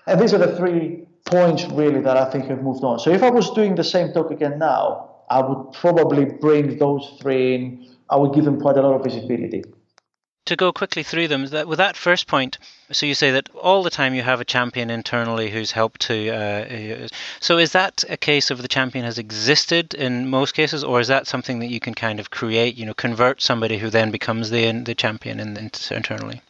And 0.08 0.20
these 0.20 0.34
are 0.34 0.38
the 0.38 0.56
three 0.58 1.08
points 1.24 1.64
really 1.72 2.02
that 2.02 2.18
I 2.18 2.30
think 2.30 2.46
have 2.46 2.62
moved 2.62 2.84
on. 2.84 3.00
So 3.00 3.12
if 3.12 3.24
I 3.24 3.30
was 3.30 3.50
doing 3.52 3.76
the 3.76 3.84
same 3.84 4.12
talk 4.12 4.30
again 4.30 4.60
now, 4.60 5.12
I 5.30 5.42
would 5.42 5.72
probably 5.72 6.26
bring 6.26 6.78
those 6.78 7.18
three 7.22 7.56
in. 7.56 7.96
I 8.10 8.18
would 8.18 8.34
give 8.34 8.44
them 8.44 8.60
quite 8.60 8.78
a 8.78 8.82
lot 8.82 8.94
of 8.94 9.04
visibility 9.04 9.64
to 10.46 10.56
go 10.56 10.72
quickly 10.72 11.04
through 11.04 11.28
them, 11.28 11.46
that 11.48 11.68
with 11.68 11.78
that 11.78 11.96
first 11.96 12.28
point, 12.28 12.58
so 12.92 13.06
you 13.06 13.16
say 13.16 13.32
that 13.32 13.50
all 13.56 13.82
the 13.82 13.90
time 13.90 14.14
you 14.14 14.22
have 14.22 14.40
a 14.40 14.46
champion 14.46 14.90
internally 14.90 15.50
who's 15.50 15.72
helped 15.72 16.02
to. 16.02 16.30
Uh, 16.30 17.08
so 17.40 17.58
is 17.58 17.72
that 17.72 18.04
a 18.10 18.18
case 18.18 18.52
of 18.52 18.62
the 18.62 18.68
champion 18.68 19.06
has 19.06 19.18
existed 19.18 19.94
in 19.94 20.30
most 20.30 20.54
cases, 20.54 20.84
or 20.84 21.00
is 21.00 21.08
that 21.08 21.28
something 21.28 21.60
that 21.60 21.70
you 21.70 21.80
can 21.80 21.96
kind 21.96 22.20
of 22.20 22.30
create? 22.30 22.76
You 22.76 22.86
know, 22.86 22.94
convert 22.94 23.42
somebody 23.42 23.78
who 23.78 23.90
then 23.90 24.12
becomes 24.12 24.50
the 24.50 24.72
the 24.72 24.96
champion 24.96 25.40
in, 25.40 25.58
in, 25.58 25.72
internally. 25.92 26.42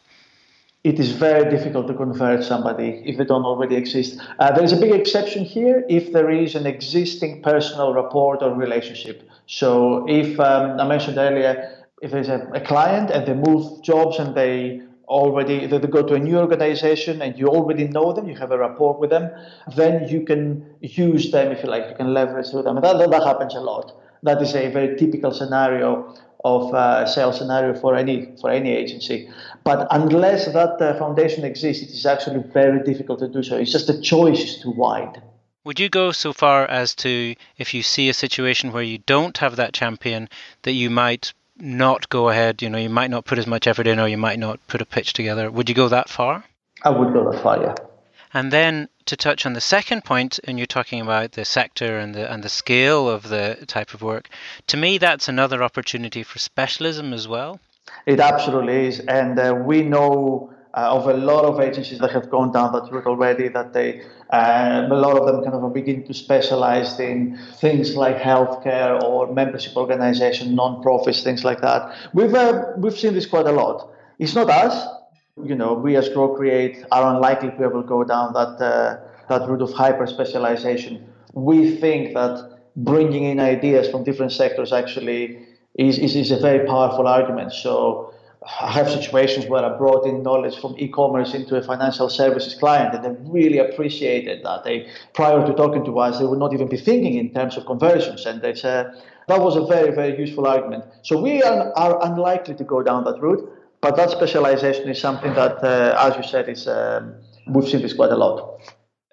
It 0.84 1.00
is 1.00 1.14
very 1.14 1.50
difficult 1.50 1.88
to 1.88 1.96
convert 1.96 2.44
somebody 2.44 3.02
if 3.06 3.18
they 3.18 3.26
don't 3.26 3.44
already 3.44 3.76
exist. 3.76 4.20
Uh, 4.38 4.52
there 4.52 4.64
is 4.64 4.72
a 4.72 4.78
big 4.78 4.92
exception 4.92 5.44
here 5.44 5.84
if 5.90 6.14
there 6.14 6.30
is 6.30 6.54
an 6.54 6.68
existing 6.68 7.42
personal 7.42 7.92
rapport 7.92 8.44
or 8.44 8.54
relationship. 8.54 9.28
So, 9.48 10.06
if 10.08 10.40
um, 10.40 10.80
I 10.80 10.88
mentioned 10.88 11.18
earlier, 11.18 11.85
if 12.06 12.12
there's 12.12 12.30
a, 12.30 12.48
a 12.54 12.62
client 12.62 13.10
and 13.10 13.26
they 13.28 13.34
move 13.34 13.82
jobs 13.82 14.20
and 14.20 14.36
they 14.36 14.82
already 15.08 15.66
they 15.66 15.80
go 15.80 16.04
to 16.04 16.14
a 16.14 16.20
new 16.20 16.38
organization 16.38 17.22
and 17.22 17.38
you 17.38 17.48
already 17.48 17.88
know 17.88 18.14
them, 18.14 18.30
you 18.30 18.36
have 18.36 18.52
a 18.52 18.58
rapport 18.58 18.94
with 19.00 19.10
them, 19.10 19.30
then 19.76 20.08
you 20.08 20.24
can 20.24 20.66
use 20.82 21.32
them 21.32 21.52
if 21.52 21.64
you 21.64 21.70
like, 21.70 21.90
you 21.90 21.96
can 21.96 22.14
leverage 22.14 22.50
through 22.52 22.64
them. 22.64 22.78
And 22.78 22.86
that, 22.86 23.10
that 23.10 23.24
happens 23.24 23.56
a 23.56 23.60
lot. 23.60 23.92
That 24.22 24.40
is 24.42 24.54
a 24.56 24.72
very 24.72 24.96
typical 24.98 25.32
scenario 25.32 26.16
of 26.44 26.74
uh, 26.76 27.08
sales 27.08 27.40
scenario 27.40 27.74
for 27.74 27.96
any 27.96 28.36
for 28.40 28.52
any 28.52 28.72
agency. 28.72 29.30
But 29.64 29.88
unless 29.90 30.46
that 30.46 30.80
uh, 30.80 30.98
foundation 31.00 31.44
exists, 31.44 31.82
it 31.84 31.90
is 31.90 32.06
actually 32.06 32.44
very 32.54 32.84
difficult 32.84 33.18
to 33.20 33.28
do 33.28 33.42
so. 33.42 33.58
It's 33.58 33.72
just 33.72 33.88
the 33.88 34.00
choice 34.00 34.42
is 34.44 34.62
too 34.62 34.72
wide. 34.72 35.24
Would 35.64 35.80
you 35.80 35.90
go 35.90 36.12
so 36.12 36.32
far 36.32 36.66
as 36.68 36.94
to, 37.04 37.34
if 37.58 37.74
you 37.74 37.82
see 37.82 38.08
a 38.10 38.14
situation 38.14 38.72
where 38.72 38.84
you 38.84 39.00
don't 39.00 39.36
have 39.40 39.56
that 39.56 39.74
champion, 39.74 40.30
that 40.62 40.74
you 40.74 40.92
might 40.92 41.34
not 41.58 42.10
go 42.10 42.30
ahead? 42.30 42.62
You 42.62 42.70
know, 42.70 42.78
you 42.78 42.90
might 42.90 43.10
not 43.10 43.26
put 43.26 43.38
as 43.38 43.48
much 43.48 43.68
effort 43.68 43.88
in, 43.88 44.00
or 44.00 44.08
you 44.08 44.18
might 44.18 44.40
not 44.40 44.60
put 44.68 44.82
a 44.82 44.86
pitch 44.86 45.14
together. 45.14 45.50
Would 45.50 45.70
you 45.70 45.76
go 45.76 45.88
that 45.90 46.10
far? 46.10 46.44
I 46.84 46.90
would 46.90 47.14
go 47.14 47.32
that 47.32 47.42
far, 47.42 47.62
yeah. 47.62 47.76
And 48.34 48.52
then 48.52 48.90
to 49.06 49.16
touch 49.16 49.46
on 49.46 49.54
the 49.54 49.62
second 49.62 50.04
point, 50.04 50.40
and 50.44 50.58
you're 50.58 50.68
talking 50.68 51.00
about 51.00 51.34
the 51.34 51.46
sector 51.46 51.98
and 52.00 52.14
the 52.14 52.32
and 52.32 52.44
the 52.44 52.50
scale 52.50 53.10
of 53.10 53.30
the 53.30 53.64
type 53.68 53.94
of 53.94 54.02
work. 54.02 54.30
To 54.68 54.78
me, 54.78 54.98
that's 54.98 55.30
another 55.30 55.64
opportunity 55.64 56.24
for 56.24 56.40
specialism 56.40 57.14
as 57.14 57.28
well. 57.28 57.60
It 58.06 58.20
absolutely 58.20 58.88
is, 58.88 59.00
and 59.00 59.40
uh, 59.40 59.56
we 59.56 59.84
know 59.84 60.54
of 60.76 61.08
a 61.08 61.14
lot 61.14 61.46
of 61.46 61.60
agencies 61.60 62.00
that 62.00 62.12
have 62.12 62.30
gone 62.30 62.52
down 62.52 62.74
that 62.74 62.92
route 62.92 63.06
already. 63.06 63.48
That 63.48 63.74
they, 63.74 64.02
uh, 64.32 64.88
a 64.90 64.96
lot 64.96 65.18
of 65.18 65.26
them 65.26 65.44
kind 65.44 65.56
of 65.56 65.74
begin 65.74 66.06
to 66.08 66.14
specialize 66.14 67.00
in 67.00 67.38
things 67.60 67.96
like 67.96 68.18
healthcare 68.18 69.02
or 69.02 69.34
membership 69.34 69.76
organization, 69.78 70.56
non-profits, 70.56 71.24
things 71.24 71.44
like 71.44 71.62
that. 71.62 71.96
We've 72.14 72.34
uh, 72.34 72.74
we've 72.78 72.98
seen 72.98 73.14
this 73.14 73.26
quite 73.26 73.48
a 73.48 73.52
lot. 73.52 73.90
It's 74.20 74.36
not 74.36 74.50
us, 74.50 74.88
you 75.44 75.56
know. 75.56 75.74
We 75.74 75.96
as 75.96 76.10
Grow 76.10 76.36
Create 76.36 76.86
are 76.92 77.16
unlikely 77.16 77.50
to 77.52 77.60
ever 77.64 77.82
go 77.82 78.04
down 78.04 78.34
that 78.34 78.62
uh, 78.62 79.00
that 79.30 79.48
route 79.48 79.62
of 79.62 79.72
hyper 79.74 80.08
specialization. 80.08 81.08
We 81.34 81.78
think 81.78 82.14
that 82.14 82.60
bringing 82.76 83.24
in 83.24 83.40
ideas 83.40 83.90
from 83.90 84.04
different 84.04 84.32
sectors 84.32 84.74
actually 84.74 85.40
is, 85.76 85.98
is, 85.98 86.16
is 86.16 86.32
a 86.32 86.40
very 86.40 86.66
powerful 86.66 87.08
argument. 87.08 87.54
So 87.54 88.14
I 88.62 88.72
have 88.72 88.90
situations 88.90 89.48
where 89.48 89.64
I 89.64 89.78
brought 89.78 90.06
in 90.06 90.24
knowledge 90.24 90.60
from 90.60 90.76
e-commerce 90.78 91.34
into 91.34 91.56
a 91.56 91.62
financial 91.62 92.10
services 92.10 92.54
client, 92.54 92.94
and 92.94 93.04
they 93.04 93.30
really 93.30 93.58
appreciated 93.58 94.44
that. 94.44 94.64
They, 94.64 94.90
prior 95.14 95.46
to 95.46 95.54
talking 95.54 95.84
to 95.86 96.00
us, 96.00 96.20
they 96.20 96.26
would 96.26 96.40
not 96.40 96.54
even 96.54 96.68
be 96.68 96.78
thinking 96.78 97.16
in 97.16 97.34
terms 97.34 97.58
of 97.58 97.66
conversions, 97.66 98.26
and 98.26 98.44
it's 98.44 98.64
a, 98.64 98.94
that 99.28 99.40
was 99.42 99.56
a 99.56 99.66
very, 99.66 99.94
very 99.94 100.18
useful 100.18 100.48
argument. 100.48 100.86
So 101.02 101.20
we 101.20 101.42
are, 101.42 101.74
are 101.74 102.04
unlikely 102.06 102.56
to 102.56 102.64
go 102.64 102.84
down 102.84 103.04
that 103.06 103.20
route, 103.22 103.50
but 103.82 103.96
that 103.98 104.12
specialization 104.12 104.90
is 104.90 105.00
something 105.00 105.34
that, 105.34 105.64
uh, 105.64 105.96
as 106.00 106.16
you 106.16 106.24
said, 106.24 106.50
is 106.50 106.68
um, 106.68 107.16
we've 107.48 107.68
seen 107.68 107.82
this 107.82 107.94
quite 107.94 108.12
a 108.12 108.16
lot. 108.16 108.60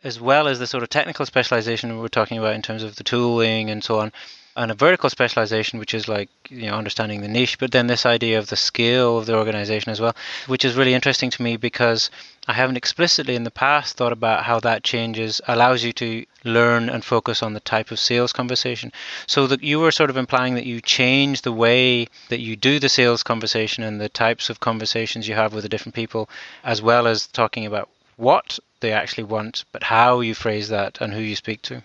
As 0.05 0.21
well 0.21 0.49
as 0.49 0.59
the 0.59 0.67
sort 0.67 0.83
of 0.83 0.89
technical 0.89 1.27
specialization 1.27 1.95
we 1.95 2.01
were 2.01 2.09
talking 2.09 2.39
about 2.39 2.55
in 2.55 2.63
terms 2.63 2.83
of 2.83 2.97
the 2.97 3.05
tooling 3.05 3.71
and 3.71 3.85
so 3.85 4.01
on, 4.01 4.13
and 4.57 4.71
a 4.71 4.75
vertical 4.75 5.09
specialization, 5.09 5.79
which 5.79 5.95
is 5.95 6.09
like 6.09 6.29
you 6.49 6.67
know 6.67 6.75
understanding 6.75 7.21
the 7.21 7.29
niche, 7.29 7.59
but 7.59 7.73
then 7.73 7.87
this 7.87 8.05
idea 8.05 8.39
of 8.39 8.49
the 8.49 8.57
scale 8.57 9.19
of 9.19 9.27
the 9.27 9.37
organization 9.37 9.91
as 9.91 10.01
well, 10.01 10.15
which 10.47 10.65
is 10.65 10.75
really 10.75 10.95
interesting 10.95 11.31
to 11.31 11.43
me 11.43 11.57
because 11.57 12.11
I 12.47 12.53
haven't 12.53 12.77
explicitly 12.77 13.35
in 13.35 13.45
the 13.45 13.51
past 13.51 13.97
thought 13.97 14.13
about 14.13 14.45
how 14.45 14.61
that 14.61 14.85
changes 14.85 15.41
allows 15.47 15.85
you 15.85 15.93
to 15.95 16.27
learn 16.45 16.89
and 16.89 17.05
focus 17.05 17.43
on 17.43 17.55
the 17.55 17.61
type 17.61 17.91
of 17.91 17.99
sales 17.99 18.33
conversation. 18.33 18.93
So 19.27 19.47
that 19.47 19.63
you 19.63 19.81
were 19.81 19.93
sort 19.93 20.11
of 20.11 20.17
implying 20.17 20.55
that 20.55 20.67
you 20.67 20.81
change 20.81 21.43
the 21.43 21.53
way 21.53 22.09
that 22.29 22.41
you 22.41 22.57
do 22.57 22.79
the 22.79 22.89
sales 22.89 23.23
conversation 23.23 23.85
and 23.85 24.01
the 24.01 24.09
types 24.09 24.51
of 24.51 24.61
conversations 24.61 25.29
you 25.29 25.35
have 25.35 25.55
with 25.55 25.63
the 25.63 25.69
different 25.69 25.95
people, 25.95 26.29
as 26.65 26.83
well 26.83 27.07
as 27.07 27.27
talking 27.27 27.65
about 27.65 27.89
what 28.17 28.59
they 28.81 28.93
actually 28.93 29.25
want, 29.25 29.65
but 29.73 29.85
how 29.85 30.21
you 30.21 30.35
phrase 30.35 30.69
that 30.69 31.01
and 31.01 31.13
who 31.15 31.21
you 31.21 31.37
speak 31.37 31.63
to. 31.63 31.83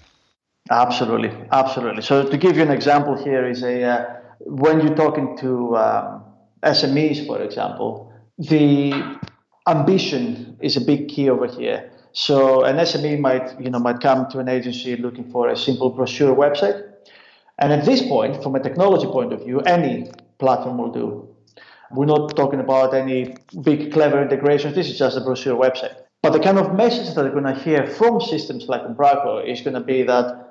Absolutely, 0.70 1.32
absolutely. 1.52 2.02
So 2.02 2.30
to 2.30 2.38
give 2.38 2.58
you 2.58 2.64
an 2.64 2.72
example 2.72 3.16
here 3.16 3.48
is 3.48 3.64
a 3.64 3.84
uh, 3.84 4.06
when 4.40 4.82
you're 4.82 4.96
talking 4.96 5.38
to 5.38 5.78
um, 5.78 6.24
SMEs, 6.64 7.26
for 7.26 7.42
example, 7.42 8.12
the 8.38 9.18
ambition 9.68 10.58
is 10.62 10.78
a 10.78 10.82
big 10.82 11.10
key 11.10 11.30
over 11.30 11.48
here. 11.48 11.92
So 12.14 12.64
an 12.64 12.78
SME 12.78 13.20
might 13.20 13.60
you 13.62 13.70
know 13.70 13.80
might 13.80 14.00
come 14.02 14.28
to 14.32 14.40
an 14.40 14.50
agency 14.50 14.96
looking 14.98 15.32
for 15.32 15.50
a 15.50 15.56
simple 15.56 15.90
brochure 15.90 16.36
website, 16.36 16.82
and 17.60 17.72
at 17.72 17.86
this 17.86 18.02
point, 18.02 18.42
from 18.44 18.56
a 18.56 18.60
technology 18.60 19.08
point 19.08 19.34
of 19.34 19.44
view, 19.44 19.62
any 19.62 20.12
platform 20.40 20.78
will 20.78 20.92
do. 20.92 21.30
We're 21.92 22.06
not 22.06 22.36
talking 22.36 22.60
about 22.60 22.94
any 22.94 23.38
big 23.62 23.94
clever 23.94 24.22
integrations. 24.22 24.76
This 24.76 24.90
is 24.90 24.98
just 24.98 25.16
a 25.16 25.22
brochure 25.22 25.56
website. 25.56 25.96
But 26.22 26.34
the 26.34 26.40
kind 26.40 26.58
of 26.58 26.76
message 26.76 27.14
that 27.14 27.22
they're 27.22 27.32
going 27.32 27.46
to 27.46 27.54
hear 27.54 27.88
from 27.88 28.20
systems 28.20 28.68
like 28.68 28.82
Umbraco 28.82 29.48
is 29.48 29.62
going 29.62 29.76
to 29.76 29.80
be 29.80 30.04
that 30.04 30.47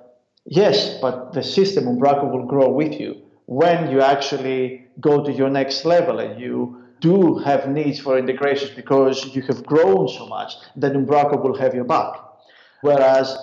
Yes, 0.46 0.98
but 1.00 1.32
the 1.32 1.42
system 1.42 1.84
Umbraco 1.84 2.30
will 2.30 2.46
grow 2.46 2.70
with 2.70 3.00
you. 3.00 3.20
When 3.46 3.90
you 3.90 4.00
actually 4.00 4.86
go 5.00 5.24
to 5.24 5.32
your 5.32 5.50
next 5.50 5.84
level 5.84 6.20
and 6.20 6.40
you 6.40 6.82
do 7.00 7.38
have 7.38 7.68
needs 7.68 7.98
for 7.98 8.16
integrations 8.16 8.70
because 8.70 9.34
you 9.34 9.42
have 9.42 9.64
grown 9.66 10.08
so 10.08 10.26
much, 10.26 10.54
then 10.76 10.92
Umbraco 10.94 11.42
will 11.42 11.58
have 11.58 11.74
your 11.74 11.84
back. 11.84 12.14
Whereas 12.80 13.36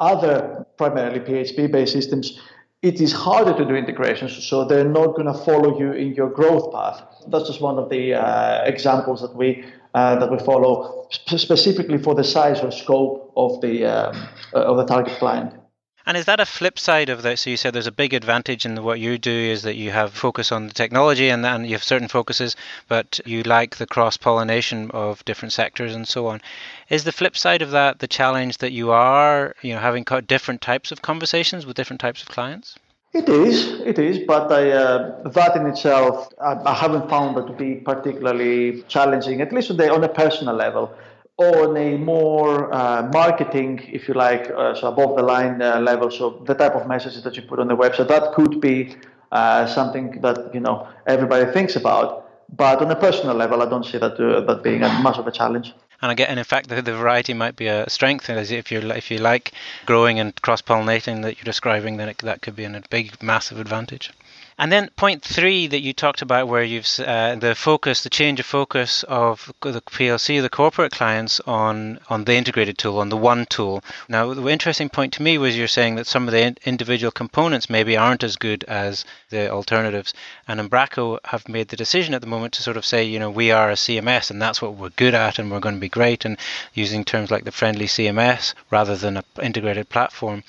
other 0.00 0.66
primarily 0.76 1.20
PHP 1.20 1.70
based 1.70 1.92
systems, 1.92 2.38
it 2.82 3.00
is 3.00 3.12
harder 3.12 3.56
to 3.56 3.64
do 3.64 3.74
integrations, 3.74 4.44
so 4.44 4.64
they're 4.64 4.88
not 4.88 5.16
going 5.16 5.26
to 5.26 5.34
follow 5.34 5.78
you 5.78 5.92
in 5.92 6.14
your 6.14 6.30
growth 6.30 6.72
path. 6.72 7.02
That's 7.28 7.48
just 7.48 7.60
one 7.60 7.78
of 7.78 7.88
the 7.88 8.14
uh, 8.14 8.62
examples 8.64 9.20
that 9.22 9.34
we 9.34 9.64
uh, 9.94 10.16
that 10.16 10.30
we 10.30 10.38
follow 10.38 11.08
sp- 11.10 11.38
specifically 11.38 11.98
for 11.98 12.14
the 12.14 12.22
size 12.22 12.60
or 12.60 12.70
scope 12.70 13.32
of 13.36 13.60
the 13.62 13.84
um, 13.84 14.28
of 14.52 14.76
the 14.76 14.84
target 14.84 15.18
client. 15.18 15.57
And 16.08 16.16
is 16.16 16.24
that 16.24 16.40
a 16.40 16.46
flip 16.46 16.78
side 16.78 17.10
of 17.10 17.20
that? 17.20 17.38
So 17.38 17.50
you 17.50 17.58
said 17.58 17.74
there's 17.74 17.86
a 17.86 17.92
big 17.92 18.14
advantage 18.14 18.64
in 18.64 18.82
what 18.82 18.98
you 18.98 19.18
do 19.18 19.30
is 19.30 19.60
that 19.64 19.76
you 19.76 19.90
have 19.90 20.14
focus 20.14 20.50
on 20.50 20.66
the 20.66 20.72
technology 20.72 21.28
and 21.28 21.44
then 21.44 21.66
you 21.66 21.72
have 21.72 21.84
certain 21.84 22.08
focuses, 22.08 22.56
but 22.88 23.20
you 23.26 23.42
like 23.42 23.76
the 23.76 23.86
cross 23.86 24.16
pollination 24.16 24.90
of 24.92 25.22
different 25.26 25.52
sectors 25.52 25.94
and 25.94 26.08
so 26.08 26.28
on. 26.28 26.40
Is 26.88 27.04
the 27.04 27.12
flip 27.12 27.36
side 27.36 27.60
of 27.60 27.72
that 27.72 27.98
the 27.98 28.08
challenge 28.08 28.56
that 28.56 28.72
you 28.72 28.90
are, 28.90 29.54
you 29.60 29.74
know, 29.74 29.80
having 29.80 30.06
different 30.26 30.62
types 30.62 30.90
of 30.90 31.02
conversations 31.02 31.66
with 31.66 31.76
different 31.76 32.00
types 32.00 32.22
of 32.22 32.28
clients? 32.28 32.76
It 33.12 33.28
is, 33.28 33.80
it 33.80 33.98
is, 33.98 34.18
but 34.26 34.50
I, 34.50 34.70
uh, 34.70 35.28
that 35.28 35.56
in 35.56 35.66
itself, 35.66 36.32
I, 36.40 36.54
I, 36.64 36.74
haven't 36.74 37.10
found 37.10 37.36
that 37.36 37.46
to 37.48 37.52
be 37.52 37.74
particularly 37.74 38.82
challenging, 38.88 39.42
at 39.42 39.52
least 39.52 39.70
on, 39.70 39.76
the, 39.76 39.92
on 39.92 40.04
a 40.04 40.08
personal 40.08 40.54
level 40.54 40.94
on 41.38 41.76
a 41.76 41.96
more 41.96 42.72
uh, 42.74 43.08
marketing, 43.12 43.80
if 43.92 44.08
you 44.08 44.14
like, 44.14 44.50
uh, 44.50 44.74
so 44.74 44.88
above 44.88 45.16
the 45.16 45.22
line 45.22 45.62
uh, 45.62 45.78
level. 45.78 46.10
So 46.10 46.42
the 46.44 46.54
type 46.54 46.74
of 46.74 46.88
messages 46.88 47.22
that 47.22 47.36
you 47.36 47.42
put 47.42 47.60
on 47.60 47.68
the 47.68 47.76
website 47.76 48.08
that 48.08 48.32
could 48.34 48.60
be 48.60 48.96
uh, 49.30 49.66
something 49.66 50.20
that 50.20 50.52
you 50.52 50.60
know 50.60 50.88
everybody 51.06 51.50
thinks 51.52 51.76
about. 51.76 52.28
But 52.56 52.82
on 52.82 52.90
a 52.90 52.96
personal 52.96 53.36
level, 53.36 53.62
I 53.62 53.68
don't 53.68 53.84
see 53.84 53.98
that 53.98 54.18
uh, 54.18 54.40
that 54.40 54.62
being 54.64 54.82
a, 54.82 54.88
much 55.00 55.18
of 55.18 55.26
a 55.28 55.30
challenge. 55.30 55.74
And 56.02 56.10
again, 56.10 56.28
and 56.28 56.38
in 56.38 56.44
fact, 56.44 56.68
the, 56.68 56.82
the 56.82 56.94
variety 56.94 57.34
might 57.34 57.54
be 57.54 57.68
a 57.68 57.88
strength. 57.88 58.28
As 58.28 58.50
if 58.50 58.72
you 58.72 58.80
if 58.90 59.10
you 59.10 59.18
like 59.18 59.52
growing 59.86 60.18
and 60.18 60.34
cross 60.42 60.60
pollinating 60.60 61.22
that 61.22 61.36
you're 61.36 61.44
describing, 61.44 61.98
then 61.98 62.08
it, 62.08 62.18
that 62.18 62.42
could 62.42 62.56
be 62.56 62.64
a 62.64 62.82
big, 62.90 63.22
massive 63.22 63.60
advantage. 63.60 64.10
And 64.60 64.72
then 64.72 64.90
point 64.96 65.22
three 65.22 65.68
that 65.68 65.82
you 65.82 65.92
talked 65.92 66.20
about, 66.20 66.48
where 66.48 66.64
you've 66.64 66.88
uh, 66.98 67.36
the 67.36 67.54
focus, 67.54 68.02
the 68.02 68.10
change 68.10 68.40
of 68.40 68.46
focus 68.46 69.04
of 69.04 69.52
the 69.60 69.80
PLC, 69.80 70.42
the 70.42 70.50
corporate 70.50 70.90
clients 70.90 71.38
on 71.46 72.00
on 72.10 72.24
the 72.24 72.34
integrated 72.34 72.76
tool, 72.76 72.98
on 72.98 73.08
the 73.08 73.16
one 73.16 73.46
tool. 73.46 73.84
Now, 74.08 74.34
the 74.34 74.48
interesting 74.48 74.88
point 74.88 75.12
to 75.12 75.22
me 75.22 75.38
was 75.38 75.56
you're 75.56 75.68
saying 75.68 75.94
that 75.94 76.08
some 76.08 76.26
of 76.26 76.32
the 76.32 76.56
individual 76.64 77.12
components 77.12 77.70
maybe 77.70 77.96
aren't 77.96 78.24
as 78.24 78.34
good 78.34 78.64
as 78.64 79.04
the 79.30 79.48
alternatives, 79.48 80.12
and 80.48 80.58
Umbraco 80.58 81.20
have 81.26 81.48
made 81.48 81.68
the 81.68 81.76
decision 81.76 82.12
at 82.12 82.20
the 82.20 82.26
moment 82.26 82.54
to 82.54 82.62
sort 82.62 82.76
of 82.76 82.84
say, 82.84 83.04
you 83.04 83.20
know, 83.20 83.30
we 83.30 83.52
are 83.52 83.70
a 83.70 83.74
CMS, 83.74 84.28
and 84.28 84.42
that's 84.42 84.60
what 84.60 84.74
we're 84.74 84.88
good 84.88 85.14
at, 85.14 85.38
and 85.38 85.52
we're 85.52 85.60
going 85.60 85.76
to 85.76 85.80
be 85.80 85.88
great, 85.88 86.24
and 86.24 86.36
using 86.74 87.04
terms 87.04 87.30
like 87.30 87.44
the 87.44 87.52
friendly 87.52 87.86
CMS 87.86 88.54
rather 88.70 88.96
than 88.96 89.18
an 89.18 89.24
integrated 89.40 89.88
platform. 89.88 90.42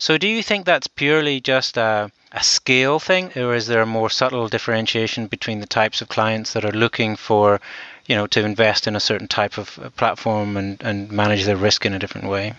So, 0.00 0.18
do 0.18 0.26
you 0.26 0.42
think 0.42 0.66
that's 0.66 0.88
purely 0.88 1.40
just 1.40 1.76
a 1.76 2.10
a 2.34 2.42
scale 2.42 2.98
thing, 2.98 3.30
or 3.36 3.54
is 3.54 3.68
there 3.68 3.82
a 3.82 3.86
more 3.86 4.10
subtle 4.10 4.48
differentiation 4.48 5.28
between 5.28 5.60
the 5.60 5.66
types 5.66 6.02
of 6.02 6.08
clients 6.08 6.52
that 6.52 6.64
are 6.64 6.72
looking 6.72 7.14
for, 7.14 7.60
you 8.06 8.16
know, 8.16 8.26
to 8.26 8.44
invest 8.44 8.86
in 8.88 8.96
a 8.96 9.00
certain 9.00 9.28
type 9.28 9.56
of 9.56 9.78
uh, 9.78 9.88
platform 9.90 10.56
and, 10.56 10.82
and 10.82 11.12
manage 11.12 11.44
their 11.44 11.56
risk 11.56 11.86
in 11.86 11.94
a 11.94 11.98
different 11.98 12.28
way? 12.28 12.52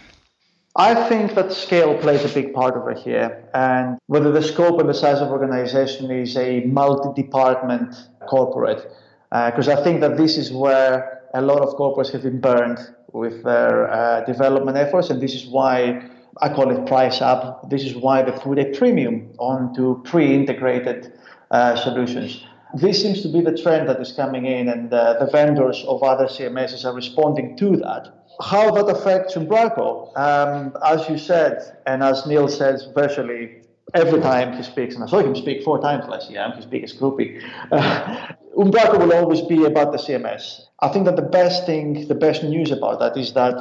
I 0.77 1.07
think 1.09 1.35
that 1.35 1.51
scale 1.51 1.97
plays 1.97 2.23
a 2.23 2.33
big 2.33 2.53
part 2.53 2.75
over 2.75 2.93
here, 2.93 3.43
and 3.53 3.97
whether 4.07 4.31
the 4.31 4.41
scope 4.41 4.79
and 4.79 4.89
the 4.89 4.93
size 4.93 5.19
of 5.19 5.29
organization 5.29 6.09
is 6.09 6.35
a 6.37 6.61
multi-department 6.61 7.95
corporate, 8.27 8.81
because 9.29 9.67
uh, 9.67 9.77
I 9.77 9.83
think 9.83 9.99
that 10.01 10.15
this 10.15 10.37
is 10.37 10.51
where 10.51 11.21
a 11.33 11.41
lot 11.41 11.59
of 11.61 11.75
corporates 11.75 12.11
have 12.11 12.23
been 12.23 12.39
burned 12.39 12.79
with 13.11 13.43
their 13.43 13.89
uh, 13.89 14.25
development 14.25 14.77
efforts, 14.77 15.09
and 15.09 15.21
this 15.21 15.33
is 15.33 15.45
why 15.45 16.09
I 16.41 16.49
call 16.49 16.69
it 16.71 16.85
price 16.85 17.21
up. 17.21 17.69
This 17.69 17.83
is 17.83 17.95
why 17.95 18.21
they 18.21 18.31
put 18.31 18.59
a 18.59 18.65
premium 18.77 19.31
onto 19.37 20.01
pre-integrated 20.03 21.13
uh, 21.51 21.75
solutions. 21.77 22.43
This 22.73 23.01
seems 23.01 23.21
to 23.21 23.29
be 23.29 23.41
the 23.41 23.57
trend 23.57 23.87
that 23.87 24.01
is 24.01 24.11
coming 24.11 24.45
in, 24.45 24.67
and 24.67 24.93
uh, 24.93 25.17
the 25.19 25.27
vendors 25.31 25.83
of 25.87 26.03
other 26.03 26.25
CMSs 26.25 26.83
are 26.83 26.93
responding 26.93 27.55
to 27.57 27.77
that. 27.77 28.13
How 28.41 28.69
that 28.71 28.87
affects 28.93 29.35
Umbraco, 29.35 30.17
um, 30.17 30.75
as 30.85 31.07
you 31.07 31.17
said, 31.17 31.77
and 31.85 32.03
as 32.03 32.25
Niels 32.25 32.57
says 32.57 32.89
virtually 32.93 33.61
every 33.93 34.19
time 34.19 34.57
he 34.57 34.63
speaks, 34.63 34.95
and 34.95 35.03
I 35.03 35.07
saw 35.07 35.19
him 35.19 35.35
speak 35.35 35.63
four 35.63 35.79
times 35.79 36.05
last 36.09 36.29
year, 36.29 36.41
I'm 36.41 36.51
his 36.51 36.65
biggest 36.65 36.99
groupie. 36.99 37.41
Uh, 37.71 38.27
Umbraco 38.57 38.99
will 38.99 39.13
always 39.13 39.41
be 39.41 39.63
about 39.63 39.93
the 39.93 39.97
CMS. 39.97 40.61
I 40.79 40.89
think 40.89 41.05
that 41.05 41.15
the 41.15 41.21
best 41.21 41.65
thing, 41.65 42.07
the 42.07 42.15
best 42.15 42.43
news 42.43 42.71
about 42.71 42.99
that 42.99 43.15
is 43.15 43.33
that 43.33 43.55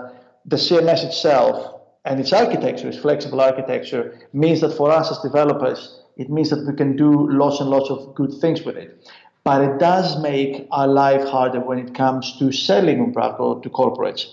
the 0.45 0.57
CMS 0.57 1.05
itself 1.05 1.83
and 2.05 2.20
its 2.20 2.32
architecture, 2.32 2.88
its 2.88 2.98
flexible 2.98 3.40
architecture, 3.40 4.18
means 4.32 4.61
that 4.61 4.76
for 4.76 4.90
us 4.90 5.11
as 5.11 5.18
developers, 5.18 6.00
it 6.16 6.30
means 6.30 6.50
that 6.50 6.66
we 6.66 6.74
can 6.74 6.96
do 6.96 7.28
lots 7.30 7.61
and 7.61 7.70
lots 7.70 7.90
of 7.90 8.14
good 8.14 8.32
things 8.40 8.62
with 8.62 8.76
it. 8.76 9.11
But 9.42 9.62
it 9.62 9.78
does 9.78 10.20
make 10.22 10.66
our 10.70 10.88
life 10.88 11.24
harder 11.28 11.61
when 11.61 11.78
it 11.78 11.94
comes 11.94 12.38
to 12.38 12.50
selling 12.50 12.98
Umbraco 13.12 13.62
to 13.62 13.68
corporates. 13.68 14.26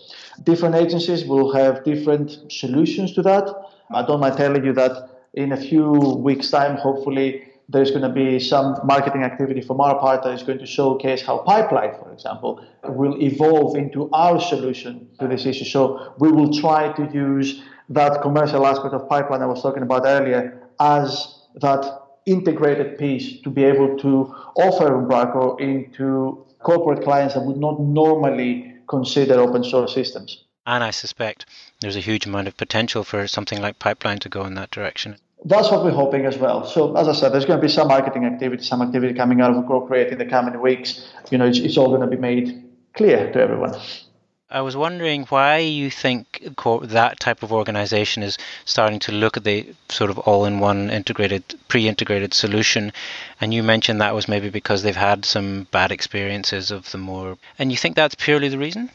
Different 0.44 0.76
agencies 0.76 1.26
will 1.26 1.52
have 1.54 1.84
different 1.84 2.52
solutions 2.52 3.14
to 3.14 3.22
that. 3.24 3.54
I 3.94 4.06
don't 4.06 4.22
mind 4.22 4.38
telling 4.38 4.64
you 4.64 4.74
that 4.74 5.10
in 5.34 5.52
a 5.52 5.58
few 5.58 5.92
weeks' 5.92 6.50
time, 6.50 6.78
hopefully, 6.78 7.44
there's 7.72 7.92
going 7.92 8.02
to 8.02 8.10
be 8.10 8.40
some 8.40 8.80
marketing 8.84 9.24
activity 9.24 9.62
from 9.62 9.80
our 9.80 9.98
part 10.00 10.24
that 10.24 10.34
is 10.34 10.44
going 10.44 10.60
to 10.60 10.66
showcase 10.66 11.22
how 11.22 11.40
pipeline, 11.40 11.94
for 12.00 12.12
example, 12.12 12.66
will 12.84 13.22
evolve 13.22 13.76
into 13.76 14.10
our 14.12 14.40
solution 14.40 15.08
to 15.20 15.28
this 15.28 15.46
issue. 15.46 15.66
So 15.66 16.14
we 16.20 16.32
will 16.32 16.54
try 16.54 16.92
to 16.94 17.10
use 17.14 17.62
that 17.90 18.22
commercial 18.22 18.66
aspect 18.66 18.94
of 18.94 19.08
pipeline 19.08 19.42
I 19.42 19.46
was 19.46 19.62
talking 19.62 19.84
about 19.84 20.04
earlier 20.06 20.62
as 20.80 21.40
that 21.56 21.86
integrated 22.26 22.98
piece 22.98 23.42
to 23.42 23.50
be 23.50 23.64
able 23.64 23.98
to 24.00 24.34
offer 24.56 24.90
Umbraco 24.90 25.60
into 25.60 26.46
corporate 26.60 27.04
clients 27.04 27.34
that 27.34 27.42
would 27.42 27.58
not 27.58 27.80
normally 27.80 28.76
consider 28.88 29.40
open 29.40 29.64
source 29.64 29.94
systems. 29.94 30.46
And 30.66 30.84
I 30.84 30.92
suspect 30.92 31.48
there's 31.80 31.96
a 31.96 32.02
huge 32.02 32.26
amount 32.28 32.48
of 32.48 32.56
potential 32.56 33.04
for 33.04 33.28
something 33.28 33.60
like 33.60 33.80
Pipeline 33.80 34.20
to 34.20 34.30
go 34.30 34.46
in 34.46 34.54
that 34.56 34.70
direction. 34.70 35.18
That's 35.44 35.72
what 35.72 35.84
we're 35.84 35.92
hoping 35.92 36.26
as 36.26 36.38
well. 36.38 36.66
So, 36.66 36.96
as 36.96 37.08
I 37.08 37.14
said, 37.14 37.30
there's 37.30 37.46
going 37.46 37.60
to 37.60 37.66
be 37.66 37.72
some 37.72 37.88
marketing 37.88 38.26
activity, 38.26 38.64
some 38.64 38.82
activity 38.82 39.14
coming 39.16 39.42
out 39.42 39.56
of 39.56 39.66
Grow 39.66 39.82
Create 39.82 40.12
in 40.12 40.20
the 40.20 40.26
coming 40.26 40.60
weeks. 40.62 41.12
You 41.32 41.40
know, 41.40 41.46
it's, 41.46 41.58
it's 41.58 41.78
all 41.78 41.90
going 41.90 42.02
to 42.02 42.08
be 42.08 42.18
made 42.18 42.64
clear 42.94 43.32
to 43.32 43.42
everyone. 43.42 43.74
I 44.52 44.62
was 44.62 44.76
wondering 44.76 45.24
why 45.28 45.60
you 45.60 45.90
think 45.90 46.44
that 46.84 47.20
type 47.22 47.42
of 47.42 47.54
organization 47.54 48.22
is 48.22 48.38
starting 48.66 49.00
to 49.00 49.14
look 49.14 49.38
at 49.38 49.46
the 49.46 49.74
sort 49.88 50.10
of 50.10 50.20
all-in-one 50.20 50.90
integrated, 50.90 51.44
pre-integrated 51.70 52.34
solution, 52.34 52.92
and 53.40 53.54
you 53.54 53.64
mentioned 53.64 54.02
that 54.02 54.14
was 54.14 54.28
maybe 54.28 54.50
because 54.50 54.84
they've 54.84 54.94
had 54.94 55.24
some 55.24 55.68
bad 55.72 55.94
experiences 55.94 56.70
of 56.70 56.92
the 56.92 56.98
more, 56.98 57.38
and 57.58 57.72
you 57.72 57.78
think 57.78 57.96
that's 57.96 58.16
purely 58.16 58.50
the 58.50 58.58
reason? 58.58 58.92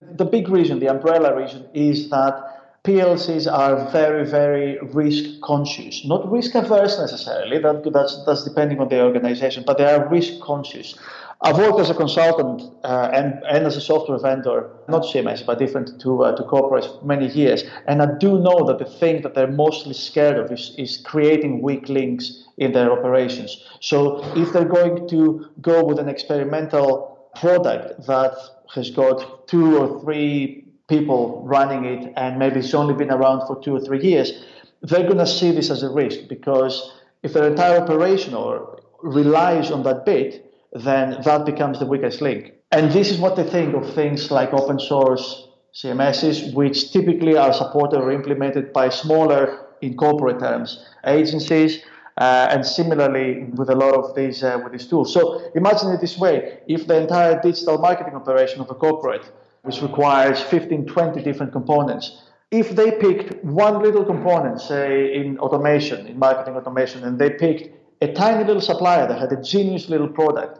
The 0.00 0.24
big 0.24 0.48
reason, 0.48 0.78
the 0.78 0.88
umbrella 0.88 1.36
reason, 1.36 1.66
is 1.74 2.08
that 2.10 2.51
PLCs 2.84 3.46
are 3.46 3.88
very, 3.92 4.26
very 4.26 4.76
risk 4.92 5.40
conscious. 5.40 6.04
Not 6.04 6.28
risk 6.30 6.56
averse 6.56 6.98
necessarily, 6.98 7.58
that, 7.58 7.88
that's, 7.92 8.24
that's 8.26 8.42
depending 8.42 8.80
on 8.80 8.88
the 8.88 9.00
organization, 9.00 9.62
but 9.64 9.78
they 9.78 9.84
are 9.84 10.08
risk 10.08 10.40
conscious. 10.40 10.98
I've 11.42 11.58
worked 11.58 11.78
as 11.78 11.90
a 11.90 11.94
consultant 11.94 12.62
uh, 12.82 13.10
and, 13.12 13.40
and 13.44 13.66
as 13.66 13.76
a 13.76 13.80
software 13.80 14.18
vendor, 14.18 14.70
not 14.88 15.02
CMS, 15.02 15.46
but 15.46 15.60
different 15.60 16.00
to, 16.00 16.24
uh, 16.24 16.36
to 16.36 16.42
corporates 16.42 16.98
for 16.98 17.04
many 17.04 17.28
years. 17.28 17.62
And 17.86 18.02
I 18.02 18.18
do 18.18 18.40
know 18.40 18.64
that 18.66 18.80
the 18.80 18.84
thing 18.84 19.22
that 19.22 19.34
they're 19.34 19.46
mostly 19.46 19.94
scared 19.94 20.38
of 20.38 20.50
is, 20.50 20.74
is 20.76 20.96
creating 20.96 21.62
weak 21.62 21.88
links 21.88 22.48
in 22.58 22.72
their 22.72 22.90
operations. 22.90 23.64
So 23.78 24.24
if 24.36 24.52
they're 24.52 24.64
going 24.64 25.08
to 25.08 25.46
go 25.60 25.84
with 25.84 26.00
an 26.00 26.08
experimental 26.08 27.28
product 27.36 28.06
that 28.08 28.34
has 28.74 28.90
got 28.90 29.46
two 29.46 29.76
or 29.78 30.00
three 30.00 30.61
people 30.88 31.42
running 31.44 31.84
it 31.84 32.12
and 32.16 32.38
maybe 32.38 32.60
it's 32.60 32.74
only 32.74 32.94
been 32.94 33.10
around 33.10 33.46
for 33.46 33.60
two 33.62 33.74
or 33.74 33.80
three 33.80 34.02
years, 34.02 34.44
they're 34.82 35.04
going 35.04 35.18
to 35.18 35.26
see 35.26 35.52
this 35.52 35.70
as 35.70 35.82
a 35.82 35.90
risk 35.90 36.28
because 36.28 36.92
if 37.22 37.32
their 37.32 37.48
entire 37.48 37.80
operation 37.80 38.34
or 38.34 38.80
relies 39.02 39.70
on 39.70 39.82
that 39.84 40.04
bit, 40.04 40.52
then 40.72 41.20
that 41.24 41.46
becomes 41.46 41.78
the 41.78 41.86
weakest 41.86 42.20
link. 42.20 42.52
And 42.72 42.90
this 42.90 43.10
is 43.10 43.18
what 43.18 43.36
they 43.36 43.44
think 43.44 43.74
of 43.74 43.94
things 43.94 44.30
like 44.30 44.52
open 44.52 44.80
source 44.80 45.48
CMSs, 45.74 46.54
which 46.54 46.92
typically 46.92 47.36
are 47.36 47.52
supported 47.52 47.98
or 47.98 48.10
implemented 48.12 48.72
by 48.72 48.88
smaller, 48.88 49.66
in 49.80 49.96
corporate 49.96 50.38
terms, 50.38 50.84
agencies. 51.06 51.82
Uh, 52.18 52.46
and 52.50 52.64
similarly 52.66 53.44
with 53.54 53.70
a 53.70 53.74
lot 53.74 53.94
of 53.94 54.14
these 54.14 54.44
uh, 54.44 54.60
with 54.62 54.72
these 54.72 54.86
tools. 54.86 55.10
So 55.14 55.50
imagine 55.54 55.92
it 55.92 56.00
this 56.02 56.18
way: 56.18 56.58
if 56.68 56.86
the 56.86 57.00
entire 57.00 57.40
digital 57.40 57.78
marketing 57.78 58.14
operation 58.14 58.60
of 58.60 58.68
a 58.68 58.74
corporate, 58.74 59.24
which 59.62 59.80
requires 59.80 60.40
15, 60.42 60.86
20 60.86 61.22
different 61.22 61.52
components, 61.52 62.22
if 62.50 62.70
they 62.76 62.90
picked 62.90 63.42
one 63.44 63.82
little 63.82 64.04
component, 64.04 64.60
say 64.60 65.14
in 65.14 65.38
automation, 65.38 66.06
in 66.06 66.18
marketing 66.18 66.54
automation, 66.54 67.02
and 67.04 67.18
they 67.18 67.30
picked 67.30 67.74
a 68.02 68.12
tiny 68.12 68.44
little 68.44 68.60
supplier 68.60 69.06
that 69.06 69.18
had 69.18 69.32
a 69.32 69.40
genius 69.42 69.88
little 69.88 70.08
product, 70.08 70.58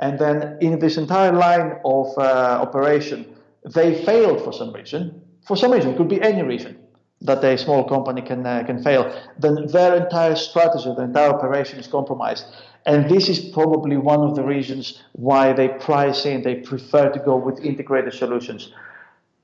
and 0.00 0.18
then 0.18 0.58
in 0.60 0.78
this 0.78 0.96
entire 0.96 1.32
line 1.32 1.78
of 1.84 2.06
uh, 2.18 2.58
operation, 2.60 3.26
they 3.74 4.04
failed 4.04 4.42
for 4.42 4.52
some 4.52 4.72
reason. 4.72 5.20
For 5.46 5.56
some 5.56 5.72
reason, 5.72 5.92
it 5.92 5.96
could 5.96 6.08
be 6.08 6.20
any 6.22 6.42
reason 6.42 6.78
that 7.20 7.42
a 7.44 7.58
small 7.58 7.84
company 7.88 8.22
can 8.22 8.46
uh, 8.46 8.62
can 8.64 8.82
fail. 8.82 9.04
Then 9.38 9.66
their 9.66 9.96
entire 9.96 10.36
strategy, 10.36 10.92
their 10.96 11.06
entire 11.06 11.30
operation 11.30 11.78
is 11.78 11.86
compromised. 11.86 12.44
And 12.88 13.10
this 13.10 13.28
is 13.28 13.38
probably 13.38 13.98
one 13.98 14.20
of 14.20 14.34
the 14.34 14.42
reasons 14.42 15.02
why 15.12 15.52
they 15.52 15.68
price 15.68 16.24
in, 16.24 16.40
they 16.40 16.54
prefer 16.54 17.10
to 17.12 17.18
go 17.18 17.36
with 17.36 17.62
integrated 17.62 18.14
solutions. 18.14 18.72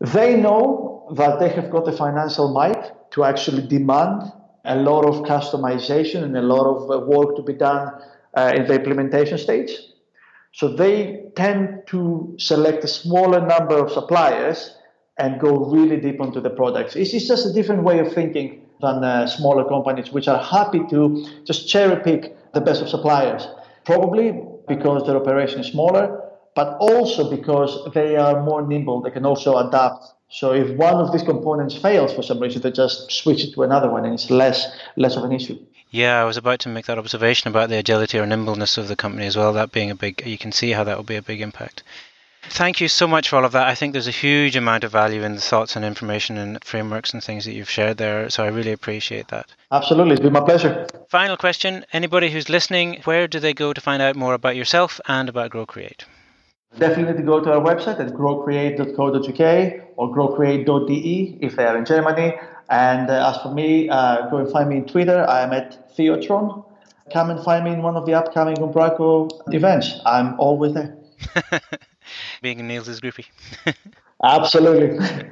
They 0.01 0.35
know 0.35 1.13
that 1.15 1.41
they 1.41 1.51
have 1.51 1.71
got 1.71 1.85
the 1.85 1.93
financial 1.93 2.55
might 2.55 3.11
to 3.11 3.23
actually 3.23 3.67
demand 3.67 4.33
a 4.65 4.77
lot 4.77 5.05
of 5.05 5.27
customization 5.27 6.23
and 6.23 6.35
a 6.39 6.41
lot 6.41 6.65
of 6.65 6.91
uh, 6.91 7.05
work 7.05 7.37
to 7.37 7.43
be 7.43 7.53
done 7.53 7.93
uh, 8.33 8.55
in 8.57 8.67
the 8.67 8.77
implementation 8.77 9.37
stage. 9.37 9.73
So 10.53 10.69
they 10.69 11.25
tend 11.37 11.83
to 11.89 12.35
select 12.39 12.83
a 12.83 12.89
smaller 12.89 13.47
number 13.47 13.77
of 13.77 13.93
suppliers 13.93 14.75
and 15.19 15.39
go 15.39 15.67
really 15.67 15.99
deep 16.01 16.19
into 16.19 16.41
the 16.41 16.49
products. 16.49 16.97
It's, 16.97 17.13
just 17.13 17.45
a 17.45 17.53
different 17.53 17.83
way 17.83 17.99
of 17.99 18.11
thinking 18.11 18.63
than 18.81 19.05
uh, 19.05 19.27
smaller 19.27 19.69
companies, 19.69 20.13
which 20.13 20.29
are 20.29 20.43
happy 20.43 20.81
to 20.89 21.27
just 21.45 21.69
cherry 21.69 22.03
pick 22.03 22.35
the 22.55 22.61
best 22.61 22.83
of 22.83 22.89
suppliers. 22.89 23.47
Probably 23.85 24.33
because 24.67 25.07
their 25.07 25.17
operation 25.17 25.61
is 25.61 25.67
smaller, 25.67 26.23
but 26.55 26.77
also 26.79 27.29
because 27.29 27.93
they 27.93 28.17
are 28.17 28.43
more 28.43 28.67
nimble. 28.67 29.03
They 29.03 29.11
can 29.11 29.27
also 29.27 29.57
adapt. 29.57 30.05
So 30.31 30.53
if 30.53 30.77
one 30.77 30.95
of 30.95 31.13
these 31.13 31.23
components 31.23 31.77
fails 31.77 32.13
for 32.13 32.23
some 32.23 32.41
reason, 32.41 32.63
they 32.63 32.71
just 32.71 33.11
switch 33.13 33.45
it 33.45 33.53
to 33.55 33.63
another 33.63 33.91
one, 33.91 34.05
and 34.05 34.15
it's 34.15 34.31
less 34.31 34.67
less 34.97 35.17
of 35.17 35.25
an 35.25 35.33
issue. 35.33 35.59
Yeah, 35.91 36.21
I 36.21 36.25
was 36.25 36.37
about 36.37 36.59
to 36.61 36.69
make 36.69 36.87
that 36.87 36.99
observation 36.99 37.49
about 37.49 37.69
the 37.69 37.79
agility 37.79 38.19
or 38.19 38.27
nimbleness 38.27 38.79
of 38.79 38.89
the 38.89 38.97
company 38.97 39.27
as 39.27 39.37
well. 39.37 39.53
That 39.53 39.71
being 39.71 39.91
a 39.91 39.95
big, 39.95 40.27
you 40.27 40.39
can 40.39 40.51
see 40.51 40.73
how 40.73 40.83
that 40.85 40.97
will 40.97 41.05
be 41.05 41.15
a 41.15 41.23
big 41.23 41.41
impact. 41.41 41.85
Thank 42.51 42.81
you 42.81 42.89
so 42.89 43.07
much 43.07 43.29
for 43.29 43.37
all 43.37 43.45
of 43.45 43.53
that. 43.53 43.67
I 43.67 43.75
think 43.75 43.93
there's 43.93 44.07
a 44.07 44.13
huge 44.13 44.57
amount 44.57 44.85
of 44.85 44.93
value 44.93 45.23
in 45.23 45.35
the 45.35 45.41
thoughts 45.41 45.77
and 45.77 45.85
information 45.85 46.37
and 46.37 46.63
frameworks 46.63 47.13
and 47.13 47.23
things 47.23 47.45
that 47.45 47.53
you've 47.53 47.71
shared 47.71 47.97
there. 47.97 48.31
So 48.31 48.45
I 48.45 48.49
really 48.49 48.73
appreciate 48.73 49.29
that. 49.29 49.47
Absolutely. 49.73 50.13
It's 50.13 50.23
been 50.23 50.33
my 50.33 50.41
pleasure. 50.41 50.87
Final 51.09 51.37
question 51.37 51.85
Anybody 51.93 52.31
who's 52.31 52.49
listening, 52.49 53.01
where 53.05 53.27
do 53.27 53.41
they 53.41 53.55
go 53.55 53.73
to 53.73 53.81
find 53.81 54.03
out 54.03 54.17
more 54.17 54.35
about 54.35 54.57
yourself 54.57 55.01
and 55.09 55.29
about 55.29 55.51
Grow 55.51 55.67
Create? 55.67 56.05
Definitely 56.79 57.23
go 57.23 57.41
to 57.41 57.53
our 57.53 57.61
website 57.61 58.01
at 58.01 58.13
growcreate.co.uk 58.13 59.81
or 59.97 60.15
growcreate.de 60.15 61.39
if 61.41 61.57
they 61.57 61.65
are 61.65 61.77
in 61.77 61.85
Germany. 61.85 62.35
And 62.69 63.11
uh, 63.11 63.31
as 63.31 63.43
for 63.43 63.53
me, 63.53 63.89
uh, 63.89 64.29
go 64.31 64.39
and 64.39 64.51
find 64.51 64.69
me 64.69 64.79
on 64.79 64.87
Twitter. 64.87 65.25
I 65.29 65.43
am 65.43 65.53
at 65.53 65.97
Theotron. 65.97 66.65
Come 67.13 67.31
and 67.31 67.45
find 67.45 67.65
me 67.65 67.73
in 67.73 67.83
one 67.83 67.97
of 67.97 68.07
the 68.07 68.15
upcoming 68.15 68.57
Umbraco 68.57 69.29
events. 69.53 70.01
I'm 70.07 70.39
always 70.41 70.73
there. 70.73 70.97
Being 72.45 72.67
Niels' 72.69 73.01
groupie. 73.01 73.25
Absolutely. 74.23 75.31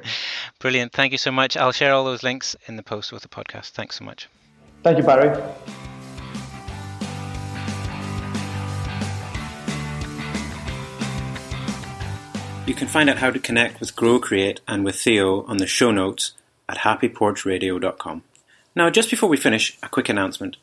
Brilliant. 0.57 0.93
Thank 0.93 1.11
you 1.11 1.19
so 1.19 1.31
much. 1.31 1.55
I'll 1.55 1.71
share 1.71 1.93
all 1.93 2.03
those 2.05 2.23
links 2.23 2.55
in 2.65 2.75
the 2.75 2.81
post 2.81 3.11
with 3.11 3.21
the 3.21 3.27
podcast. 3.27 3.69
Thanks 3.69 3.99
so 3.99 4.03
much. 4.03 4.27
Thank 4.81 4.97
you, 4.97 5.03
Barry. 5.03 5.29
You 12.65 12.73
can 12.73 12.87
find 12.87 13.11
out 13.11 13.19
how 13.19 13.29
to 13.29 13.37
connect 13.37 13.79
with 13.79 13.95
Grow 13.95 14.17
Create 14.17 14.61
and 14.67 14.83
with 14.83 14.95
Theo 14.95 15.43
on 15.43 15.57
the 15.57 15.67
show 15.67 15.91
notes 15.91 16.31
at 16.67 16.79
happyporchradio.com. 16.79 18.23
Now, 18.75 18.89
just 18.89 19.11
before 19.11 19.29
we 19.29 19.37
finish, 19.37 19.77
a 19.83 19.87
quick 19.87 20.09
announcement. 20.09 20.57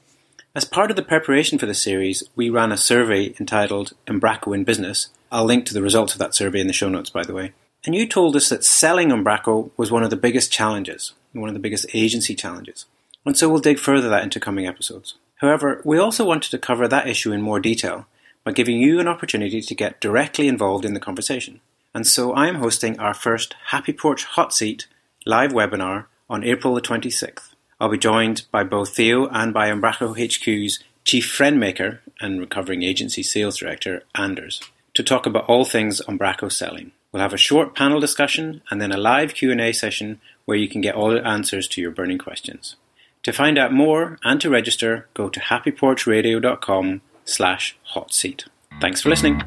As 0.53 0.65
part 0.65 0.91
of 0.91 0.97
the 0.97 1.03
preparation 1.03 1.59
for 1.59 1.67
the 1.67 1.75
series, 1.75 2.25
we 2.35 2.51
ran 2.51 2.73
a 2.73 2.77
survey 2.77 3.33
entitled 3.39 3.93
Umbraco 4.09 4.53
in 4.53 4.65
Business. 4.65 5.11
I'll 5.31 5.45
link 5.45 5.65
to 5.67 5.75
the 5.75 5.83
results 5.83 6.13
of 6.13 6.19
that 6.19 6.35
survey 6.35 6.61
in 6.61 6.67
the 6.67 6.73
show 6.73 6.89
notes, 6.89 7.09
by 7.09 7.23
the 7.23 7.33
way. 7.33 7.53
And 7.87 7.95
you 7.95 8.05
told 8.05 8.35
us 8.35 8.49
that 8.49 8.65
selling 8.65 9.11
Umbraco 9.11 9.71
was 9.77 9.93
one 9.93 10.03
of 10.03 10.11
the 10.11 10.17
biggest 10.17 10.51
challenges, 10.51 11.13
one 11.33 11.49
of 11.49 11.55
the 11.55 11.61
biggest 11.61 11.87
agency 11.95 12.35
challenges. 12.35 12.87
And 13.25 13.39
so 13.39 13.49
we'll 13.49 13.61
dig 13.61 13.79
further 13.79 14.09
that 14.09 14.25
into 14.25 14.41
coming 14.41 14.67
episodes. 14.67 15.15
However, 15.37 15.83
we 15.85 15.99
also 15.99 16.27
wanted 16.27 16.51
to 16.51 16.59
cover 16.59 16.89
that 16.89 17.07
issue 17.09 17.31
in 17.31 17.43
more 17.43 17.61
detail 17.61 18.07
by 18.43 18.51
giving 18.51 18.81
you 18.81 18.99
an 18.99 19.07
opportunity 19.07 19.61
to 19.61 19.75
get 19.77 20.01
directly 20.01 20.49
involved 20.49 20.85
in 20.85 20.95
the 20.95 21.01
conversation. 21.01 21.61
And 21.95 22.05
so 22.05 22.33
I 22.33 22.49
am 22.49 22.57
hosting 22.57 22.99
our 22.99 23.15
first 23.15 23.55
Happy 23.67 23.93
Porch 23.93 24.25
Hot 24.25 24.53
Seat 24.53 24.89
live 25.25 25.53
webinar 25.53 26.07
on 26.29 26.43
April 26.43 26.75
the 26.75 26.81
26th. 26.81 27.50
I'll 27.81 27.89
be 27.89 27.99
joined 27.99 28.43
by 28.51 28.63
both 28.63 28.95
Theo 28.95 29.27
and 29.29 29.55
by 29.55 29.71
Umbraco 29.71 30.13
HQ's 30.15 30.81
Chief 31.05 31.27
Friendmaker 31.27 32.01
and 32.21 32.39
recovering 32.39 32.83
agency 32.83 33.23
sales 33.23 33.57
director, 33.57 34.03
Anders, 34.15 34.61
to 34.95 35.03
talk 35.03 35.25
about 35.25 35.47
all 35.47 35.65
things 35.65 36.03
Umbraco 36.03 36.53
selling. 36.53 36.93
We'll 37.11 37.23
have 37.23 37.33
a 37.33 37.39
short 37.39 37.75
panel 37.75 37.99
discussion 37.99 38.63
and 38.71 38.81
then 38.81 38.93
a 38.93 38.99
live 38.99 39.35
Q&A 39.35 39.73
session 39.73 40.21
where 40.45 40.59
you 40.59 40.69
can 40.69 40.83
get 40.83 40.95
all 40.95 41.11
the 41.11 41.27
answers 41.27 41.67
to 41.69 41.81
your 41.81 41.91
burning 41.91 42.19
questions. 42.19 42.77
To 43.23 43.33
find 43.33 43.59
out 43.59 43.73
more 43.73 44.19
and 44.23 44.41
to 44.41 44.51
register, 44.51 45.09
go 45.15 45.29
to 45.29 45.41
happyporchradio.com 45.41 47.01
slash 47.25 47.79
hotseat. 47.95 48.47
Thanks 48.81 49.01
for 49.01 49.09
listening. 49.09 49.43